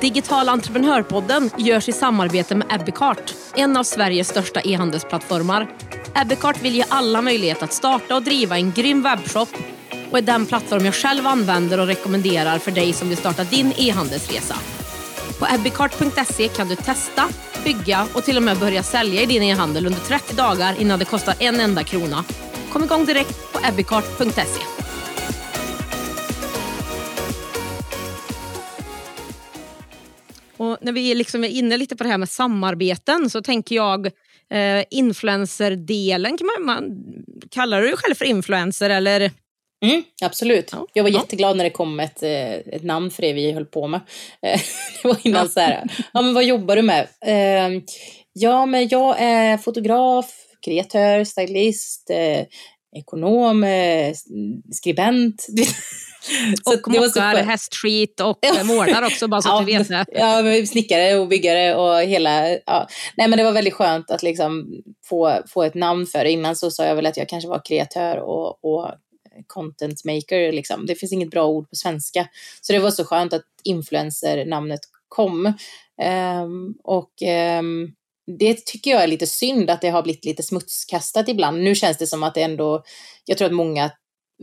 Digital 0.00 0.48
entreprenörpodden 0.48 1.50
görs 1.58 1.88
i 1.88 1.92
samarbete 1.92 2.54
med 2.54 2.66
Ebbecart, 2.80 3.34
en 3.56 3.76
av 3.76 3.84
Sveriges 3.84 4.28
största 4.28 4.60
e-handelsplattformar. 4.60 5.76
Ebbecart 6.22 6.62
vill 6.62 6.74
ge 6.74 6.84
alla 6.88 7.22
möjlighet 7.22 7.62
att 7.62 7.72
starta 7.72 8.16
och 8.16 8.22
driva 8.22 8.56
en 8.56 8.72
grym 8.72 9.02
webbshop 9.02 9.48
och 10.10 10.18
är 10.18 10.22
den 10.22 10.46
plattform 10.46 10.84
jag 10.84 10.94
själv 10.94 11.26
använder 11.26 11.80
och 11.80 11.86
rekommenderar 11.86 12.58
för 12.58 12.70
dig 12.70 12.92
som 12.92 13.08
vill 13.08 13.18
starta 13.18 13.44
din 13.44 13.72
e-handelsresa. 13.76 14.54
På 15.38 15.46
ebbicart.se 15.54 16.48
kan 16.48 16.68
du 16.68 16.76
testa, 16.76 17.28
bygga 17.64 18.06
och 18.14 18.24
till 18.24 18.36
och 18.36 18.42
med 18.42 18.58
börja 18.58 18.82
sälja 18.82 19.22
i 19.22 19.26
din 19.26 19.42
e-handel 19.42 19.86
under 19.86 20.00
30 20.00 20.36
dagar 20.36 20.80
innan 20.80 20.98
det 20.98 21.04
kostar 21.04 21.34
en 21.38 21.60
enda 21.60 21.84
krona. 21.84 22.24
Kom 22.72 22.84
igång 22.84 23.04
direkt 23.04 23.52
på 23.52 23.58
ebbicart.se. 23.68 24.80
Och 30.56 30.78
när 30.80 30.92
vi 30.92 31.14
liksom 31.14 31.44
är 31.44 31.48
inne 31.48 31.76
lite 31.76 31.96
på 31.96 32.04
det 32.04 32.10
här 32.10 32.18
med 32.18 32.28
samarbeten 32.28 33.30
så 33.30 33.42
tänker 33.42 33.76
jag 33.76 34.06
eh, 34.50 34.84
influencerdelen. 34.90 36.38
Kan 36.38 36.46
man, 36.46 36.66
man, 36.66 37.02
kallar 37.50 37.80
du 37.80 37.86
dig 37.86 37.96
själv 37.96 38.14
för 38.14 38.24
influencer 38.24 38.90
eller 38.90 39.30
Mm, 39.84 40.02
absolut. 40.22 40.68
Ja. 40.72 40.86
Jag 40.92 41.02
var 41.02 41.10
jätteglad 41.10 41.56
när 41.56 41.64
det 41.64 41.70
kom 41.70 42.00
ett, 42.00 42.22
eh, 42.22 42.52
ett 42.52 42.82
namn 42.82 43.10
för 43.10 43.22
det 43.22 43.32
vi 43.32 43.52
höll 43.52 43.66
på 43.66 43.86
med. 43.86 44.00
Eh, 44.42 44.60
det 45.02 45.08
var 45.08 45.16
innan 45.22 45.42
ja. 45.42 45.48
så 45.48 45.60
här, 45.60 45.84
ja 46.12 46.22
men 46.22 46.34
vad 46.34 46.44
jobbar 46.44 46.76
du 46.76 46.82
med? 46.82 47.08
Ehm, 47.26 47.82
ja 48.32 48.66
men 48.66 48.88
jag 48.88 49.16
är 49.20 49.58
fotograf, 49.58 50.30
kreatör, 50.64 51.24
stylist, 51.24 52.10
eh, 52.10 52.46
ekonom, 52.96 53.66
skribent. 54.72 55.46
och 56.64 56.92
mockar, 56.92 57.36
hästskit 57.42 58.20
och 58.20 58.38
ja. 58.40 58.64
målar 58.64 59.02
också 59.02 59.28
bara 59.28 59.42
så 59.42 59.52
att 59.52 59.66
du 59.66 59.72
vet 59.72 59.88
det. 59.88 60.04
Ja, 60.12 60.66
snickare 60.66 61.14
och 61.14 61.28
byggare 61.28 61.74
och 61.74 62.02
hela... 62.02 62.48
Ja. 62.48 62.88
Nej 63.16 63.28
men 63.28 63.38
det 63.38 63.44
var 63.44 63.52
väldigt 63.52 63.74
skönt 63.74 64.10
att 64.10 64.22
liksom 64.22 64.82
få, 65.04 65.42
få 65.48 65.62
ett 65.62 65.74
namn 65.74 66.06
för 66.06 66.24
det. 66.24 66.30
Innan 66.30 66.56
så 66.56 66.70
sa 66.70 66.84
jag 66.84 66.94
väl 66.94 67.06
att 67.06 67.16
jag 67.16 67.28
kanske 67.28 67.48
var 67.48 67.60
kreatör 67.64 68.16
och, 68.16 68.64
och 68.64 68.90
content 69.46 70.04
maker. 70.04 70.52
Liksom. 70.52 70.86
Det 70.86 70.94
finns 70.94 71.12
inget 71.12 71.30
bra 71.30 71.46
ord 71.46 71.70
på 71.70 71.76
svenska. 71.76 72.28
Så 72.60 72.72
det 72.72 72.78
var 72.78 72.90
så 72.90 73.04
skönt 73.04 73.32
att 73.32 73.44
influencer-namnet 73.64 74.80
kom. 75.08 75.46
Um, 76.44 76.74
och 76.84 77.12
um, 77.58 77.94
det 78.38 78.66
tycker 78.66 78.90
jag 78.90 79.02
är 79.02 79.06
lite 79.06 79.26
synd 79.26 79.70
att 79.70 79.80
det 79.80 79.88
har 79.88 80.02
blivit 80.02 80.24
lite 80.24 80.42
smutskastat 80.42 81.28
ibland. 81.28 81.62
Nu 81.62 81.74
känns 81.74 81.98
det 81.98 82.06
som 82.06 82.22
att 82.22 82.34
det 82.34 82.42
ändå, 82.42 82.82
jag 83.24 83.38
tror 83.38 83.46
att 83.46 83.54
många 83.54 83.90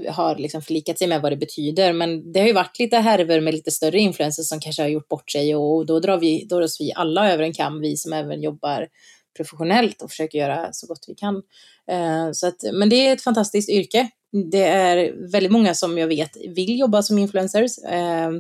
har 0.10 0.36
liksom 0.36 0.62
förlikat 0.62 1.00
sig 1.00 1.08
med 1.08 1.22
vad 1.22 1.32
det 1.32 1.38
betyder. 1.38 1.94
Men 1.94 2.32
det 2.32 2.40
har 2.40 2.48
ju 2.48 2.54
varit 2.54 2.80
lite 2.80 2.98
härvor 2.98 3.40
med 3.40 3.54
lite 3.54 3.72
större 3.72 4.00
influencers 4.00 4.48
som 4.48 4.60
kanske 4.60 4.82
har 4.82 4.90
gjort 4.90 5.08
bort 5.08 5.32
sig 5.32 5.56
och 5.56 5.86
då 5.86 6.00
drar 6.00 6.18
vi, 6.18 6.46
då 6.50 6.60
dras 6.60 6.82
vi 6.82 6.94
alla 6.96 7.34
över 7.34 7.44
en 7.44 7.54
kam, 7.54 7.82
vi 7.82 7.98
som 7.98 8.14
även 8.14 8.42
jobbar 8.42 8.88
professionellt 9.38 10.02
och 10.02 10.10
försöker 10.10 10.40
göra 10.40 10.70
så 10.72 10.88
gott 10.88 11.06
vi 11.08 11.16
kan. 11.16 11.36
Uh, 11.92 12.32
så 12.34 12.48
att, 12.48 12.64
men 12.74 12.90
det 12.90 13.08
är 13.08 13.14
ett 13.14 13.24
fantastiskt 13.24 13.70
yrke 13.70 14.10
det 14.46 14.64
är 14.64 15.32
väldigt 15.32 15.52
många 15.52 15.74
som 15.74 15.98
jag 15.98 16.08
vet 16.08 16.38
vill 16.48 16.80
jobba 16.80 17.04
som 17.04 17.18
influencers 17.18 17.72
ehm, 17.86 18.36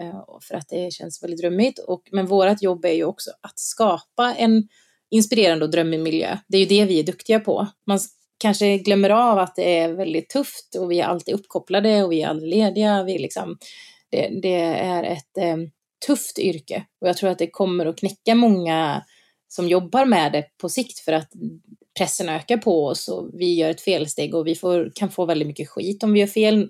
eh, 0.00 0.24
för 0.40 0.54
att 0.54 0.68
det 0.68 0.92
känns 0.92 1.22
väldigt 1.22 1.40
drömmigt. 1.40 1.78
Och, 1.78 2.02
men 2.12 2.26
vårt 2.26 2.62
jobb 2.62 2.84
är 2.84 2.92
ju 2.92 3.04
också 3.04 3.30
att 3.40 3.58
skapa 3.58 4.34
en 4.34 4.68
inspirerande 5.10 5.64
och 5.64 5.70
drömmig 5.70 6.00
miljö. 6.00 6.38
Det 6.48 6.56
är 6.56 6.60
ju 6.60 6.66
det 6.66 6.84
vi 6.84 7.00
är 7.00 7.04
duktiga 7.04 7.40
på. 7.40 7.66
Man 7.86 7.98
kanske 8.38 8.78
glömmer 8.78 9.10
av 9.10 9.38
att 9.38 9.56
det 9.56 9.78
är 9.78 9.92
väldigt 9.92 10.28
tufft 10.28 10.74
och 10.78 10.90
vi 10.90 11.00
är 11.00 11.04
alltid 11.04 11.34
uppkopplade 11.34 12.04
och 12.04 12.12
vi 12.12 12.22
är 12.22 12.28
aldrig 12.28 12.50
lediga. 12.50 13.02
Vi 13.02 13.18
liksom, 13.18 13.58
det, 14.10 14.28
det 14.42 14.62
är 14.64 15.02
ett 15.02 15.38
eh, 15.38 15.56
tufft 16.06 16.38
yrke 16.38 16.84
och 17.00 17.08
jag 17.08 17.16
tror 17.16 17.30
att 17.30 17.38
det 17.38 17.50
kommer 17.50 17.86
att 17.86 17.98
knäcka 17.98 18.34
många 18.34 19.04
som 19.48 19.68
jobbar 19.68 20.04
med 20.04 20.32
det 20.32 20.44
på 20.58 20.68
sikt 20.68 20.98
för 20.98 21.12
att 21.12 21.30
pressen 21.98 22.28
ökar 22.28 22.56
på 22.56 22.86
oss 22.86 23.08
och 23.08 23.30
vi 23.32 23.54
gör 23.54 23.70
ett 23.70 23.80
felsteg 23.80 24.34
och 24.34 24.46
vi 24.46 24.54
får, 24.54 24.92
kan 24.94 25.10
få 25.10 25.24
väldigt 25.24 25.48
mycket 25.48 25.68
skit 25.68 26.02
om 26.02 26.12
vi 26.12 26.20
gör 26.20 26.26
fel. 26.26 26.68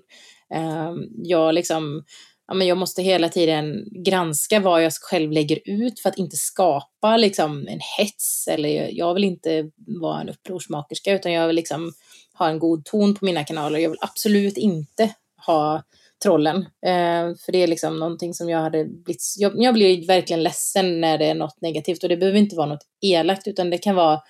Ehm, 0.53 0.97
jag, 1.23 1.53
liksom, 1.53 2.03
ja, 2.47 2.53
men 2.53 2.67
jag 2.67 2.77
måste 2.77 3.01
hela 3.01 3.29
tiden 3.29 3.85
granska 4.05 4.59
vad 4.59 4.83
jag 4.83 4.93
själv 4.93 5.31
lägger 5.31 5.59
ut 5.65 5.99
för 5.99 6.09
att 6.09 6.17
inte 6.17 6.35
skapa 6.35 7.17
liksom, 7.17 7.67
en 7.67 7.79
hets. 7.97 8.47
Eller 8.47 8.89
jag 8.91 9.13
vill 9.13 9.23
inte 9.23 9.71
vara 10.01 10.21
en 10.21 10.29
upprorsmakerska 10.29 11.13
utan 11.13 11.31
jag 11.31 11.47
vill 11.47 11.55
liksom 11.55 11.93
ha 12.33 12.49
en 12.49 12.59
god 12.59 12.85
ton 12.85 13.15
på 13.15 13.25
mina 13.25 13.43
kanaler. 13.43 13.79
Jag 13.79 13.89
vill 13.89 13.99
absolut 14.01 14.57
inte 14.57 15.13
ha 15.45 15.83
trollen. 16.23 16.57
Eh, 16.57 17.35
för 17.45 17.51
det 17.51 17.63
är 17.63 17.67
liksom 17.67 17.99
någonting 17.99 18.33
som 18.33 18.49
jag 18.49 18.59
hade 18.59 18.85
blivit... 18.85 19.23
Jag, 19.37 19.53
jag 19.55 19.73
blir 19.73 20.07
verkligen 20.07 20.43
ledsen 20.43 21.01
när 21.01 21.17
det 21.17 21.25
är 21.25 21.35
något 21.35 21.61
negativt 21.61 22.03
och 22.03 22.09
det 22.09 22.17
behöver 22.17 22.39
inte 22.39 22.55
vara 22.55 22.67
något 22.67 22.85
elakt 23.01 23.47
utan 23.47 23.69
det 23.69 23.77
kan 23.77 23.95
vara 23.95 24.21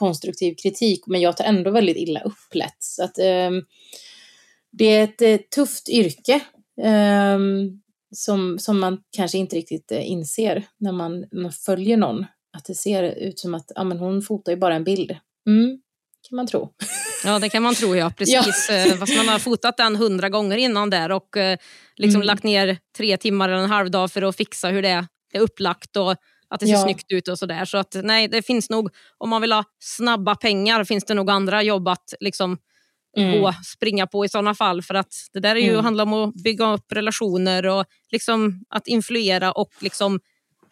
konstruktiv 0.00 0.54
kritik, 0.62 1.06
men 1.06 1.20
jag 1.20 1.36
tar 1.36 1.44
ändå 1.44 1.70
väldigt 1.70 1.96
illa 1.96 2.20
upp 2.20 2.54
lätt. 2.54 2.76
Så 2.78 3.04
att, 3.04 3.18
eh, 3.18 3.50
det 4.72 4.84
är 4.84 5.04
ett 5.04 5.22
eh, 5.22 5.36
tufft 5.54 5.88
yrke 5.88 6.40
eh, 6.82 7.38
som, 8.14 8.58
som 8.58 8.80
man 8.80 8.98
kanske 9.16 9.38
inte 9.38 9.56
riktigt 9.56 9.92
eh, 9.92 10.10
inser 10.10 10.64
när 10.78 10.92
man, 10.92 11.24
man 11.32 11.52
följer 11.52 11.96
någon. 11.96 12.26
Att 12.56 12.64
det 12.64 12.74
ser 12.74 13.02
ut 13.02 13.38
som 13.38 13.54
att 13.54 13.72
ja, 13.74 13.84
men 13.84 13.98
hon 13.98 14.22
fotar 14.22 14.52
ju 14.52 14.58
bara 14.58 14.74
en 14.74 14.84
bild. 14.84 15.16
Mm, 15.46 15.80
kan 16.28 16.36
man 16.36 16.46
tro. 16.46 16.72
Ja, 17.24 17.38
det 17.38 17.48
kan 17.48 17.62
man 17.62 17.74
tro, 17.74 17.96
ja. 17.96 18.10
Precis. 18.10 18.68
ja. 18.70 18.76
Eh, 18.76 18.96
fast 18.96 19.16
man 19.16 19.28
har 19.28 19.38
fotat 19.38 19.76
den 19.76 19.96
hundra 19.96 20.28
gånger 20.28 20.56
innan 20.56 20.90
där 20.90 21.12
och 21.12 21.36
liksom 21.96 22.20
mm. 22.20 22.26
lagt 22.26 22.42
ner 22.42 22.78
tre 22.96 23.16
timmar 23.16 23.48
eller 23.48 23.62
en 23.62 23.70
halv 23.70 23.90
dag 23.90 24.12
för 24.12 24.22
att 24.22 24.36
fixa 24.36 24.68
hur 24.68 24.82
det 24.82 25.06
är 25.32 25.40
upplagt 25.40 25.96
och 25.96 26.16
att 26.50 26.60
det 26.60 26.66
ser 26.66 26.72
ja. 26.72 26.82
snyggt 26.82 27.12
ut 27.12 27.28
och 27.28 27.38
sådär. 27.38 27.64
Så 27.64 27.78
att 27.78 27.96
nej, 28.02 28.28
det 28.28 28.42
finns 28.42 28.70
nog, 28.70 28.90
om 29.18 29.30
man 29.30 29.40
vill 29.40 29.52
ha 29.52 29.64
snabba 29.78 30.34
pengar 30.34 30.84
finns 30.84 31.04
det 31.04 31.14
nog 31.14 31.30
andra 31.30 31.62
jobb 31.62 31.88
att 31.88 32.14
liksom 32.20 32.58
mm. 33.16 33.40
gå, 33.40 33.52
springa 33.64 34.06
på 34.06 34.24
i 34.24 34.28
sådana 34.28 34.54
fall. 34.54 34.82
För 34.82 34.94
att 34.94 35.12
det 35.32 35.40
där 35.40 35.56
är 35.56 35.60
ju, 35.60 35.72
mm. 35.72 35.84
handlar 35.84 36.04
om 36.04 36.12
att 36.12 36.34
bygga 36.34 36.72
upp 36.72 36.92
relationer 36.92 37.66
och 37.66 37.84
liksom 38.10 38.64
att 38.70 38.86
influera 38.86 39.52
och 39.52 39.70
liksom 39.80 40.20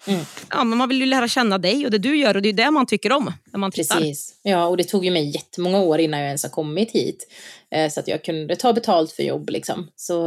Mm. 0.06 0.20
Ja, 0.50 0.64
men 0.64 0.78
man 0.78 0.88
vill 0.88 1.00
ju 1.00 1.06
lära 1.06 1.28
känna 1.28 1.58
dig 1.58 1.84
och 1.84 1.90
det 1.90 1.98
du 1.98 2.16
gör 2.16 2.34
och 2.34 2.42
det 2.42 2.48
är 2.48 2.52
det 2.52 2.70
man 2.70 2.86
tycker 2.86 3.12
om 3.12 3.32
när 3.52 3.58
man 3.58 3.72
tittar. 3.72 3.96
Precis. 3.96 4.34
Ja, 4.42 4.66
och 4.66 4.76
det 4.76 4.84
tog 4.84 5.04
ju 5.04 5.10
mig 5.10 5.30
jättemånga 5.30 5.80
år 5.80 6.00
innan 6.00 6.20
jag 6.20 6.26
ens 6.26 6.42
har 6.42 6.50
kommit 6.50 6.90
hit. 6.90 7.28
Eh, 7.70 7.90
så 7.90 8.00
att 8.00 8.08
jag 8.08 8.24
kunde 8.24 8.56
ta 8.56 8.72
betalt 8.72 9.12
för 9.12 9.22
jobb 9.22 9.50
liksom. 9.50 9.90
Så, 9.96 10.26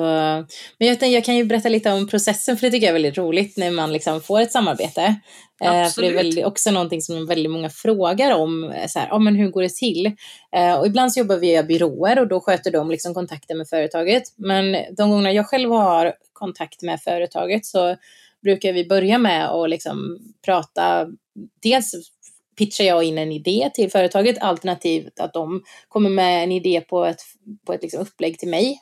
men 0.78 0.88
jag, 0.88 1.04
jag 1.04 1.26
kan 1.26 1.36
ju 1.36 1.44
berätta 1.44 1.70
lite 1.70 1.92
om 1.92 2.08
processen 2.08 2.58
för 2.58 2.68
det 2.68 2.72
tycker 2.72 2.88
jag 2.88 2.90
är 2.90 3.02
väldigt 3.02 3.18
roligt 3.18 3.58
när 3.58 3.72
man 3.72 3.94
liksom 3.94 4.22
får 4.22 4.42
ett 4.42 4.52
samarbete. 4.52 5.16
Eh, 5.64 5.90
för 5.90 6.02
det 6.02 6.08
är 6.08 6.14
väldigt, 6.14 6.46
också 6.46 6.72
någonting 6.72 7.02
som 7.02 7.26
väldigt 7.26 7.52
många 7.52 7.70
frågar 7.70 8.32
om. 8.32 8.74
Så 8.88 9.00
här, 9.00 9.08
ah, 9.12 9.20
men 9.20 9.36
hur 9.36 9.50
går 9.50 9.62
det 9.62 9.76
till? 9.76 10.06
Eh, 10.56 10.74
och 10.74 10.88
ibland 10.88 11.14
så 11.14 11.20
jobbar 11.20 11.36
vi 11.36 11.48
via 11.48 11.64
byråer 11.64 12.20
och 12.20 12.28
då 12.28 12.40
sköter 12.42 12.72
de 12.72 12.92
liksom 12.92 13.14
kontakten 13.14 13.58
med 13.58 13.68
företaget. 13.68 14.24
Men 14.36 14.96
de 14.98 15.12
gånger 15.12 15.32
jag 15.32 15.48
själv 15.48 15.72
har 15.72 16.14
kontakt 16.34 16.82
med 16.82 17.02
företaget 17.02 17.66
så 17.66 17.96
brukar 18.41 18.73
vi 18.73 18.88
börja 18.88 19.17
med 19.17 19.49
att 19.49 19.69
liksom 19.69 20.19
prata, 20.45 21.08
dels 21.63 21.93
pitchar 22.58 22.84
jag 22.84 23.04
in 23.04 23.17
en 23.17 23.32
idé 23.32 23.69
till 23.73 23.91
företaget, 23.91 24.41
alternativt 24.41 25.19
att 25.19 25.34
de 25.34 25.63
kommer 25.88 26.10
med 26.10 26.43
en 26.43 26.51
idé 26.51 26.82
på 26.82 27.06
ett, 27.06 27.21
på 27.65 27.73
ett 27.73 27.82
liksom 27.82 28.01
upplägg 28.01 28.39
till 28.39 28.49
mig. 28.49 28.80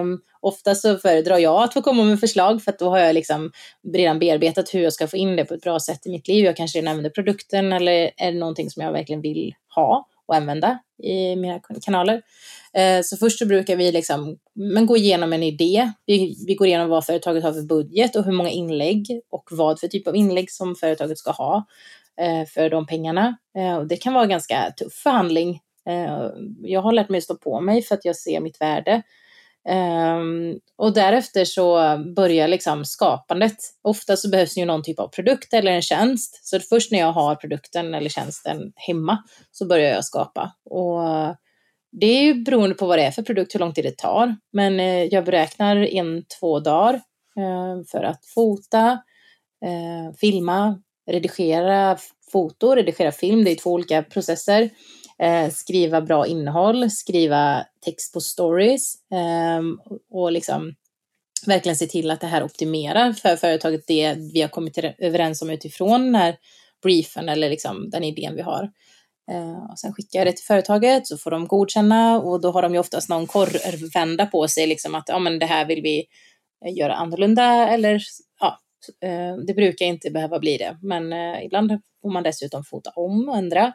Um, 0.00 0.20
ofta 0.40 0.74
så 0.74 0.98
föredrar 0.98 1.38
jag 1.38 1.62
att 1.62 1.74
få 1.74 1.82
komma 1.82 2.04
med 2.04 2.20
förslag 2.20 2.62
för 2.62 2.72
att 2.72 2.78
då 2.78 2.90
har 2.90 2.98
jag 2.98 3.14
liksom 3.14 3.52
redan 3.92 4.18
bearbetat 4.18 4.74
hur 4.74 4.80
jag 4.80 4.92
ska 4.92 5.06
få 5.06 5.16
in 5.16 5.36
det 5.36 5.44
på 5.44 5.54
ett 5.54 5.62
bra 5.62 5.80
sätt 5.80 6.06
i 6.06 6.10
mitt 6.10 6.28
liv. 6.28 6.44
Jag 6.44 6.56
kanske 6.56 6.78
redan 6.78 6.88
använder 6.88 7.10
produkten 7.10 7.72
eller 7.72 8.10
är 8.16 8.32
det 8.32 8.38
någonting 8.38 8.70
som 8.70 8.82
jag 8.82 8.92
verkligen 8.92 9.20
vill 9.20 9.54
ha 9.74 10.08
och 10.26 10.34
använda 10.34 10.78
i 11.02 11.36
mina 11.36 11.60
kanaler. 11.84 12.22
Eh, 12.76 13.02
så 13.02 13.16
först 13.16 13.38
så 13.38 13.46
brukar 13.46 13.76
vi 13.76 13.92
liksom, 13.92 14.38
men 14.54 14.86
gå 14.86 14.96
igenom 14.96 15.32
en 15.32 15.42
idé. 15.42 15.92
Vi, 16.06 16.44
vi 16.46 16.54
går 16.54 16.66
igenom 16.66 16.88
vad 16.88 17.06
företaget 17.06 17.44
har 17.44 17.52
för 17.52 17.62
budget 17.62 18.16
och 18.16 18.24
hur 18.24 18.32
många 18.32 18.50
inlägg 18.50 19.20
och 19.30 19.48
vad 19.50 19.80
för 19.80 19.88
typ 19.88 20.08
av 20.08 20.16
inlägg 20.16 20.50
som 20.50 20.74
företaget 20.76 21.18
ska 21.18 21.30
ha 21.30 21.64
eh, 22.20 22.48
för 22.48 22.70
de 22.70 22.86
pengarna. 22.86 23.36
Eh, 23.58 23.76
och 23.76 23.86
det 23.86 23.96
kan 23.96 24.14
vara 24.14 24.24
en 24.24 24.30
ganska 24.30 24.70
tuff 24.78 24.94
förhandling. 24.94 25.60
Jag 26.62 26.82
har 26.82 26.92
lärt 26.92 27.08
mig 27.08 27.18
att 27.18 27.24
stå 27.24 27.34
på 27.34 27.60
mig 27.60 27.82
för 27.82 27.94
att 27.94 28.04
jag 28.04 28.16
ser 28.16 28.40
mitt 28.40 28.60
värde. 28.60 29.02
Um, 29.68 30.58
och 30.76 30.94
därefter 30.94 31.44
så 31.44 31.96
börjar 32.16 32.48
liksom 32.48 32.84
skapandet. 32.84 33.56
Ofta 33.82 34.16
så 34.16 34.28
behövs 34.28 34.58
ju 34.58 34.64
någon 34.64 34.82
typ 34.82 34.98
av 34.98 35.08
produkt 35.08 35.54
eller 35.54 35.72
en 35.72 35.82
tjänst. 35.82 36.40
Så 36.42 36.60
först 36.60 36.92
när 36.92 36.98
jag 36.98 37.12
har 37.12 37.34
produkten 37.34 37.94
eller 37.94 38.08
tjänsten 38.08 38.72
hemma 38.76 39.18
så 39.50 39.66
börjar 39.66 39.90
jag 39.90 40.04
skapa. 40.04 40.52
Och 40.64 41.00
det 41.92 42.06
är 42.06 42.22
ju 42.22 42.34
beroende 42.34 42.74
på 42.74 42.86
vad 42.86 42.98
det 42.98 43.04
är 43.04 43.10
för 43.10 43.22
produkt, 43.22 43.54
hur 43.54 43.60
lång 43.60 43.74
tid 43.74 43.84
det 43.84 43.96
tar. 43.96 44.36
Men 44.52 44.80
eh, 44.80 45.04
jag 45.04 45.24
beräknar 45.24 45.76
en, 45.76 46.24
två 46.40 46.60
dagar 46.60 46.94
eh, 47.36 47.84
för 47.90 48.02
att 48.02 48.26
fota, 48.34 49.02
eh, 49.64 50.16
filma, 50.20 50.82
redigera 51.10 51.98
foto, 52.32 52.74
redigera 52.74 53.12
film. 53.12 53.44
Det 53.44 53.50
är 53.50 53.56
två 53.56 53.70
olika 53.70 54.02
processer. 54.02 54.70
Eh, 55.18 55.50
skriva 55.50 56.00
bra 56.00 56.26
innehåll, 56.26 56.90
skriva 56.90 57.66
text 57.84 58.14
på 58.14 58.20
stories 58.20 58.94
ehm, 59.12 59.78
och 60.10 60.32
liksom 60.32 60.74
verkligen 61.46 61.76
se 61.76 61.86
till 61.86 62.10
att 62.10 62.20
det 62.20 62.26
här 62.26 62.42
optimerar 62.42 63.12
för 63.12 63.36
företaget 63.36 63.86
det 63.86 64.16
vi 64.34 64.40
har 64.40 64.48
kommit 64.48 64.78
överens 64.98 65.42
om 65.42 65.50
utifrån 65.50 66.00
den 66.04 66.14
här 66.14 66.36
briefen 66.82 67.28
eller 67.28 67.50
liksom 67.50 67.90
den 67.90 68.04
idén 68.04 68.34
vi 68.34 68.42
har. 68.42 68.70
Eh, 69.30 69.70
och 69.70 69.78
sen 69.78 69.92
skickar 69.92 70.18
jag 70.18 70.26
det 70.26 70.32
till 70.32 70.44
företaget 70.44 71.06
så 71.06 71.18
får 71.18 71.30
de 71.30 71.46
godkänna 71.46 72.20
och 72.20 72.40
då 72.40 72.50
har 72.50 72.62
de 72.62 72.72
ju 72.72 72.80
oftast 72.80 73.08
någon 73.08 73.26
korvvända 73.26 74.26
på 74.26 74.48
sig, 74.48 74.66
liksom 74.66 74.94
att 74.94 75.08
ja, 75.08 75.18
men 75.18 75.38
det 75.38 75.46
här 75.46 75.66
vill 75.66 75.82
vi 75.82 76.06
eh, 76.66 76.76
göra 76.76 76.94
annorlunda 76.94 77.68
eller 77.68 78.00
ja, 78.40 78.58
eh, 79.08 79.36
det 79.46 79.54
brukar 79.54 79.86
inte 79.86 80.10
behöva 80.10 80.38
bli 80.38 80.56
det, 80.56 80.78
men 80.82 81.12
ibland 81.42 81.80
får 82.02 82.10
man 82.10 82.22
dessutom 82.22 82.64
fota 82.64 82.90
om 82.90 83.28
och 83.28 83.36
ändra. 83.36 83.72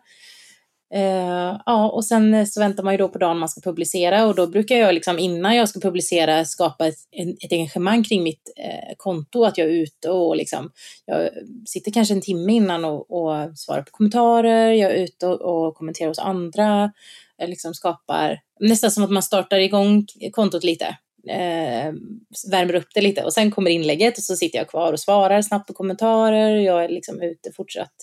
Uh, 0.96 1.62
ja, 1.66 1.90
och 1.90 2.06
sen 2.06 2.48
så 2.48 2.60
väntar 2.60 2.84
man 2.84 2.94
ju 2.94 2.98
då 2.98 3.10
på 3.10 3.18
dagen 3.18 3.40
man 3.40 3.50
ska 3.50 3.62
publicera 3.62 4.26
och 4.26 4.36
då 4.36 4.48
brukar 4.48 4.76
jag 4.76 4.94
liksom 4.94 5.20
innan 5.20 5.56
jag 5.56 5.70
ska 5.70 5.80
publicera 5.80 6.46
skapa 6.46 6.88
ett, 6.88 6.98
ett 7.46 7.52
engagemang 7.52 8.04
kring 8.04 8.24
mitt 8.24 8.54
eh, 8.58 8.94
konto, 8.98 9.44
att 9.44 9.58
jag 9.58 9.68
är 9.68 9.72
ute 9.72 10.10
och 10.10 10.36
liksom, 10.36 10.72
jag 11.06 11.30
sitter 11.66 11.92
kanske 11.92 12.14
en 12.14 12.22
timme 12.22 12.54
innan 12.54 12.86
och, 12.86 13.12
och 13.12 13.58
svarar 13.58 13.82
på 13.82 13.92
kommentarer, 13.92 14.72
jag 14.72 14.92
är 14.92 15.04
ute 15.04 15.28
och, 15.28 15.68
och 15.68 15.76
kommenterar 15.76 16.08
hos 16.08 16.20
andra, 16.20 16.92
jag 17.38 17.50
liksom 17.50 17.74
skapar, 17.74 18.40
nästan 18.60 18.92
som 18.92 19.04
att 19.04 19.12
man 19.12 19.24
startar 19.24 19.58
igång 19.58 20.06
kontot 20.32 20.64
lite, 20.64 20.86
eh, 21.30 21.94
värmer 22.52 22.76
upp 22.76 22.88
det 22.94 23.02
lite 23.02 23.24
och 23.24 23.34
sen 23.34 23.52
kommer 23.52 23.72
inlägget 23.72 24.18
och 24.18 24.24
så 24.24 24.36
sitter 24.36 24.58
jag 24.58 24.70
kvar 24.70 24.94
och 24.94 25.00
svarar 25.00 25.42
snabbt 25.42 25.68
på 25.68 25.74
kommentarer, 25.74 26.56
jag 26.56 26.84
är 26.84 26.90
liksom 26.90 27.22
ute 27.22 27.52
fortsatt 27.56 27.96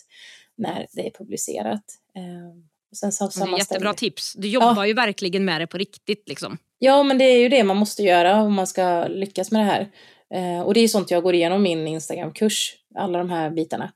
när 0.56 0.86
det 0.92 1.06
är 1.06 1.10
publicerat. 1.10 1.84
Eh, 2.16 2.73
Sen 2.94 3.12
så 3.12 3.26
det 3.26 3.40
är 3.40 3.58
jättebra 3.58 3.94
tips. 3.94 4.32
Du 4.36 4.48
jobbar 4.48 4.74
ja. 4.76 4.86
ju 4.86 4.94
verkligen 4.94 5.44
med 5.44 5.60
det 5.60 5.66
på 5.66 5.78
riktigt. 5.78 6.28
Liksom. 6.28 6.58
Ja, 6.78 7.02
men 7.02 7.18
det 7.18 7.24
är 7.24 7.38
ju 7.38 7.48
det 7.48 7.64
man 7.64 7.76
måste 7.76 8.02
göra 8.02 8.42
om 8.42 8.54
man 8.54 8.66
ska 8.66 9.06
lyckas 9.06 9.50
med 9.50 9.60
det 9.60 9.64
här. 9.64 9.88
Eh, 10.34 10.60
och 10.60 10.74
det 10.74 10.80
är 10.80 10.88
sånt 10.88 11.10
jag 11.10 11.22
går 11.22 11.34
igenom 11.34 11.62
min 11.62 11.88
Instagram-kurs, 11.88 12.74
alla 12.94 13.18
de 13.18 13.30
här 13.30 13.50
bitarna. 13.50 13.92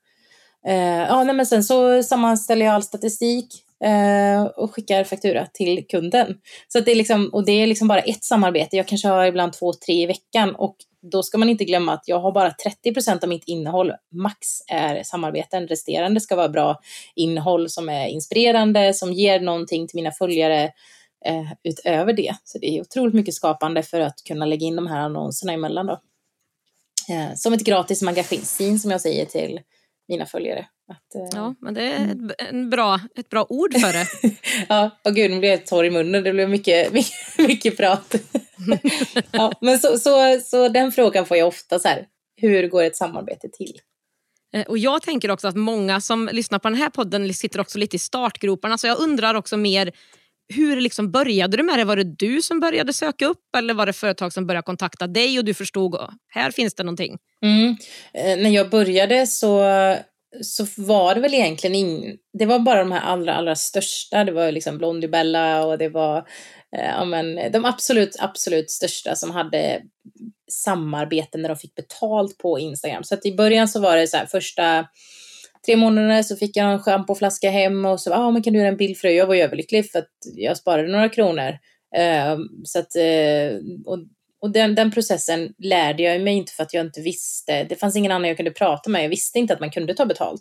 Eh, 0.67 0.75
ja, 1.09 1.25
nej, 1.25 1.35
men 1.35 1.47
sen 1.47 1.65
så 1.65 2.03
sammanställer 2.03 2.67
jag 2.67 2.75
all 2.75 2.83
statistik 2.83 3.65
eh, 3.85 4.43
och 4.43 4.75
skickar 4.75 5.05
faktura 5.05 5.47
till 5.47 5.87
kunden. 5.89 6.35
Så 6.69 6.81
det 6.81 6.91
är 6.91 6.97
liksom, 6.97 7.29
och 7.33 7.45
det 7.45 7.53
är 7.53 7.67
liksom 7.67 7.89
bara 7.89 8.01
ett 8.01 8.25
samarbete. 8.25 8.77
Jag 8.77 8.87
kanske 8.87 9.09
har 9.09 9.27
ibland 9.27 9.53
två, 9.53 9.73
tre 9.73 10.03
i 10.03 10.07
veckan 10.07 10.55
och 10.55 10.77
då 11.03 11.23
ska 11.23 11.39
man 11.39 11.49
inte 11.49 11.65
glömma 11.65 11.93
att 11.93 12.05
jag 12.07 12.21
har 12.21 12.33
bara 12.33 12.51
30 12.51 12.95
procent 12.95 13.23
av 13.23 13.29
mitt 13.29 13.45
innehåll, 13.47 13.93
max, 14.13 14.47
är 14.69 15.03
samarbeten. 15.03 15.69
Resterande 15.69 16.21
ska 16.21 16.37
vara 16.37 16.49
bra 16.49 16.81
innehåll 17.15 17.69
som 17.69 17.89
är 17.89 18.07
inspirerande, 18.07 18.95
som 18.95 19.13
ger 19.13 19.41
någonting 19.41 19.89
till 19.89 19.97
mina 19.97 20.13
följare 20.13 20.65
eh, 21.25 21.53
utöver 21.65 22.13
det. 22.13 22.37
Så 22.45 22.59
det 22.59 22.77
är 22.77 22.81
otroligt 22.81 23.15
mycket 23.15 23.35
skapande 23.35 23.83
för 23.83 24.01
att 24.01 24.25
kunna 24.25 24.47
lägga 24.47 24.67
in 24.67 24.77
de 24.77 24.87
här 24.87 25.01
annonserna 25.01 25.53
emellan 25.53 25.87
då. 25.87 26.01
Eh, 27.09 27.35
som 27.35 27.53
ett 27.53 27.65
gratis 27.65 28.03
magasin 28.03 28.79
som 28.79 28.91
jag 28.91 29.01
säger 29.01 29.25
till 29.25 29.61
mina 30.09 30.27
följare. 30.27 30.67
Att, 30.89 31.15
eh, 31.15 31.39
ja, 31.39 31.55
men 31.61 31.75
det 31.75 31.83
är 31.83 32.05
ett, 32.05 32.51
en 32.51 32.71
bra, 32.71 33.01
ett 33.17 33.29
bra 33.29 33.47
ord 33.49 33.75
för 33.75 33.93
det. 33.93 34.37
ja, 34.69 34.91
och 35.05 35.15
gud, 35.15 35.31
nu 35.31 35.39
blev 35.39 35.51
jag 35.51 35.67
torr 35.67 35.85
i 35.85 35.91
munnen. 35.91 36.25
Det 36.25 36.33
blev 36.33 36.49
mycket, 36.49 36.93
mycket, 36.93 37.39
mycket 37.39 37.77
prat. 37.77 38.15
ja, 39.31 39.53
men 39.61 39.79
så, 39.79 39.99
så, 39.99 40.40
så 40.44 40.68
den 40.68 40.92
frågan 40.92 41.27
får 41.27 41.37
jag 41.37 41.49
ofta 41.49 41.79
så 41.79 41.88
här, 41.88 42.07
hur 42.37 42.68
går 42.68 42.83
ett 42.83 42.97
samarbete 42.97 43.49
till? 43.49 43.81
Eh, 44.55 44.66
och 44.66 44.79
Jag 44.79 45.03
tänker 45.03 45.31
också 45.31 45.49
att 45.49 45.57
många 45.57 46.01
som 46.01 46.29
lyssnar 46.33 46.59
på 46.59 46.68
den 46.68 46.79
här 46.79 46.90
podden 46.90 47.35
sitter 47.35 47.61
också 47.61 47.79
lite 47.79 47.97
i 47.97 47.99
startgroparna. 47.99 48.79
Så 48.79 48.87
jag 48.87 48.99
undrar 48.99 49.35
också 49.35 49.57
mer, 49.57 49.92
hur 50.55 50.81
liksom 50.81 51.11
började 51.11 51.57
du 51.57 51.62
med 51.62 51.79
det? 51.79 51.85
Var 51.85 51.97
det 51.97 52.16
du 52.16 52.42
som 52.42 52.61
började 52.61 52.92
söka 52.92 53.27
upp 53.27 53.57
eller 53.57 53.75
var 53.75 53.87
det 53.87 53.92
företag 53.92 54.33
som 54.33 54.47
började 54.47 54.64
kontakta 54.64 55.07
dig 55.07 55.38
och 55.38 55.44
du 55.44 55.55
förstod 55.55 55.94
att 55.94 56.11
här 56.29 56.51
finns 56.51 56.75
det 56.75 56.83
någonting? 56.83 57.18
Mm. 57.42 57.77
Eh, 58.14 58.42
när 58.42 58.51
jag 58.51 58.71
började 58.71 59.27
så 59.27 59.64
så 60.42 60.66
var 60.77 61.14
det 61.14 61.21
väl 61.21 61.35
egentligen 61.35 61.75
ing, 61.75 62.16
det 62.38 62.47
var 62.47 62.59
bara 62.59 62.79
de 62.79 62.92
här 62.92 63.01
allra, 63.01 63.35
allra 63.35 63.57
största. 63.57 64.25
Det 64.25 64.33
var 64.33 64.53
liksom 64.53 64.79
Blondie 64.79 65.09
Bella 65.09 65.64
och 65.64 65.79
det 65.79 65.88
var 65.88 66.29
Eh, 66.76 66.85
ja, 66.85 67.04
men, 67.04 67.52
de 67.52 67.64
absolut, 67.64 68.16
absolut 68.18 68.70
största 68.70 69.14
som 69.14 69.31
hade 69.31 69.83
samarbeten 70.50 71.42
när 71.42 71.48
de 71.48 71.57
fick 71.57 71.74
betalt 71.74 72.38
på 72.38 72.59
Instagram. 72.59 73.04
Så 73.04 73.14
att 73.14 73.26
i 73.26 73.37
början 73.37 73.68
så 73.68 73.81
var 73.81 73.96
det 73.96 74.07
så 74.07 74.16
här 74.16 74.26
första 74.26 74.87
tre 75.66 75.76
månader 75.76 76.22
så 76.22 76.37
fick 76.37 76.57
jag 76.57 76.72
en 76.72 76.78
schampoflaska 76.78 77.50
hem 77.50 77.85
och 77.85 78.00
så, 78.00 78.11
ja 78.11 78.16
ah, 78.16 78.31
men 78.31 78.42
kan 78.42 78.52
du 78.52 78.59
göra 78.59 78.68
en 78.68 78.76
bild 78.76 78.98
för 78.98 79.09
det? 79.09 79.14
Jag 79.14 79.26
var 79.26 79.35
ju 79.35 79.42
överlycklig 79.42 79.90
för 79.90 79.98
att 79.98 80.12
jag 80.37 80.57
sparade 80.57 80.88
några 80.88 81.08
kronor. 81.08 81.58
Uh, 81.98 82.38
så 82.64 82.79
att, 82.79 82.96
uh, 82.96 83.60
och 83.87 83.98
och 84.41 84.51
den, 84.51 84.75
den 84.75 84.91
processen 84.91 85.55
lärde 85.59 86.03
jag 86.03 86.21
mig 86.21 86.35
inte 86.35 86.53
för 86.53 86.63
att 86.63 86.75
jag 86.75 86.87
inte 86.87 87.01
visste. 87.01 87.65
Det 87.65 87.77
fanns 87.77 87.97
ingen 87.97 88.13
annan 88.13 88.29
jag 88.29 88.37
kunde 88.37 88.51
prata 88.51 88.91
med. 88.91 89.05
Jag 89.05 89.09
visste 89.09 89.39
inte 89.39 89.55
att 89.55 89.61
man 89.61 89.71
kunde 89.71 89.95
ta 89.95 90.07
betalt. 90.07 90.41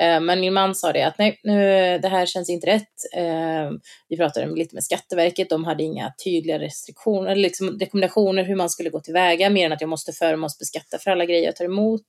Eh, 0.00 0.20
men 0.20 0.40
min 0.40 0.54
man 0.54 0.74
sa 0.74 0.92
det 0.92 1.02
att 1.02 1.18
nej, 1.18 1.40
nu, 1.42 1.54
det 1.98 2.08
här 2.08 2.26
känns 2.26 2.50
inte 2.50 2.66
rätt. 2.66 3.14
Eh, 3.16 3.70
vi 4.08 4.16
pratade 4.16 4.54
lite 4.54 4.74
med 4.74 4.84
Skatteverket. 4.84 5.50
De 5.50 5.64
hade 5.64 5.82
inga 5.82 6.12
tydliga 6.24 6.58
restriktioner, 6.58 7.36
liksom 7.36 7.78
rekommendationer 7.78 8.44
hur 8.44 8.56
man 8.56 8.70
skulle 8.70 8.90
gå 8.90 9.00
tillväga 9.00 9.50
mer 9.50 9.66
än 9.66 9.72
att 9.72 9.80
jag 9.80 9.90
måste 9.90 10.12
förmånsbeskatta 10.12 10.98
för 10.98 11.10
alla 11.10 11.24
grejer 11.24 11.44
jag 11.44 11.56
tar 11.56 11.64
emot. 11.64 12.02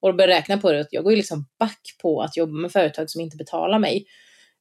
Och 0.00 0.14
började 0.16 0.32
räkna 0.32 0.58
på 0.58 0.72
det. 0.72 0.80
Att 0.80 0.92
jag 0.92 1.04
går 1.04 1.12
ju 1.12 1.16
liksom 1.16 1.46
back 1.58 1.80
på 2.02 2.22
att 2.22 2.36
jobba 2.36 2.52
med 2.52 2.72
företag 2.72 3.10
som 3.10 3.20
inte 3.20 3.36
betalar 3.36 3.78
mig. 3.78 4.06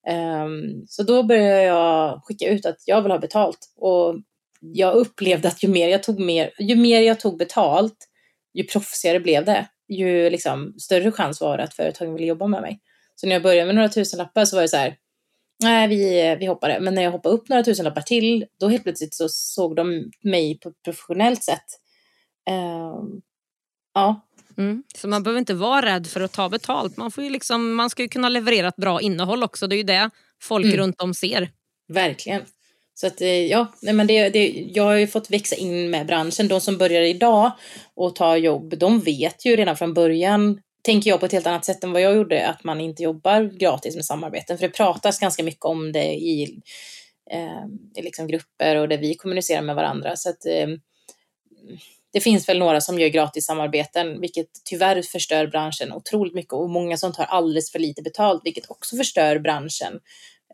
Um, 0.10 0.86
så 0.88 1.04
då 1.04 1.24
började 1.24 1.64
jag 1.64 2.22
skicka 2.24 2.50
ut 2.50 2.66
att 2.66 2.78
jag 2.86 3.02
vill 3.02 3.12
ha 3.12 3.20
betalt. 3.20 3.60
Och 3.78 4.16
jag 4.62 4.96
upplevde 4.96 5.48
att 5.48 5.64
ju 5.64 5.68
mer 5.68 5.88
jag 5.88 6.04
tog, 6.04 6.20
mer, 6.20 6.52
ju 6.60 6.76
mer 6.76 7.02
jag 7.02 7.20
tog 7.20 7.38
betalt, 7.38 8.08
ju 8.54 8.64
proffsigare 8.64 9.20
blev 9.20 9.46
det. 9.46 9.68
ju 9.88 10.30
liksom 10.30 10.74
större 10.80 11.12
chans 11.12 11.42
var 11.42 11.58
det 11.58 11.64
att 11.64 11.74
företagen 11.74 12.14
ville 12.14 12.28
jobba 12.28 12.48
med 12.48 12.62
mig. 12.62 12.80
Så 13.16 13.28
när 13.28 13.34
jag 13.34 13.44
började 13.44 13.66
med 13.66 13.76
några 13.76 13.90
tusenlappar 13.90 14.46
så 14.46 14.56
var 14.56 14.62
det 14.62 14.68
så 14.68 14.78
här, 14.78 14.96
nej 15.64 15.88
vi, 15.88 16.36
vi 16.40 16.46
hoppade. 16.46 16.80
Men 16.80 16.96
när 16.96 17.02
jag 17.02 17.12
hoppade 17.12 17.36
upp 17.36 17.50
några 17.50 17.64
tusenlappar 17.64 18.02
till, 18.02 18.46
då 18.60 18.68
helt 18.68 18.84
plötsligt 18.84 19.14
så 19.14 19.30
såg 19.30 19.76
de 19.76 20.12
mig 20.24 20.60
på 20.60 20.70
ett 20.70 20.84
professionellt 20.84 21.44
sätt. 21.44 21.66
Uh, 22.50 23.04
ja. 23.94 24.28
Mm. 24.58 24.84
Så 24.96 25.08
man 25.08 25.24
behöver 25.24 25.40
inte 25.40 25.54
vara 25.54 25.86
rädd 25.86 26.08
för 26.08 26.22
att 26.22 26.32
ta 26.32 26.50
betalt. 26.50 26.98
Man, 26.98 27.12
får 27.12 27.24
ju 27.24 27.30
liksom, 27.30 27.76
man 27.76 27.90
ska 27.90 28.04
ju 28.04 28.10
kunna 28.10 28.30
leverera 28.30 28.68
ett 28.68 28.76
bra 28.76 29.02
innehåll 29.02 29.44
också. 29.44 29.68
Det 29.68 29.76
är 29.76 29.78
ju 29.78 29.84
det 29.84 30.10
folk 30.42 30.66
mm. 30.66 30.78
runt 30.78 31.02
om 31.02 31.14
ser. 31.14 31.50
Verkligen. 31.88 32.42
Så 32.94 33.08
att 33.08 33.22
eh, 33.22 33.46
ja, 33.46 33.74
nej 33.82 33.94
men 33.94 34.08
det, 34.08 34.30
det, 34.30 34.66
jag 34.74 34.84
har 34.84 34.96
ju 34.96 35.08
fått 35.08 35.32
växa 35.32 35.56
in 35.56 35.90
med 35.90 36.08
branschen. 36.08 36.48
De 36.48 36.62
som 36.62 36.78
börjar 36.78 37.02
idag 37.02 37.52
och 37.96 38.16
tar 38.16 38.36
jobb, 38.36 38.78
de 38.78 39.00
vet 39.00 39.46
ju 39.46 39.56
redan 39.56 39.78
från 39.78 39.94
början 39.94 40.60
tänker 40.84 41.10
jag 41.10 41.20
på 41.20 41.26
ett 41.26 41.32
helt 41.32 41.48
annat 41.48 41.66
sätt 41.66 41.84
än 41.84 41.92
vad 41.92 42.02
jag 42.02 42.16
gjorde, 42.16 42.48
att 42.48 42.64
man 42.64 42.82
inte 42.82 43.04
jobbar 43.04 43.44
gratis 43.44 43.96
med 43.96 44.06
samarbeten. 44.06 44.58
För 44.58 44.68
det 44.68 44.74
pratas 44.74 45.20
ganska 45.20 45.44
mycket 45.44 45.66
om 45.66 45.92
det 45.92 46.14
i, 46.14 46.62
eh, 47.32 47.66
i 47.98 48.02
liksom 48.02 48.28
grupper 48.28 48.76
och 48.76 48.90
där 48.90 48.98
vi 48.98 49.16
kommunicerar 49.16 49.62
med 49.62 49.76
varandra. 49.76 50.16
Så 50.16 50.30
att, 50.30 50.46
eh, 50.46 50.68
det 52.14 52.20
finns 52.20 52.50
väl 52.50 52.60
några 52.60 52.82
som 52.82 53.00
gör 53.00 53.08
gratis 53.08 53.46
samarbeten, 53.46 54.22
vilket 54.22 54.48
tyvärr 54.66 55.02
förstör 55.02 55.48
branschen 55.48 55.94
otroligt 55.94 56.34
mycket 56.34 56.54
och 56.54 56.70
många 56.70 56.98
som 56.98 57.14
tar 57.14 57.24
alldeles 57.24 57.72
för 57.72 57.80
lite 57.80 58.02
betalt, 58.02 58.42
vilket 58.46 58.70
också 58.70 58.98
förstör 58.98 59.40
branschen. 59.40 60.00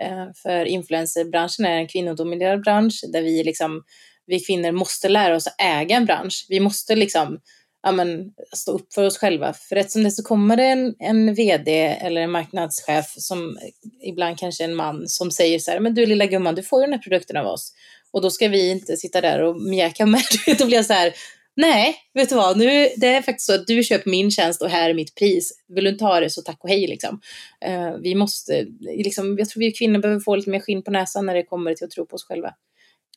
Eh, 0.02 0.28
för 0.44 0.66
influencerbranschen 0.66 1.66
är 1.66 1.78
en 1.78 1.88
kvinnodominerad 1.88 2.64
bransch 2.64 3.04
där 3.14 3.22
vi 3.22 3.44
liksom, 3.44 3.84
vi 4.26 4.40
kvinnor 4.40 4.72
måste 4.72 5.10
lära 5.10 5.36
oss 5.36 5.48
att 5.48 5.62
äga 5.62 5.96
en 5.96 6.06
bransch. 6.06 6.46
Vi 6.50 6.60
måste 6.60 6.96
liksom 6.96 7.40
ja, 7.84 7.92
men, 7.92 8.32
stå 8.56 8.72
upp 8.72 8.94
för 8.94 9.04
oss 9.04 9.18
själva. 9.18 9.54
För 9.54 9.76
rätt 9.76 9.92
som 9.92 10.04
det 10.04 10.12
så 10.12 10.24
kommer 10.24 10.58
det 10.58 10.66
en, 10.66 10.96
en 11.00 11.34
vd 11.34 11.72
eller 12.02 12.22
en 12.22 12.32
marknadschef 12.32 13.06
som 13.18 13.58
ibland 14.04 14.40
kanske 14.40 14.64
en 14.64 14.76
man 14.76 15.08
som 15.08 15.32
säger 15.32 15.60
så 15.60 15.72
här, 15.72 15.80
men 15.80 15.94
du 15.94 16.06
lilla 16.06 16.26
gumman, 16.26 16.56
du 16.56 16.64
får 16.64 16.80
ju 16.80 16.86
den 16.86 16.94
här 16.94 17.02
produkten 17.02 17.38
av 17.38 17.46
oss. 17.46 17.74
Och 18.12 18.22
då 18.22 18.30
ska 18.30 18.48
vi 18.48 18.72
inte 18.72 18.98
sitta 18.98 19.22
där 19.22 19.42
och 19.42 19.62
mjäka 19.62 20.06
med. 20.06 20.22
Då 20.58 20.66
blir 20.66 20.78
jag 20.78 20.86
så 20.86 20.94
här, 20.94 21.14
nej, 21.58 21.96
vet 22.14 22.30
du 22.30 22.36
vad, 22.36 22.58
nu, 22.58 22.90
det 22.98 23.08
är 23.08 23.22
faktiskt 23.22 23.46
så 23.46 23.54
att 23.54 23.68
du 23.68 23.84
köper 23.84 24.10
min 24.10 24.32
tjänst 24.32 24.62
och 24.62 24.70
här 24.70 24.90
är 24.90 24.94
mitt 24.94 25.16
pris. 25.16 25.52
Vill 25.68 25.84
du 25.84 25.90
inte 25.90 26.06
ha 26.06 26.20
det 26.20 26.30
så 26.30 26.42
tack 26.42 26.64
och 26.64 26.70
hej 26.70 26.88
liksom. 26.88 27.22
Uh, 27.68 27.98
vi 28.02 28.16
måste, 28.16 28.66
liksom, 28.80 29.38
jag 29.38 29.50
tror 29.50 29.60
vi 29.60 29.72
kvinnor 29.72 30.00
behöver 30.00 30.20
få 30.20 30.36
lite 30.36 30.50
mer 30.50 30.60
skinn 30.60 30.84
på 30.84 30.92
näsan 30.92 31.26
när 31.26 31.36
det 31.36 31.44
kommer 31.44 31.74
till 31.74 31.86
att 31.86 31.92
tro 31.92 32.06
på 32.06 32.16
oss 32.16 32.24
själva. 32.24 32.54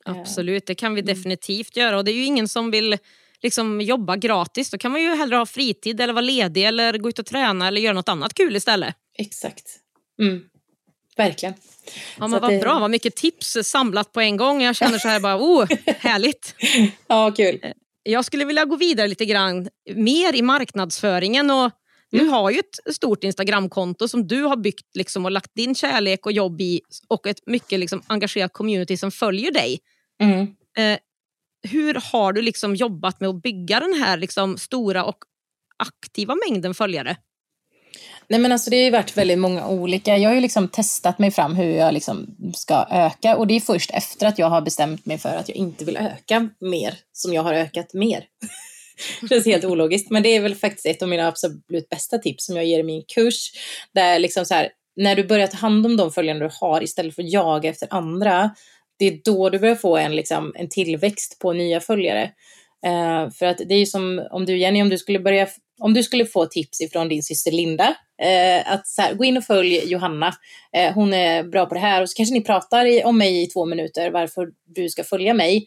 Absolut, 0.05 0.67
det 0.67 0.75
kan 0.75 0.95
vi 0.95 1.01
mm. 1.01 1.15
definitivt 1.15 1.77
göra 1.77 1.99
och 1.99 2.05
det 2.05 2.11
är 2.11 2.15
ju 2.15 2.25
ingen 2.25 2.49
som 2.49 2.71
vill 2.71 2.99
liksom 3.43 3.81
jobba 3.81 4.17
gratis. 4.17 4.71
Då 4.71 4.79
kan 4.79 4.93
man 4.93 5.03
ju 5.03 5.15
hellre 5.15 5.37
ha 5.37 5.47
fritid 5.47 6.01
eller 6.01 6.13
vara 6.13 6.25
ledig 6.25 6.65
eller 6.65 6.99
gå 6.99 7.09
ut 7.09 7.19
och 7.19 7.27
träna 7.27 7.69
eller 7.69 7.81
göra 7.81 7.95
något 7.95 8.09
annat 8.09 8.35
kul 8.35 8.57
istället. 8.57 8.95
Exakt. 9.19 9.65
Mm. 10.21 10.43
Verkligen. 11.17 11.55
Ja, 12.19 12.27
men 12.27 12.41
vad 12.41 12.51
det... 12.51 12.59
bra, 12.59 12.79
vad 12.79 12.91
mycket 12.91 13.17
tips 13.17 13.57
samlat 13.65 14.13
på 14.13 14.21
en 14.21 14.37
gång. 14.37 14.63
Jag 14.63 14.77
känner 14.77 14.99
så 14.99 15.09
här 15.09 15.21
bara, 15.21 15.37
oh, 15.37 15.67
härligt. 15.99 16.55
ja, 17.07 17.33
kul. 17.37 17.61
Jag 18.03 18.25
skulle 18.25 18.45
vilja 18.45 18.65
gå 18.65 18.77
vidare 18.77 19.09
lite 19.09 19.25
grann 19.25 19.69
mer 19.95 20.35
i 20.35 20.43
marknadsföringen. 20.43 21.51
Och 21.51 21.71
du 22.11 22.19
mm. 22.19 22.33
har 22.33 22.51
ju 22.51 22.59
ett 22.59 22.95
stort 22.95 23.25
Instagramkonto 23.25 24.09
som 24.09 24.27
du 24.27 24.43
har 24.43 24.57
byggt 24.57 24.97
liksom 24.97 25.25
och 25.25 25.31
lagt 25.31 25.55
din 25.55 25.75
kärlek 25.75 26.27
och 26.27 26.33
jobb 26.33 26.61
i 26.61 26.81
och 27.09 27.27
ett 27.27 27.47
mycket 27.47 27.81
liksom 27.81 28.03
engagerat 28.07 28.53
community 28.53 28.97
som 28.97 29.11
följer 29.11 29.51
dig. 29.51 29.79
Mm. 30.23 30.41
Eh, 30.79 30.99
hur 31.71 31.95
har 32.13 32.33
du 32.33 32.43
liksom 32.43 32.77
jobbat 32.77 33.21
med 33.21 33.29
att 33.29 33.43
bygga 33.43 33.81
den 33.81 33.93
här 33.93 34.17
liksom 34.17 34.59
stora 34.59 35.05
och 35.05 35.19
aktiva 35.77 36.37
mängden 36.49 36.75
följare? 36.75 37.17
Nej 38.31 38.41
men 38.41 38.53
alltså 38.53 38.71
det 38.71 38.77
har 38.77 38.85
ju 38.85 38.91
varit 38.91 39.17
väldigt 39.17 39.39
många 39.39 39.69
olika. 39.69 40.17
Jag 40.17 40.31
har 40.31 40.35
ju 40.35 40.41
liksom 40.41 40.69
testat 40.69 41.19
mig 41.19 41.31
fram 41.31 41.57
hur 41.57 41.71
jag 41.71 41.95
liksom 41.95 42.37
ska 42.55 42.87
öka 42.91 43.37
och 43.37 43.47
det 43.47 43.57
är 43.57 43.61
först 43.61 43.91
efter 43.91 44.27
att 44.27 44.39
jag 44.39 44.51
har 44.51 44.61
bestämt 44.61 45.07
mig 45.07 45.19
för 45.19 45.29
att 45.29 45.49
jag 45.49 45.57
inte 45.57 45.85
vill 45.85 45.97
öka 45.97 46.49
mer 46.61 46.95
som 47.13 47.33
jag 47.35 47.43
har 47.43 47.55
ökat 47.55 47.95
mer. 47.95 48.25
det 49.21 49.29
känns 49.29 49.47
helt 49.47 49.65
ologiskt 49.65 50.11
men 50.11 50.23
det 50.23 50.29
är 50.29 50.41
väl 50.41 50.55
faktiskt 50.55 50.87
ett 50.87 51.03
av 51.03 51.09
mina 51.09 51.29
absolut 51.29 51.89
bästa 51.91 52.19
tips 52.19 52.47
som 52.47 52.57
jag 52.57 52.65
ger 52.65 52.79
i 52.79 52.83
min 52.83 53.03
kurs. 53.15 53.51
Där 53.95 54.19
liksom 54.19 54.45
så 54.45 54.55
här, 54.55 54.69
när 54.97 55.17
du 55.17 55.25
börjar 55.25 55.47
ta 55.47 55.57
hand 55.57 55.87
om 55.87 55.97
de 55.97 56.13
följande 56.13 56.45
du 56.45 56.51
har 56.61 56.83
istället 56.83 57.15
för 57.15 57.23
att 57.23 57.33
jaga 57.33 57.71
efter 57.71 57.89
andra 57.91 58.51
det 59.01 59.07
är 59.07 59.21
då 59.25 59.51
du 59.51 59.59
börjar 59.59 59.75
få 59.75 59.97
en, 59.97 60.17
liksom, 60.17 60.53
en 60.55 60.69
tillväxt 60.69 61.39
på 61.39 61.53
nya 61.53 61.81
följare. 61.81 62.31
Uh, 62.87 63.31
för 63.31 63.47
att 63.47 63.59
det 63.59 63.75
är 63.75 63.79
ju 63.79 63.87
som 63.87 64.27
om 64.31 64.47
du 64.47 64.59
Jenny, 64.59 64.83
om 64.83 64.89
du 64.89 64.99
skulle 64.99 65.19
börja, 65.19 65.49
om 65.81 65.95
du 65.95 66.03
skulle 66.03 66.27
få 66.27 66.47
tips 66.47 66.81
ifrån 66.81 67.09
din 67.09 67.23
syster 67.23 67.53
Linda, 67.53 67.95
eh, 68.23 68.73
att 68.73 68.89
så 68.89 69.03
här, 69.03 69.15
gå 69.15 69.25
in 69.25 69.37
och 69.37 69.45
följ 69.45 69.93
Johanna, 69.93 70.35
Eh, 70.77 70.93
hon 70.95 71.15
är 71.15 71.43
bra 71.43 71.67
på 71.67 71.75
det 71.75 71.81
här 71.81 72.03
och 72.03 72.11
så 72.11 72.17
kanske 72.17 72.35
ni 72.35 72.45
pratar 72.45 72.87
i, 72.87 73.05
om 73.05 73.19
mig 73.19 73.43
i 73.43 73.47
två 73.47 73.67
minuter 73.67 74.11
varför 74.11 74.49
du 74.67 74.89
ska 74.89 75.05
följa 75.05 75.35
mig. 75.35 75.67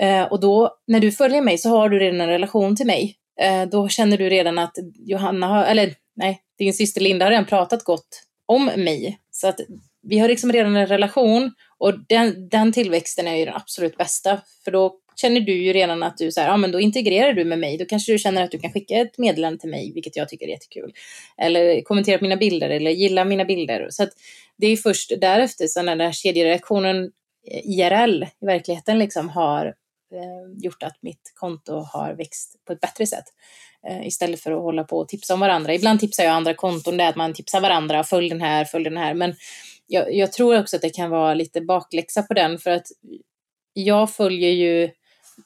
Eh, 0.00 0.22
och 0.22 0.40
då, 0.40 0.76
när 0.86 1.00
du 1.00 1.12
följer 1.12 1.42
mig 1.42 1.58
så 1.58 1.68
har 1.68 1.88
du 1.88 1.98
redan 1.98 2.20
en 2.20 2.28
relation 2.28 2.76
till 2.76 2.86
mig. 2.86 3.16
Eh, 3.40 3.62
då 3.62 3.88
känner 3.88 4.18
du 4.18 4.28
redan 4.28 4.58
att 4.58 4.74
Johanna 4.94 5.46
har, 5.46 5.64
eller 5.64 5.94
nej, 6.16 6.40
din 6.58 6.74
syster 6.74 7.00
Linda 7.00 7.24
har 7.24 7.30
redan 7.30 7.46
pratat 7.46 7.84
gott 7.84 8.22
om 8.46 8.64
mig. 8.64 9.18
Så 9.30 9.48
att 9.48 9.60
vi 10.02 10.18
har 10.18 10.28
liksom 10.28 10.52
redan 10.52 10.76
en 10.76 10.86
relation 10.86 11.52
och 11.78 11.94
den, 12.08 12.48
den 12.48 12.72
tillväxten 12.72 13.26
är 13.26 13.36
ju 13.36 13.44
den 13.44 13.54
absolut 13.54 13.96
bästa. 13.96 14.40
För 14.64 14.70
då 14.70 14.94
känner 15.16 15.40
du 15.40 15.52
ju 15.52 15.72
redan 15.72 16.02
att 16.02 16.18
du 16.18 16.32
så 16.32 16.40
här, 16.40 16.48
ja 16.48 16.56
men 16.56 16.72
då 16.72 16.80
integrerar 16.80 17.32
du 17.32 17.44
med 17.44 17.58
mig. 17.58 17.78
Då 17.78 17.84
kanske 17.84 18.12
du 18.12 18.18
känner 18.18 18.44
att 18.44 18.50
du 18.50 18.58
kan 18.58 18.72
skicka 18.72 18.94
ett 18.94 19.18
meddelande 19.18 19.58
till 19.58 19.70
mig, 19.70 19.92
vilket 19.92 20.16
jag 20.16 20.28
tycker 20.28 20.46
är 20.46 20.50
jättekul. 20.50 20.92
Eller 21.38 21.82
kommentera 21.82 22.18
på 22.18 22.24
mina 22.24 22.36
bilder 22.36 22.70
eller 22.70 22.90
gilla 22.90 23.24
mina 23.24 23.44
bilder. 23.44 23.86
Så 23.90 24.02
att 24.02 24.10
det 24.56 24.66
är 24.66 24.76
först 24.76 25.12
därefter, 25.20 25.66
så 25.66 25.82
när 25.82 25.96
den 25.96 26.06
här 26.06 26.12
kedjereaktionen 26.12 27.04
eh, 27.50 27.60
IRL 27.64 28.22
i 28.22 28.46
verkligheten 28.46 28.98
liksom 28.98 29.28
har 29.28 29.66
eh, 29.66 30.62
gjort 30.64 30.82
att 30.82 31.02
mitt 31.02 31.32
konto 31.34 31.72
har 31.92 32.14
växt 32.14 32.64
på 32.66 32.72
ett 32.72 32.80
bättre 32.80 33.06
sätt. 33.06 33.24
Eh, 33.88 34.06
istället 34.06 34.40
för 34.40 34.52
att 34.52 34.62
hålla 34.62 34.84
på 34.84 34.98
och 34.98 35.08
tipsa 35.08 35.34
om 35.34 35.40
varandra. 35.40 35.74
Ibland 35.74 36.00
tipsar 36.00 36.24
jag 36.24 36.32
andra 36.32 36.54
konton, 36.54 36.96
det 36.96 37.04
är 37.04 37.08
att 37.08 37.16
man 37.16 37.34
tipsar 37.34 37.60
varandra, 37.60 38.04
följ 38.04 38.28
den 38.28 38.40
här, 38.40 38.64
följ 38.64 38.84
den 38.84 38.96
här. 38.96 39.14
Men 39.14 39.34
jag, 39.86 40.14
jag, 40.14 40.32
tror 40.32 40.60
också 40.60 40.76
att 40.76 40.82
det 40.82 40.90
kan 40.90 41.10
vara 41.10 41.34
lite 41.34 41.60
bakläxa 41.60 42.22
på 42.22 42.34
den 42.34 42.58
för 42.58 42.70
att 42.70 42.86
jag 43.72 44.10
följer 44.10 44.50
ju 44.50 44.90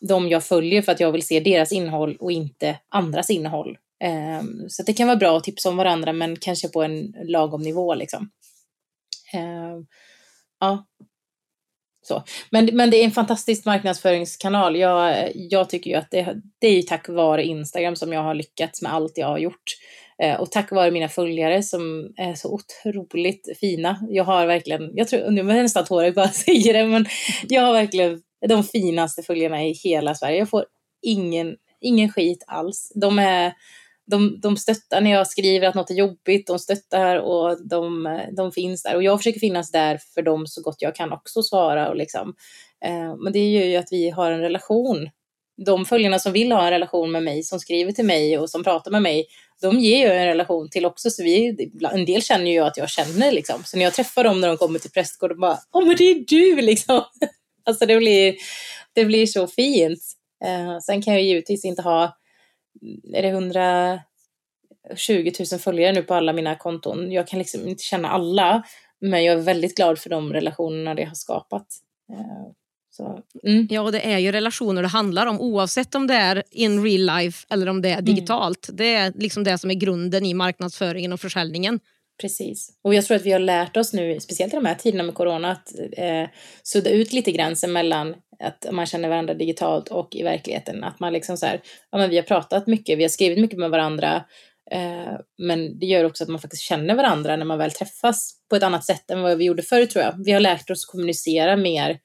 de 0.01 0.28
jag 0.28 0.45
följer 0.45 0.82
för 0.82 0.93
att 0.93 1.01
jag 1.01 1.12
vill 1.12 1.26
se 1.26 1.41
deras 1.41 1.72
innehåll 1.72 2.16
och 2.20 2.32
inte 2.32 2.78
andras 2.88 3.30
innehåll. 3.30 3.78
Um, 4.41 4.64
så 4.68 4.82
det 4.82 4.93
kan 4.93 5.07
vara 5.07 5.16
bra 5.16 5.36
att 5.36 5.45
tipsa 5.45 5.68
om 5.68 5.76
varandra 5.76 6.12
men 6.12 6.36
kanske 6.36 6.68
på 6.68 6.82
en 6.82 7.14
lagom 7.24 7.62
nivå 7.62 7.95
liksom. 7.95 8.30
Ehm, 9.32 9.86
ja. 10.61 10.86
Så. 12.03 12.24
Men, 12.51 12.66
men 12.72 12.91
det 12.91 12.97
är 12.97 13.05
en 13.05 13.11
fantastisk 13.11 13.64
marknadsföringskanal. 13.64 14.76
Jag, 14.76 15.30
jag 15.34 15.70
tycker 15.70 15.91
ju 15.91 15.97
att 15.97 16.11
det, 16.11 16.41
det 16.59 16.68
är 16.68 16.82
tack 16.82 17.09
vare 17.09 17.45
Instagram 17.45 17.97
som 17.97 18.12
jag 18.12 18.22
har 18.22 18.34
lyckats 18.34 18.82
med 18.82 18.95
allt 18.95 19.18
jag 19.18 19.26
har 19.26 19.38
gjort. 19.38 19.76
Ehm, 20.22 20.41
och 20.41 20.51
tack 20.51 20.70
vare 20.70 20.91
mina 20.91 21.09
följare 21.09 21.62
som 21.62 22.12
är 22.16 22.34
så 22.34 22.55
otroligt 22.55 23.59
fina. 23.61 23.99
Jag 24.09 24.24
har 24.24 24.47
verkligen, 24.47 24.91
jag 24.95 25.09
tror, 25.09 25.30
nu 25.30 25.41
är 25.41 25.55
jag 25.55 25.62
nästan 25.62 25.84
tårögd 25.84 26.14
bara 26.14 26.28
säger 26.28 26.74
det, 26.74 26.86
men 26.86 27.07
jag 27.49 27.62
har 27.62 27.72
verkligen 27.72 28.22
de 28.49 28.64
finaste 28.64 29.22
följarna 29.22 29.64
i 29.64 29.72
hela 29.72 30.14
Sverige. 30.14 30.38
Jag 30.38 30.51
får 30.51 30.64
ingen, 31.03 31.57
ingen 31.80 32.12
skit 32.12 32.45
alls. 32.47 32.93
De, 32.95 33.18
är, 33.18 33.53
de, 34.07 34.41
de 34.41 34.57
stöttar 34.57 35.01
när 35.01 35.11
jag 35.11 35.26
skriver 35.26 35.68
att 35.68 35.74
något 35.74 35.91
är 35.91 35.95
jobbigt, 35.95 36.47
de 36.47 36.59
stöttar 36.59 37.16
och 37.16 37.68
de, 37.68 38.18
de 38.36 38.53
finns 38.53 38.82
där. 38.82 38.97
Och 38.97 39.03
jag 39.03 39.18
försöker 39.18 39.41
finnas 39.41 39.70
där 39.70 39.99
för 40.14 40.22
dem 40.22 40.47
så 40.47 40.62
gott 40.62 40.82
jag 40.82 40.95
kan 40.95 41.12
också 41.12 41.43
svara. 41.43 41.88
Och 41.88 41.97
liksom. 41.97 42.34
Eh, 42.84 43.16
men 43.16 43.32
det 43.32 43.51
gör 43.51 43.64
ju 43.64 43.76
att 43.76 43.93
vi 43.93 44.11
har 44.11 44.30
en 44.30 44.41
relation. 44.41 45.11
De 45.66 45.84
följarna 45.84 46.18
som 46.18 46.32
vill 46.32 46.53
ha 46.53 46.64
en 46.64 46.70
relation 46.70 47.12
med 47.12 47.22
mig, 47.22 47.43
som 47.43 47.61
skriver 47.61 47.93
till 47.93 48.05
mig 48.05 48.38
och 48.38 48.51
som 48.51 48.64
pratar 48.64 48.91
med 48.91 49.03
mig, 49.03 49.26
de 49.61 49.78
ger 49.78 49.99
ju 50.07 50.12
en 50.12 50.26
relation 50.26 50.68
till 50.70 50.86
också. 50.86 51.11
Så 51.11 51.22
vi, 51.22 51.68
en 51.93 52.05
del 52.05 52.22
känner 52.22 52.51
ju 52.51 52.57
jag 52.57 52.66
att 52.66 52.76
jag 52.76 52.91
känner 52.91 53.32
liksom. 53.32 53.62
Så 53.64 53.76
när 53.76 53.84
jag 53.84 53.95
träffar 53.95 54.24
dem 54.24 54.41
när 54.41 54.49
de 54.49 54.57
kommer 54.57 54.78
till 54.78 54.91
prästgården 54.91 55.41
bara, 55.41 55.59
åh 55.72 55.86
men 55.86 55.97
det 55.97 56.05
är 56.05 56.24
du 56.28 56.61
liksom. 56.61 57.03
alltså 57.70 57.86
det 57.86 57.96
blir, 57.96 58.36
det 58.92 59.04
blir 59.04 59.26
så 59.26 59.46
fint. 59.46 60.00
Uh, 60.46 60.78
sen 60.78 61.02
kan 61.02 61.14
jag 61.14 61.22
givetvis 61.22 61.64
inte 61.64 61.82
ha, 61.82 62.16
är 63.12 63.22
det 63.22 63.28
120 63.28 64.02
000 65.52 65.60
följare 65.60 65.92
nu 65.92 66.02
på 66.02 66.14
alla 66.14 66.32
mina 66.32 66.54
konton. 66.54 67.12
Jag 67.12 67.28
kan 67.28 67.38
liksom 67.38 67.68
inte 67.68 67.82
känna 67.82 68.08
alla, 68.08 68.62
men 69.00 69.24
jag 69.24 69.38
är 69.38 69.42
väldigt 69.42 69.76
glad 69.76 69.98
för 69.98 70.10
de 70.10 70.32
relationerna 70.32 70.94
det 70.94 71.04
har 71.04 71.14
skapat. 71.14 71.66
Så, 72.90 73.22
mm. 73.44 73.66
Ja, 73.70 73.80
och 73.80 73.92
det 73.92 74.00
är 74.00 74.18
ju 74.18 74.32
relationer 74.32 74.82
det 74.82 74.88
handlar 74.88 75.26
om 75.26 75.40
oavsett 75.40 75.94
om 75.94 76.06
det 76.06 76.14
är 76.14 76.42
in 76.50 76.84
real 76.84 77.18
life 77.18 77.46
eller 77.50 77.68
om 77.68 77.82
det 77.82 77.88
är 77.88 77.92
mm. 77.92 78.04
digitalt. 78.04 78.68
Mm. 78.68 78.76
Det 78.76 78.94
är 78.94 79.12
liksom 79.14 79.44
det 79.44 79.58
som 79.58 79.70
är 79.70 79.74
grunden 79.74 80.26
i 80.26 80.34
marknadsföringen 80.34 81.12
och 81.12 81.20
försäljningen. 81.20 81.80
Precis. 82.20 82.68
Och 82.82 82.94
jag 82.94 83.04
tror 83.04 83.16
att 83.16 83.26
vi 83.26 83.32
har 83.32 83.38
lärt 83.38 83.76
oss 83.76 83.92
nu, 83.92 84.20
speciellt 84.20 84.52
i 84.52 84.56
de 84.56 84.66
här 84.66 84.74
tiderna 84.74 85.02
med 85.02 85.14
corona, 85.14 85.52
att 85.52 85.72
eh, 85.92 86.28
sudda 86.62 86.90
ut 86.90 87.12
lite 87.12 87.32
gränsen 87.32 87.72
mellan 87.72 88.14
att 88.38 88.66
man 88.70 88.86
känner 88.86 89.08
varandra 89.08 89.34
digitalt 89.34 89.88
och 89.88 90.16
i 90.16 90.22
verkligheten. 90.22 90.84
Att 90.84 91.00
man 91.00 91.12
liksom 91.12 91.36
så 91.36 91.46
här, 91.46 91.62
ja 91.90 91.98
men 91.98 92.10
vi 92.10 92.16
har 92.16 92.22
pratat 92.22 92.66
mycket, 92.66 92.98
vi 92.98 93.02
har 93.02 93.08
skrivit 93.08 93.38
mycket 93.38 93.58
med 93.58 93.70
varandra, 93.70 94.24
eh, 94.70 95.18
men 95.38 95.78
det 95.78 95.86
gör 95.86 96.04
också 96.04 96.24
att 96.24 96.30
man 96.30 96.40
faktiskt 96.40 96.62
känner 96.62 96.94
varandra 96.94 97.36
när 97.36 97.44
man 97.44 97.58
väl 97.58 97.70
träffas 97.70 98.34
på 98.50 98.56
ett 98.56 98.62
annat 98.62 98.84
sätt 98.84 99.10
än 99.10 99.22
vad 99.22 99.38
vi 99.38 99.44
gjorde 99.44 99.62
förr 99.62 99.86
tror 99.86 100.04
jag. 100.04 100.24
Vi 100.24 100.32
har 100.32 100.40
lärt 100.40 100.70
oss 100.70 100.84
kommunicera 100.84 101.56
mer 101.56 101.98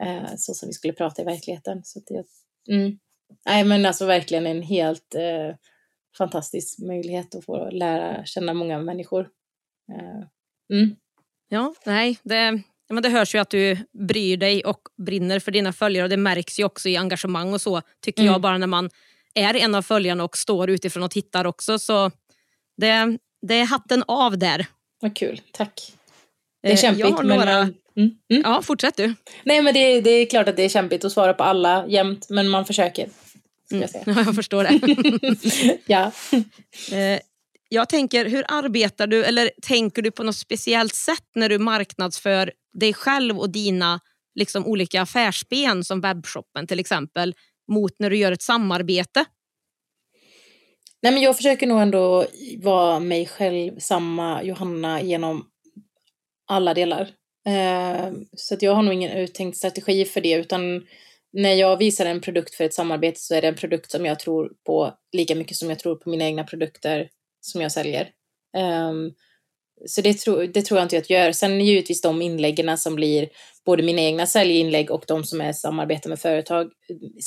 eh, 0.00 0.30
så 0.36 0.54
som 0.54 0.68
vi 0.68 0.72
skulle 0.72 0.92
prata 0.92 1.22
i 1.22 1.24
verkligheten. 1.24 1.80
Så 1.84 2.00
det, 2.06 2.24
mm. 2.74 2.98
Nej 3.46 3.64
men 3.64 3.86
alltså 3.86 4.06
verkligen 4.06 4.46
en 4.46 4.62
helt 4.62 5.14
eh, 5.14 5.56
fantastisk 6.18 6.78
möjlighet 6.78 7.34
att 7.34 7.44
få 7.44 7.70
lära 7.70 8.24
känna 8.24 8.54
många 8.54 8.78
människor. 8.78 9.28
Eh, 9.92 10.76
mm. 10.76 10.96
Ja, 11.48 11.74
nej, 11.84 12.18
det, 12.22 12.62
men 12.88 13.02
det 13.02 13.08
hörs 13.08 13.34
ju 13.34 13.38
att 13.38 13.50
du 13.50 13.76
bryr 14.08 14.36
dig 14.36 14.64
och 14.64 14.80
brinner 14.96 15.40
för 15.40 15.52
dina 15.52 15.72
följare 15.72 16.04
och 16.04 16.10
det 16.10 16.16
märks 16.16 16.60
ju 16.60 16.64
också 16.64 16.88
i 16.88 16.96
engagemang 16.96 17.54
och 17.54 17.60
så 17.60 17.82
tycker 18.02 18.22
mm. 18.22 18.32
jag 18.32 18.40
bara 18.40 18.58
när 18.58 18.66
man 18.66 18.90
är 19.34 19.54
en 19.54 19.74
av 19.74 19.82
följarna 19.82 20.24
och 20.24 20.36
står 20.36 20.70
utifrån 20.70 21.02
och 21.02 21.10
tittar 21.10 21.44
också. 21.44 21.78
Så 21.78 22.10
det, 22.76 23.18
det 23.46 23.54
är 23.54 23.64
hatten 23.64 24.04
av 24.08 24.38
där. 24.38 24.66
Vad 25.00 25.16
kul, 25.16 25.40
tack. 25.52 25.92
Det 26.62 26.68
är 26.68 26.72
eh, 26.72 26.78
kämpigt. 26.78 27.06
Jag 27.08 27.24
men, 27.24 27.38
några... 27.38 27.58
Mm, 27.96 28.10
mm. 28.30 28.42
Ja, 28.44 28.62
fortsätt 28.62 28.96
du. 28.96 29.14
Nej, 29.44 29.62
men 29.62 29.74
det, 29.74 30.00
det 30.00 30.10
är 30.10 30.26
klart 30.26 30.48
att 30.48 30.56
det 30.56 30.62
är 30.62 30.68
kämpigt 30.68 31.04
att 31.04 31.12
svara 31.12 31.34
på 31.34 31.44
alla 31.44 31.86
jämt, 31.88 32.26
men 32.30 32.48
man 32.48 32.64
försöker. 32.64 33.08
Mm. 33.72 33.88
Jag, 33.94 34.16
ja, 34.16 34.22
jag 34.26 34.34
förstår 34.34 34.64
det. 34.64 35.78
ja. 35.86 36.12
Eh, 36.96 37.20
jag 37.68 37.88
tänker, 37.88 38.24
hur 38.24 38.44
arbetar 38.48 39.06
du 39.06 39.24
eller 39.24 39.50
tänker 39.62 40.02
du 40.02 40.10
på 40.10 40.22
något 40.22 40.36
speciellt 40.36 40.94
sätt 40.94 41.28
när 41.34 41.48
du 41.48 41.58
marknadsför 41.58 42.52
dig 42.72 42.94
själv 42.94 43.38
och 43.38 43.50
dina 43.50 44.00
liksom, 44.34 44.66
olika 44.66 45.02
affärsben 45.02 45.84
som 45.84 46.00
webbshoppen 46.00 46.66
till 46.66 46.80
exempel 46.80 47.34
mot 47.68 47.92
när 47.98 48.10
du 48.10 48.16
gör 48.16 48.32
ett 48.32 48.42
samarbete? 48.42 49.24
Nej, 51.02 51.12
men 51.12 51.22
jag 51.22 51.36
försöker 51.36 51.66
nog 51.66 51.80
ändå 51.80 52.26
vara 52.58 53.00
mig 53.00 53.26
själv, 53.26 53.78
samma 53.78 54.42
Johanna, 54.42 55.02
genom 55.02 55.46
alla 56.46 56.74
delar. 56.74 57.10
Eh, 57.46 58.12
så 58.36 58.54
att 58.54 58.62
jag 58.62 58.74
har 58.74 58.82
nog 58.82 58.94
ingen 58.94 59.12
uttänkt 59.12 59.58
strategi 59.58 60.04
för 60.04 60.20
det, 60.20 60.32
utan 60.32 60.86
när 61.36 61.54
jag 61.54 61.76
visar 61.76 62.06
en 62.06 62.20
produkt 62.20 62.54
för 62.54 62.64
ett 62.64 62.74
samarbete 62.74 63.20
så 63.20 63.34
är 63.34 63.42
det 63.42 63.48
en 63.48 63.54
produkt 63.54 63.90
som 63.90 64.06
jag 64.06 64.18
tror 64.18 64.52
på 64.66 64.94
lika 65.12 65.34
mycket 65.34 65.56
som 65.56 65.68
jag 65.70 65.78
tror 65.78 65.96
på 65.96 66.10
mina 66.10 66.24
egna 66.24 66.44
produkter 66.44 67.08
som 67.40 67.60
jag 67.60 67.72
säljer. 67.72 68.10
Um, 68.88 69.14
så 69.86 70.00
det, 70.00 70.14
tro, 70.14 70.46
det 70.46 70.62
tror 70.62 70.78
jag 70.78 70.84
inte 70.84 70.96
jag 70.96 71.10
gör. 71.10 71.32
Sen 71.32 71.60
givetvis 71.60 72.00
de 72.00 72.22
inläggen 72.22 72.78
som 72.78 72.94
blir 72.94 73.28
både 73.66 73.82
mina 73.82 74.00
egna 74.00 74.26
säljinlägg 74.26 74.90
och 74.90 75.04
de 75.06 75.24
som 75.24 75.40
är 75.40 75.52
samarbete 75.52 76.08
med 76.08 76.18
företag, 76.18 76.70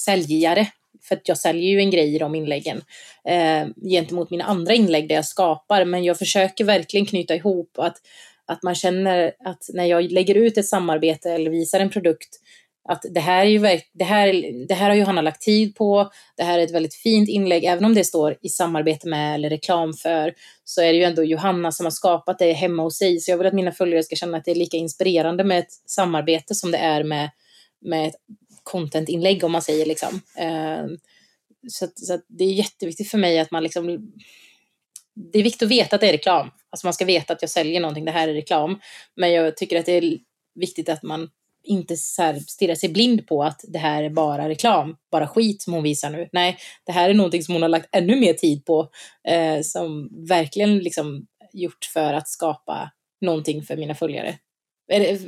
säljare. 0.06 0.68
För 1.04 1.16
att 1.16 1.28
jag 1.28 1.38
säljer 1.38 1.70
ju 1.70 1.80
en 1.80 1.92
grej 1.92 2.16
i 2.16 2.20
de 2.20 2.36
inläggen 2.36 2.82
eh, 3.28 3.68
gentemot 3.90 4.30
mina 4.30 4.44
andra 4.44 4.74
inlägg 4.74 5.08
där 5.08 5.16
jag 5.16 5.26
skapar. 5.26 5.86
Men 5.86 6.04
jag 6.04 6.18
försöker 6.18 6.66
verkligen 6.66 7.06
knyta 7.06 7.36
ihop 7.36 7.72
att, 7.78 7.98
att 8.46 8.64
man 8.64 8.76
känner 8.76 9.34
att 9.46 9.64
när 9.74 9.86
jag 9.86 10.12
lägger 10.12 10.36
ut 10.36 10.58
ett 10.58 10.68
samarbete 10.68 11.32
eller 11.32 11.52
visar 11.52 11.80
en 11.80 11.90
produkt 11.90 12.40
att 12.90 13.06
det 13.14 13.20
här, 13.20 13.46
är 13.46 13.50
ju 13.50 13.80
det, 13.94 14.04
här, 14.04 14.66
det 14.68 14.74
här 14.74 14.90
har 14.90 14.96
Johanna 14.96 15.22
lagt 15.22 15.42
tid 15.42 15.76
på, 15.76 16.12
det 16.38 16.44
här 16.44 16.60
är 16.60 16.64
ett 16.64 16.74
väldigt 16.74 16.96
fint 16.96 17.30
inlägg, 17.30 17.64
även 17.64 17.86
om 17.86 17.94
det 17.94 18.04
står 18.04 18.38
i 18.42 18.50
samarbete 18.50 19.08
med 19.08 19.36
eller 19.36 19.50
reklam 19.50 19.94
för, 19.94 20.34
så 20.64 20.82
är 20.82 20.94
det 20.94 20.98
ju 21.00 21.04
ändå 21.04 21.24
Johanna 21.24 21.72
som 21.72 21.86
har 21.86 21.92
skapat 21.92 22.40
det 22.40 22.54
hemma 22.54 22.84
hos 22.84 22.98
sig. 22.98 23.20
Så 23.20 23.32
jag 23.32 23.38
vill 23.38 23.48
att 23.48 23.54
mina 23.54 23.72
följare 23.72 24.04
ska 24.04 24.16
känna 24.16 24.38
att 24.38 24.46
det 24.46 24.52
är 24.52 24.56
lika 24.56 24.78
inspirerande 24.78 25.44
med 25.44 25.60
ett 25.60 25.72
samarbete 25.86 26.56
som 26.56 26.72
det 26.72 26.78
är 26.78 27.04
med, 27.04 27.30
med 27.82 28.08
ett 28.08 28.16
contentinlägg 28.64 29.44
om 29.44 29.52
man 29.52 29.62
säger 29.62 29.86
liksom. 29.86 30.22
Uh, 30.42 30.98
så, 31.68 31.86
att, 31.86 32.00
så 32.00 32.14
att 32.14 32.26
det 32.28 32.44
är 32.44 32.54
jätteviktigt 32.54 33.12
för 33.12 33.18
mig 33.18 33.40
att 33.40 33.52
man 33.52 33.64
liksom 33.64 34.12
det 35.32 35.40
är 35.40 35.44
viktigt 35.44 35.64
att 35.64 35.72
veta 35.72 35.96
att 35.96 36.02
det 36.02 36.08
är 36.08 36.12
reklam. 36.12 36.52
Alltså 36.70 36.88
man 36.88 36.94
ska 36.94 37.06
veta 37.06 37.34
att 37.34 37.42
jag 37.42 37.50
säljer 37.50 37.82
någonting, 37.82 38.06
det 38.06 38.12
här 38.12 38.28
är 38.28 38.34
reklam. 38.34 38.80
Men 39.16 39.32
jag 39.32 39.58
tycker 39.58 39.80
att 39.80 39.86
det 39.86 39.98
är 39.98 40.18
viktigt 40.56 40.90
att 40.90 41.04
man 41.04 41.30
inte 41.70 41.98
stirra 42.48 42.76
sig 42.76 42.90
blind 42.90 43.28
på 43.28 43.44
att 43.44 43.62
det 43.68 43.80
här 43.80 44.04
är 44.04 44.10
bara 44.10 44.50
reklam, 44.50 44.96
bara 45.12 45.28
skit 45.28 45.62
som 45.62 45.74
hon 45.74 45.84
visar 45.84 46.10
nu. 46.10 46.30
Nej, 46.32 46.58
det 46.86 46.92
här 46.92 47.10
är 47.10 47.14
någonting 47.14 47.44
som 47.44 47.56
hon 47.56 47.62
har 47.62 47.70
lagt 47.70 47.90
ännu 47.92 48.16
mer 48.16 48.34
tid 48.34 48.66
på, 48.66 48.90
eh, 49.28 49.62
som 49.62 50.10
verkligen 50.28 50.80
liksom 50.80 51.26
gjort 51.54 51.86
för 51.94 52.14
att 52.14 52.28
skapa 52.28 52.92
någonting 53.22 53.64
för 53.64 53.78
mina 53.78 53.96
följare. 53.96 54.38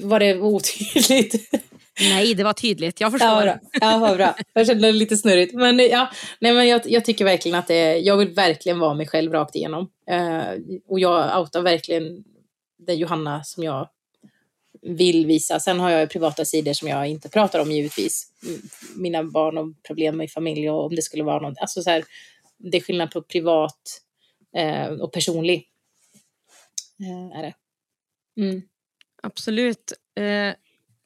Var 0.02 0.20
det 0.20 0.40
otydligt? 0.40 1.52
Nej, 2.00 2.34
det 2.34 2.44
var 2.44 2.54
tydligt. 2.54 3.02
Jag 3.02 3.12
förstår. 3.12 3.30
Ja, 3.30 3.42
bra. 3.42 3.60
Ja, 3.82 3.98
vad 3.98 4.18
bra. 4.18 4.36
Jag 4.54 4.68
kände 4.68 4.88
det 4.88 4.92
lite 4.92 5.18
snurrigt. 5.18 5.54
Men, 5.54 5.80
ja, 5.80 6.10
nej, 6.40 6.54
men 6.54 6.68
jag, 6.68 6.82
jag 6.86 7.06
tycker 7.06 7.26
verkligen 7.26 7.60
att 7.60 7.68
det, 7.68 7.98
jag 7.98 8.18
vill 8.18 8.30
verkligen 8.30 8.80
vara 8.80 8.94
mig 8.94 9.08
själv 9.08 9.32
rakt 9.32 9.56
igenom. 9.56 9.90
Eh, 10.10 10.44
och 10.88 11.00
jag 11.00 11.40
outar 11.40 11.62
verkligen 11.62 12.24
den 12.88 12.98
Johanna 12.98 13.44
som 13.44 13.64
jag 13.64 13.90
vill 14.82 15.26
visa. 15.26 15.60
Sen 15.60 15.80
har 15.80 15.90
jag 15.90 16.10
privata 16.10 16.46
sidor 16.46 16.74
som 16.74 16.88
jag 16.88 17.08
inte 17.08 17.30
pratar 17.30 17.60
om 17.60 17.72
givetvis. 17.72 18.28
Mina 18.96 19.24
barn 19.24 19.58
och 19.58 19.84
problem 19.84 20.22
i 20.22 20.28
familj 20.28 20.70
och 20.70 20.86
om 20.86 20.96
det 20.96 21.02
skulle 21.02 21.24
vara 21.24 21.40
något. 21.40 21.58
Alltså 21.58 21.84
så 21.84 21.90
här, 21.90 22.04
det 22.58 22.78
är 22.78 22.82
skillnad 22.82 23.12
på 23.12 23.22
privat 23.22 24.02
eh, 24.56 24.88
och 24.88 25.14
personlig. 25.14 25.68
Eh, 27.00 27.40
är 27.40 27.44
det. 27.44 27.54
Mm. 28.42 28.62
Absolut. 29.24 29.94
Eh, 30.16 30.56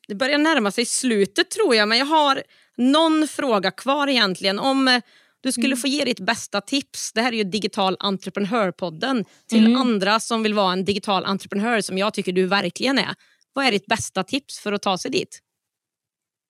det 0.08 0.16
börjar 0.16 0.38
närma 0.38 0.72
sig 0.72 0.86
slutet 0.86 1.50
tror 1.52 1.76
jag, 1.76 1.88
men 1.88 1.98
jag 1.98 2.06
har 2.06 2.44
någon 2.78 3.28
fråga 3.28 3.72
kvar 3.72 4.08
egentligen. 4.08 4.60
Om 4.60 4.88
eh, 4.88 5.02
du 5.42 5.52
skulle 5.52 5.68
mm. 5.68 5.78
få 5.78 5.88
ge 5.88 6.06
ditt 6.06 6.20
bästa 6.20 6.62
tips, 6.62 7.14
det 7.14 7.22
här 7.22 7.32
är 7.32 7.38
ju 7.38 7.44
Digital 7.44 7.98
Entreprenörpodden, 8.00 9.26
till 9.48 9.66
mm. 9.66 9.82
andra 9.82 10.20
som 10.20 10.44
vill 10.44 10.54
vara 10.54 10.74
en 10.74 10.86
digital 10.86 11.26
entreprenör 11.26 11.82
som 11.82 11.98
jag 11.98 12.14
tycker 12.14 12.32
du 12.32 12.46
verkligen 12.46 12.98
är. 12.98 13.16
Vad 13.56 13.66
är 13.66 13.72
ditt 13.72 13.86
bästa 13.86 14.24
tips 14.24 14.60
för 14.60 14.74
att 14.74 14.82
ta 14.82 14.98
sig 14.98 15.12
dit? 15.12 15.40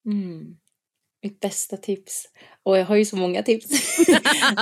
Mm. 0.05 0.57
Mitt 1.23 1.39
bästa 1.39 1.77
tips? 1.77 2.25
Och 2.63 2.77
jag 2.77 2.85
har 2.85 2.95
ju 2.95 3.05
så 3.05 3.15
många 3.15 3.43
tips. 3.43 3.97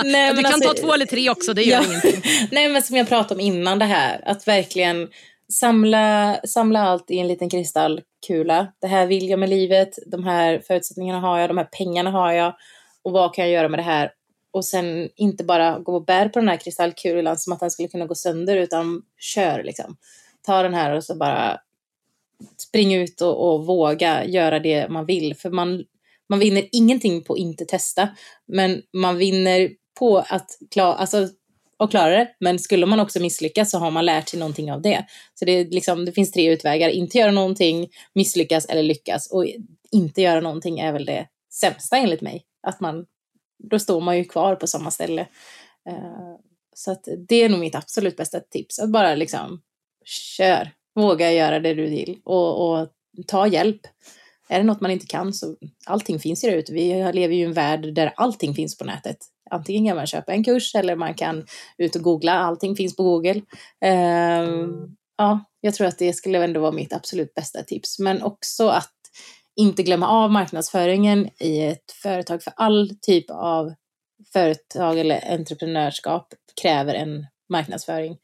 Nej, 0.04 0.30
du 0.34 0.42
kan 0.42 0.46
alltså, 0.52 0.68
ta 0.68 0.74
två 0.74 0.92
eller 0.92 1.06
tre 1.06 1.30
också, 1.30 1.54
det 1.54 1.62
gör 1.62 1.82
ja. 1.82 1.84
ingenting. 1.84 2.22
Nej, 2.52 2.68
men 2.68 2.82
som 2.82 2.96
jag 2.96 3.08
pratade 3.08 3.34
om 3.34 3.40
innan 3.40 3.78
det 3.78 3.84
här, 3.84 4.22
att 4.28 4.48
verkligen 4.48 5.08
samla, 5.52 6.36
samla 6.46 6.80
allt 6.80 7.10
i 7.10 7.18
en 7.18 7.28
liten 7.28 7.50
kristallkula. 7.50 8.72
Det 8.80 8.86
här 8.86 9.06
vill 9.06 9.28
jag 9.28 9.38
med 9.38 9.48
livet, 9.48 9.98
de 10.06 10.24
här 10.24 10.62
förutsättningarna 10.66 11.20
har 11.20 11.38
jag, 11.38 11.50
de 11.50 11.58
här 11.58 11.68
pengarna 11.78 12.10
har 12.10 12.32
jag 12.32 12.54
och 13.02 13.12
vad 13.12 13.34
kan 13.34 13.44
jag 13.44 13.52
göra 13.54 13.68
med 13.68 13.78
det 13.78 13.82
här? 13.82 14.12
Och 14.50 14.64
sen 14.64 15.08
inte 15.16 15.44
bara 15.44 15.78
gå 15.78 15.94
och 15.94 16.04
bär 16.04 16.28
på 16.28 16.38
den 16.38 16.48
här 16.48 16.56
kristallkulan 16.56 17.38
som 17.38 17.52
att 17.52 17.60
den 17.60 17.70
skulle 17.70 17.88
kunna 17.88 18.06
gå 18.06 18.14
sönder 18.14 18.56
utan 18.56 19.02
kör 19.18 19.62
liksom. 19.62 19.96
Ta 20.46 20.62
den 20.62 20.74
här 20.74 20.96
och 20.96 21.04
så 21.04 21.16
bara 21.16 21.60
springa 22.56 22.98
ut 22.98 23.20
och, 23.20 23.54
och, 23.54 23.66
våga 23.66 24.24
göra 24.24 24.58
det 24.58 24.88
man 24.88 25.06
vill. 25.06 25.34
För 25.34 25.50
man, 25.50 25.84
man 26.28 26.38
vinner 26.38 26.68
ingenting 26.72 27.24
på 27.24 27.32
att 27.32 27.38
inte 27.38 27.64
testa. 27.64 28.08
Men 28.46 28.82
man 28.92 29.16
vinner 29.16 29.70
på 29.98 30.18
att 30.18 30.50
klara, 30.70 30.94
alltså, 30.94 31.28
och 31.76 31.90
klara 31.90 32.10
det. 32.10 32.34
Men 32.40 32.58
skulle 32.58 32.86
man 32.86 33.00
också 33.00 33.20
misslyckas 33.20 33.70
så 33.70 33.78
har 33.78 33.90
man 33.90 34.06
lärt 34.06 34.28
sig 34.28 34.40
någonting 34.40 34.72
av 34.72 34.82
det. 34.82 35.06
Så 35.34 35.44
det, 35.44 35.64
liksom, 35.64 36.04
det 36.04 36.12
finns 36.12 36.32
tre 36.32 36.52
utvägar. 36.52 36.88
Inte 36.88 37.18
göra 37.18 37.30
någonting, 37.30 37.88
misslyckas 38.14 38.66
eller 38.66 38.82
lyckas. 38.82 39.32
Och 39.32 39.46
inte 39.90 40.22
göra 40.22 40.40
någonting 40.40 40.78
är 40.78 40.92
väl 40.92 41.04
det 41.04 41.28
sämsta 41.52 41.96
enligt 41.96 42.20
mig. 42.20 42.44
Att 42.62 42.80
man, 42.80 43.06
då 43.70 43.78
står 43.78 44.00
man 44.00 44.18
ju 44.18 44.24
kvar 44.24 44.56
på 44.56 44.66
samma 44.66 44.90
ställe. 44.90 45.26
Uh, 45.90 46.36
så 46.74 46.92
att 46.92 47.08
det 47.28 47.36
är 47.36 47.48
nog 47.48 47.60
mitt 47.60 47.74
absolut 47.74 48.16
bästa 48.16 48.40
tips. 48.40 48.78
Att 48.78 48.90
bara 48.90 49.14
liksom 49.14 49.62
kör. 50.04 50.70
Våga 50.94 51.32
göra 51.32 51.60
det 51.60 51.74
du 51.74 51.82
vill 51.82 52.18
och, 52.24 52.70
och 52.70 52.88
ta 53.26 53.46
hjälp. 53.46 53.80
Är 54.48 54.58
det 54.58 54.64
något 54.64 54.80
man 54.80 54.90
inte 54.90 55.06
kan 55.06 55.32
så 55.32 55.56
allting 55.86 56.18
finns 56.18 56.44
ju 56.44 56.50
där 56.50 56.56
ute. 56.56 56.72
Vi 56.72 57.12
lever 57.12 57.34
ju 57.34 57.40
i 57.40 57.44
en 57.44 57.52
värld 57.52 57.94
där 57.94 58.12
allting 58.16 58.54
finns 58.54 58.78
på 58.78 58.84
nätet. 58.84 59.16
Antingen 59.50 59.86
kan 59.86 59.96
man 59.96 60.06
köpa 60.06 60.32
en 60.32 60.44
kurs 60.44 60.74
eller 60.74 60.96
man 60.96 61.14
kan 61.14 61.46
ut 61.78 61.96
och 61.96 62.02
googla. 62.02 62.32
Allting 62.32 62.76
finns 62.76 62.96
på 62.96 63.02
Google. 63.02 63.42
Um, 63.84 64.96
ja, 65.16 65.44
jag 65.60 65.74
tror 65.74 65.86
att 65.86 65.98
det 65.98 66.12
skulle 66.12 66.44
ändå 66.44 66.60
vara 66.60 66.72
mitt 66.72 66.92
absolut 66.92 67.34
bästa 67.34 67.62
tips. 67.62 67.98
Men 67.98 68.22
också 68.22 68.68
att 68.68 68.92
inte 69.56 69.82
glömma 69.82 70.08
av 70.08 70.30
marknadsföringen 70.30 71.30
i 71.40 71.60
ett 71.60 71.92
företag. 72.02 72.42
För 72.42 72.52
all 72.56 72.90
typ 73.02 73.30
av 73.30 73.74
företag 74.32 74.98
eller 74.98 75.32
entreprenörskap 75.32 76.34
kräver 76.62 76.94
en 76.94 77.26
marknadsföring. 77.48 78.16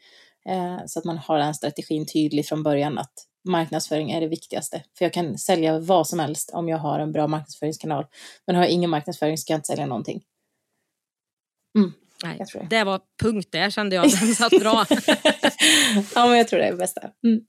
Eh, 0.49 0.78
så 0.86 0.99
att 0.99 1.05
man 1.05 1.18
har 1.18 1.38
den 1.38 1.55
strategin 1.55 2.07
tydlig 2.07 2.47
från 2.47 2.62
början 2.62 2.99
att 2.99 3.12
marknadsföring 3.49 4.11
är 4.11 4.20
det 4.20 4.28
viktigaste. 4.28 4.82
För 4.99 5.05
jag 5.05 5.12
kan 5.12 5.38
sälja 5.38 5.78
vad 5.78 6.09
som 6.09 6.18
helst 6.18 6.51
om 6.53 6.68
jag 6.68 6.78
har 6.78 7.01
en 7.01 7.12
bra 7.12 7.26
marknadsföringskanal. 7.26 8.07
Men 8.47 8.57
har 8.57 8.62
jag 8.62 8.70
ingen 8.70 8.91
marknadsföring 8.91 9.38
så 9.38 9.47
kan 9.47 9.55
jag 9.55 9.59
inte 9.59 9.66
sälja 9.66 9.86
någonting. 9.86 10.22
Mm. 11.78 11.93
Nej, 12.24 12.45
det 12.70 12.84
var 12.84 13.01
punkt 13.22 13.49
där 13.53 13.70
kände 13.70 13.97
jag. 13.97 14.11
Den 14.11 14.34
satt 14.34 14.61
bra. 14.61 14.86
ja, 16.14 16.26
men 16.26 16.38
jag 16.38 16.49
tror 16.49 16.59
det 16.59 16.66
är 16.66 16.70
det 16.70 16.76
bästa. 16.76 17.01
Mm. 17.24 17.41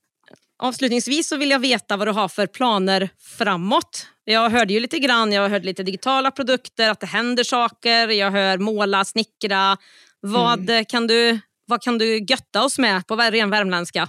Avslutningsvis 0.64 1.28
så 1.28 1.38
vill 1.38 1.52
jag 1.52 1.60
veta 1.60 1.98
vad 1.98 2.08
du 2.08 2.12
har 2.12 2.28
för 2.28 2.48
planer 2.48 3.10
framåt. 3.20 4.08
Jag 4.24 4.50
hörde 4.50 4.74
ju 4.74 4.80
lite 4.80 5.00
grann, 5.00 5.32
jag 5.32 5.50
hört 5.50 5.64
lite 5.64 5.84
digitala 5.84 6.32
produkter, 6.32 6.89
att 6.89 7.00
det 7.00 7.08
händer 7.08 7.44
saker. 7.44 8.08
Jag 8.08 8.32
hör 8.32 8.58
måla, 8.58 9.06
snickra. 9.06 9.78
Vad, 10.20 10.70
mm. 10.70 10.86
kan, 10.86 11.08
du, 11.08 11.39
vad 11.72 11.82
kan 11.82 11.98
du 11.98 12.18
götta 12.18 12.64
oss 12.64 12.80
med 12.80 13.08
på 13.08 13.16
ren 13.16 13.50
värmländska? 13.50 14.08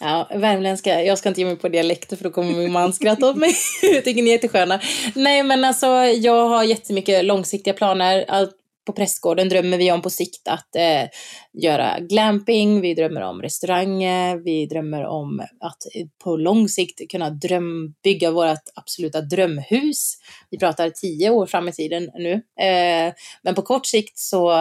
Ja, 0.00 0.30
värmländska, 0.34 1.02
jag 1.02 1.18
ska 1.18 1.28
inte 1.28 1.40
ge 1.40 1.46
mig 1.46 1.56
på 1.56 1.68
dialekter 1.68 2.16
för 2.16 2.24
då 2.24 2.30
kommer 2.30 2.52
min 2.52 2.72
man 2.72 2.92
skratta 2.92 3.30
åt 3.30 3.36
mig. 3.36 3.54
jag 3.82 4.04
tycker 4.04 4.22
ni 4.22 4.30
är 4.30 4.32
jättesköna. 4.32 4.80
Nej 5.14 5.42
men 5.42 5.64
alltså 5.64 5.86
jag 6.04 6.48
har 6.48 6.62
jättemycket 6.62 7.24
långsiktiga 7.24 7.74
planer. 7.74 8.24
Allt 8.28 8.56
på 8.86 8.92
prästgården 8.92 9.48
drömmer 9.48 9.78
vi 9.78 9.92
om 9.92 10.02
på 10.02 10.10
sikt 10.10 10.48
att 10.48 10.76
eh, 10.76 11.08
göra 11.52 12.00
glamping, 12.00 12.80
vi 12.80 12.94
drömmer 12.94 13.20
om 13.20 13.42
restauranger, 13.42 14.36
vi 14.36 14.66
drömmer 14.66 15.04
om 15.04 15.40
att 15.60 15.82
på 16.24 16.36
lång 16.36 16.68
sikt 16.68 17.10
kunna 17.10 17.30
dröm, 17.30 17.94
bygga 18.02 18.30
vårt 18.30 18.62
absoluta 18.74 19.20
drömhus. 19.20 20.14
Vi 20.50 20.58
pratar 20.58 20.90
tio 20.90 21.30
år 21.30 21.46
fram 21.46 21.68
i 21.68 21.72
tiden 21.72 22.10
nu. 22.14 22.32
Eh, 22.64 23.12
men 23.42 23.54
på 23.54 23.62
kort 23.62 23.86
sikt 23.86 24.18
så 24.18 24.52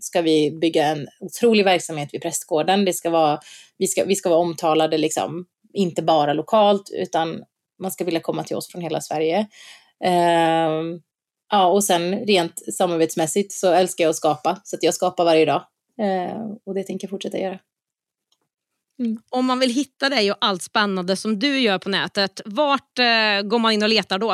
ska 0.00 0.22
vi 0.22 0.50
bygga 0.50 0.86
en 0.86 1.08
otrolig 1.20 1.64
verksamhet 1.64 2.08
vid 2.12 2.22
prästgården. 2.22 2.84
Det 2.84 2.92
ska 2.92 3.10
vara, 3.10 3.40
vi, 3.78 3.86
ska, 3.86 4.04
vi 4.04 4.16
ska 4.16 4.28
vara 4.28 4.40
omtalade, 4.40 4.98
liksom, 4.98 5.46
inte 5.72 6.02
bara 6.02 6.32
lokalt, 6.32 6.90
utan 6.92 7.44
man 7.82 7.90
ska 7.90 8.04
vilja 8.04 8.20
komma 8.20 8.44
till 8.44 8.56
oss 8.56 8.72
från 8.72 8.82
hela 8.82 9.00
Sverige. 9.00 9.38
Eh, 10.04 10.70
Ja, 11.54 11.66
och 11.66 11.84
sen 11.84 12.26
rent 12.26 12.74
samarbetsmässigt 12.74 13.52
så 13.52 13.72
älskar 13.72 14.04
jag 14.04 14.10
att 14.10 14.16
skapa, 14.16 14.60
så 14.64 14.76
att 14.76 14.82
jag 14.82 14.94
skapar 14.94 15.24
varje 15.24 15.44
dag. 15.44 15.62
Eh, 16.00 16.46
och 16.66 16.74
det 16.74 16.84
tänker 16.84 17.04
jag 17.04 17.10
fortsätta 17.10 17.38
göra. 17.38 17.58
Mm. 18.98 19.18
Om 19.30 19.46
man 19.46 19.58
vill 19.58 19.70
hitta 19.70 20.08
dig 20.08 20.30
och 20.30 20.36
allt 20.40 20.62
spännande 20.62 21.16
som 21.16 21.38
du 21.38 21.60
gör 21.60 21.78
på 21.78 21.88
nätet, 21.88 22.40
vart 22.44 22.98
eh, 22.98 23.42
går 23.44 23.58
man 23.58 23.72
in 23.72 23.82
och 23.82 23.88
letar 23.88 24.18
då? 24.18 24.30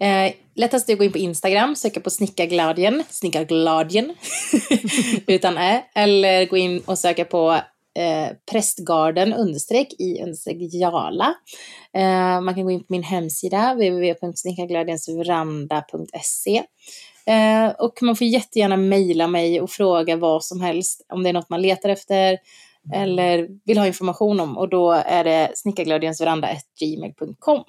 Eh, 0.00 0.32
lättast 0.54 0.88
är 0.88 0.92
att 0.92 0.98
gå 0.98 1.04
in 1.04 1.12
på 1.12 1.18
Instagram, 1.18 1.76
söka 1.76 2.00
på 2.00 2.10
snickargladien, 2.10 3.04
snickargladien 3.10 4.14
utan 5.26 5.58
ä, 5.58 5.84
eller 5.94 6.46
gå 6.46 6.56
in 6.56 6.78
och 6.78 6.98
söka 6.98 7.24
på 7.24 7.60
eh, 7.98 8.28
prästgarden 8.50 9.32
understreck 9.32 9.94
i 9.98 10.22
understreck 10.22 10.56
Jala. 10.60 11.34
Eh, 11.94 12.40
man 12.40 12.54
kan 12.54 12.64
gå 12.64 12.70
in 12.70 12.80
på 12.80 12.86
min 12.88 13.02
hemsida 13.02 13.74
www.snickargladiensveranda.se 13.74 16.62
eh, 17.26 17.68
och 17.78 18.02
man 18.02 18.16
får 18.16 18.26
jättegärna 18.26 18.76
mejla 18.76 19.26
mig 19.26 19.60
och 19.60 19.70
fråga 19.70 20.16
vad 20.16 20.44
som 20.44 20.60
helst 20.60 21.06
om 21.08 21.22
det 21.22 21.28
är 21.28 21.32
något 21.32 21.50
man 21.50 21.62
letar 21.62 21.88
efter 21.88 22.38
eller 22.94 23.48
vill 23.64 23.78
ha 23.78 23.86
information 23.86 24.40
om 24.40 24.58
och 24.58 24.68
då 24.68 24.92
är 24.92 25.24
det 25.24 25.52
snickargladiensveranda.gmail.com. 25.54 27.64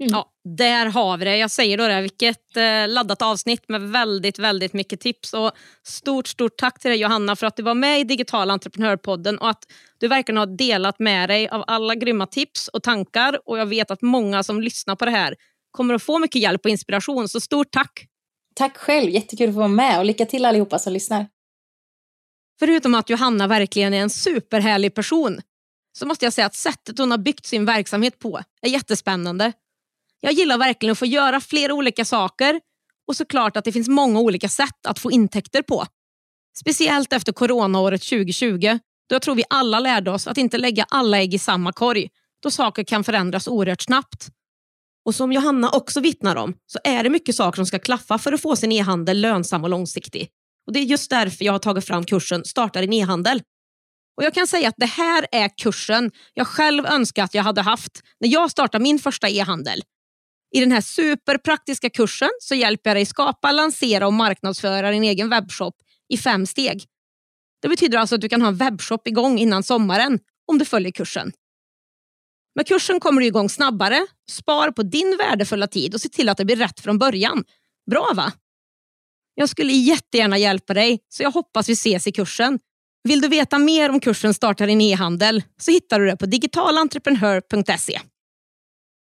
Mm. 0.00 0.12
Ja, 0.12 0.32
där 0.58 0.86
har 0.86 1.16
vi 1.16 1.24
det. 1.24 1.36
Jag 1.36 1.50
säger 1.50 1.78
då 1.78 1.88
det, 1.88 2.00
vilket 2.00 2.56
eh, 2.56 2.88
laddat 2.88 3.22
avsnitt 3.22 3.68
med 3.68 3.82
väldigt, 3.82 4.38
väldigt 4.38 4.72
mycket 4.72 5.00
tips. 5.00 5.34
Och 5.34 5.52
stort, 5.82 6.26
stort 6.26 6.56
tack 6.56 6.78
till 6.80 6.90
dig 6.90 7.00
Johanna 7.00 7.36
för 7.36 7.46
att 7.46 7.56
du 7.56 7.62
var 7.62 7.74
med 7.74 8.00
i 8.00 8.04
Digital 8.04 8.50
entreprenörpodden 8.50 9.38
och 9.38 9.50
att 9.50 9.64
du 9.98 10.08
verkligen 10.08 10.36
har 10.36 10.46
delat 10.46 10.98
med 10.98 11.28
dig 11.28 11.48
av 11.48 11.64
alla 11.66 11.94
grymma 11.94 12.26
tips 12.26 12.68
och 12.68 12.82
tankar. 12.82 13.40
Och 13.44 13.58
jag 13.58 13.66
vet 13.66 13.90
att 13.90 14.02
många 14.02 14.42
som 14.42 14.60
lyssnar 14.60 14.96
på 14.96 15.04
det 15.04 15.10
här 15.10 15.34
kommer 15.70 15.94
att 15.94 16.02
få 16.02 16.18
mycket 16.18 16.42
hjälp 16.42 16.64
och 16.64 16.70
inspiration. 16.70 17.28
Så 17.28 17.40
stort 17.40 17.70
tack! 17.70 18.06
Tack 18.54 18.76
själv, 18.76 19.10
jättekul 19.10 19.48
att 19.48 19.54
få 19.54 19.58
vara 19.58 19.68
med 19.68 19.98
och 19.98 20.04
lycka 20.04 20.26
till 20.26 20.44
allihopa 20.44 20.78
som 20.78 20.92
lyssnar. 20.92 21.26
Förutom 22.58 22.94
att 22.94 23.10
Johanna 23.10 23.46
verkligen 23.46 23.94
är 23.94 24.00
en 24.00 24.10
superhärlig 24.10 24.94
person 24.94 25.40
så 25.98 26.06
måste 26.06 26.26
jag 26.26 26.32
säga 26.32 26.46
att 26.46 26.54
sättet 26.54 26.98
hon 26.98 27.10
har 27.10 27.18
byggt 27.18 27.46
sin 27.46 27.64
verksamhet 27.64 28.18
på 28.18 28.40
är 28.62 28.68
jättespännande. 28.68 29.52
Jag 30.24 30.32
gillar 30.32 30.58
verkligen 30.58 30.92
att 30.92 30.98
få 30.98 31.06
göra 31.06 31.40
flera 31.40 31.74
olika 31.74 32.04
saker 32.04 32.60
och 33.08 33.16
såklart 33.16 33.56
att 33.56 33.64
det 33.64 33.72
finns 33.72 33.88
många 33.88 34.20
olika 34.20 34.48
sätt 34.48 34.86
att 34.86 34.98
få 34.98 35.10
intäkter 35.10 35.62
på. 35.62 35.86
Speciellt 36.58 37.12
efter 37.12 37.32
coronaåret 37.32 38.02
2020 38.02 38.78
då 39.08 39.14
jag 39.14 39.22
tror 39.22 39.34
vi 39.34 39.44
alla 39.50 39.80
lärde 39.80 40.10
oss 40.10 40.26
att 40.26 40.38
inte 40.38 40.58
lägga 40.58 40.86
alla 40.88 41.18
ägg 41.18 41.34
i 41.34 41.38
samma 41.38 41.72
korg 41.72 42.08
då 42.42 42.50
saker 42.50 42.84
kan 42.84 43.04
förändras 43.04 43.48
oerhört 43.48 43.82
snabbt. 43.82 44.28
Och 45.04 45.14
som 45.14 45.32
Johanna 45.32 45.70
också 45.70 46.00
vittnar 46.00 46.36
om 46.36 46.54
så 46.66 46.78
är 46.84 47.02
det 47.02 47.10
mycket 47.10 47.34
saker 47.34 47.56
som 47.56 47.66
ska 47.66 47.78
klaffa 47.78 48.18
för 48.18 48.32
att 48.32 48.42
få 48.42 48.56
sin 48.56 48.72
e-handel 48.72 49.20
lönsam 49.20 49.64
och 49.64 49.70
långsiktig. 49.70 50.28
Och 50.66 50.72
Det 50.72 50.78
är 50.78 50.84
just 50.84 51.10
därför 51.10 51.44
jag 51.44 51.52
har 51.52 51.58
tagit 51.58 51.86
fram 51.86 52.04
kursen 52.04 52.44
Starta 52.44 52.80
din 52.80 52.92
e-handel. 52.92 53.42
Och 54.16 54.24
Jag 54.24 54.34
kan 54.34 54.46
säga 54.46 54.68
att 54.68 54.74
det 54.78 54.86
här 54.86 55.26
är 55.32 55.58
kursen 55.58 56.10
jag 56.34 56.46
själv 56.46 56.86
önskar 56.86 57.24
att 57.24 57.34
jag 57.34 57.42
hade 57.42 57.62
haft 57.62 58.02
när 58.20 58.28
jag 58.28 58.50
startade 58.50 58.82
min 58.82 58.98
första 58.98 59.28
e-handel. 59.28 59.82
I 60.54 60.60
den 60.60 60.72
här 60.72 60.80
superpraktiska 60.80 61.90
kursen 61.90 62.30
så 62.40 62.54
hjälper 62.54 62.90
jag 62.90 62.96
dig 62.96 63.06
skapa, 63.06 63.52
lansera 63.52 64.06
och 64.06 64.12
marknadsföra 64.12 64.90
din 64.90 65.04
egen 65.04 65.30
webbshop 65.30 65.74
i 66.08 66.16
fem 66.16 66.46
steg. 66.46 66.84
Det 67.62 67.68
betyder 67.68 67.98
alltså 67.98 68.14
att 68.14 68.20
du 68.20 68.28
kan 68.28 68.42
ha 68.42 68.48
en 68.48 68.56
webbshop 68.56 69.08
igång 69.08 69.38
innan 69.38 69.62
sommaren 69.62 70.18
om 70.46 70.58
du 70.58 70.64
följer 70.64 70.92
kursen. 70.92 71.32
Med 72.54 72.66
kursen 72.66 73.00
kommer 73.00 73.20
du 73.20 73.26
igång 73.26 73.48
snabbare, 73.48 74.06
spar 74.30 74.70
på 74.70 74.82
din 74.82 75.16
värdefulla 75.18 75.66
tid 75.66 75.94
och 75.94 76.00
se 76.00 76.08
till 76.08 76.28
att 76.28 76.36
det 76.36 76.44
blir 76.44 76.56
rätt 76.56 76.80
från 76.80 76.98
början. 76.98 77.44
Bra 77.90 78.10
va? 78.14 78.32
Jag 79.34 79.48
skulle 79.48 79.72
jättegärna 79.72 80.38
hjälpa 80.38 80.74
dig 80.74 81.00
så 81.08 81.22
jag 81.22 81.30
hoppas 81.30 81.68
vi 81.68 81.72
ses 81.72 82.06
i 82.06 82.12
kursen. 82.12 82.58
Vill 83.02 83.20
du 83.20 83.28
veta 83.28 83.58
mer 83.58 83.90
om 83.90 84.00
kursen 84.00 84.34
Starta 84.34 84.66
din 84.66 84.80
e-handel 84.80 85.42
så 85.60 85.70
hittar 85.70 86.00
du 86.00 86.06
det 86.06 86.16
på 86.16 86.26
digitalentreprenör.se. 86.26 88.00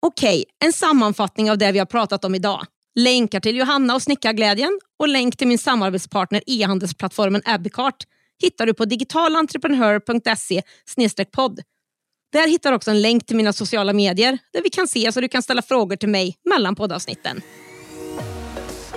Okej, 0.06 0.44
en 0.64 0.72
sammanfattning 0.72 1.50
av 1.50 1.58
det 1.58 1.72
vi 1.72 1.78
har 1.78 1.86
pratat 1.86 2.24
om 2.24 2.34
idag. 2.34 2.66
Länkar 2.94 3.40
till 3.40 3.56
Johanna 3.56 3.94
och 3.94 4.02
Snickarglädjen 4.02 4.80
och 4.98 5.08
länk 5.08 5.36
till 5.36 5.48
min 5.48 5.58
samarbetspartner 5.58 6.42
e-handelsplattformen 6.46 7.42
Abicart 7.44 7.96
hittar 8.42 8.66
du 8.66 8.74
på 8.74 8.84
digitalentreprenör.se 8.84 10.62
podd. 11.32 11.60
Där 12.32 12.48
hittar 12.48 12.70
du 12.70 12.76
också 12.76 12.90
en 12.90 13.02
länk 13.02 13.26
till 13.26 13.36
mina 13.36 13.52
sociala 13.52 13.92
medier 13.92 14.38
där 14.52 14.62
vi 14.62 14.70
kan 14.70 14.88
se 14.88 15.12
så 15.12 15.20
du 15.20 15.28
kan 15.28 15.42
ställa 15.42 15.62
frågor 15.62 15.96
till 15.96 16.08
mig 16.08 16.36
mellan 16.44 16.74
poddavsnitten. 16.74 17.40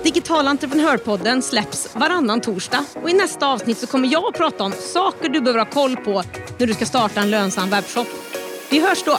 Digital 0.04 0.48
entreprenörpodden 0.48 1.42
släpps 1.42 1.96
varannan 1.96 2.42
torsdag 2.42 2.86
och 3.04 3.10
i 3.10 3.14
nästa 3.14 3.48
avsnitt 3.48 3.78
så 3.78 3.88
kommer 3.88 4.14
jag 4.14 4.26
att 4.26 4.38
prata 4.38 4.64
om 4.64 4.72
saker 4.72 5.30
du 5.30 5.42
behöver 5.42 5.60
ha 5.60 5.72
koll 5.72 5.96
på 5.96 6.24
när 6.58 6.68
du 6.68 6.74
ska 6.74 6.86
starta 6.86 7.22
en 7.22 7.30
lönsam 7.30 7.70
webbshop. 7.70 8.08
Vi 8.70 8.80
hörs 8.80 9.04
då! 9.04 9.18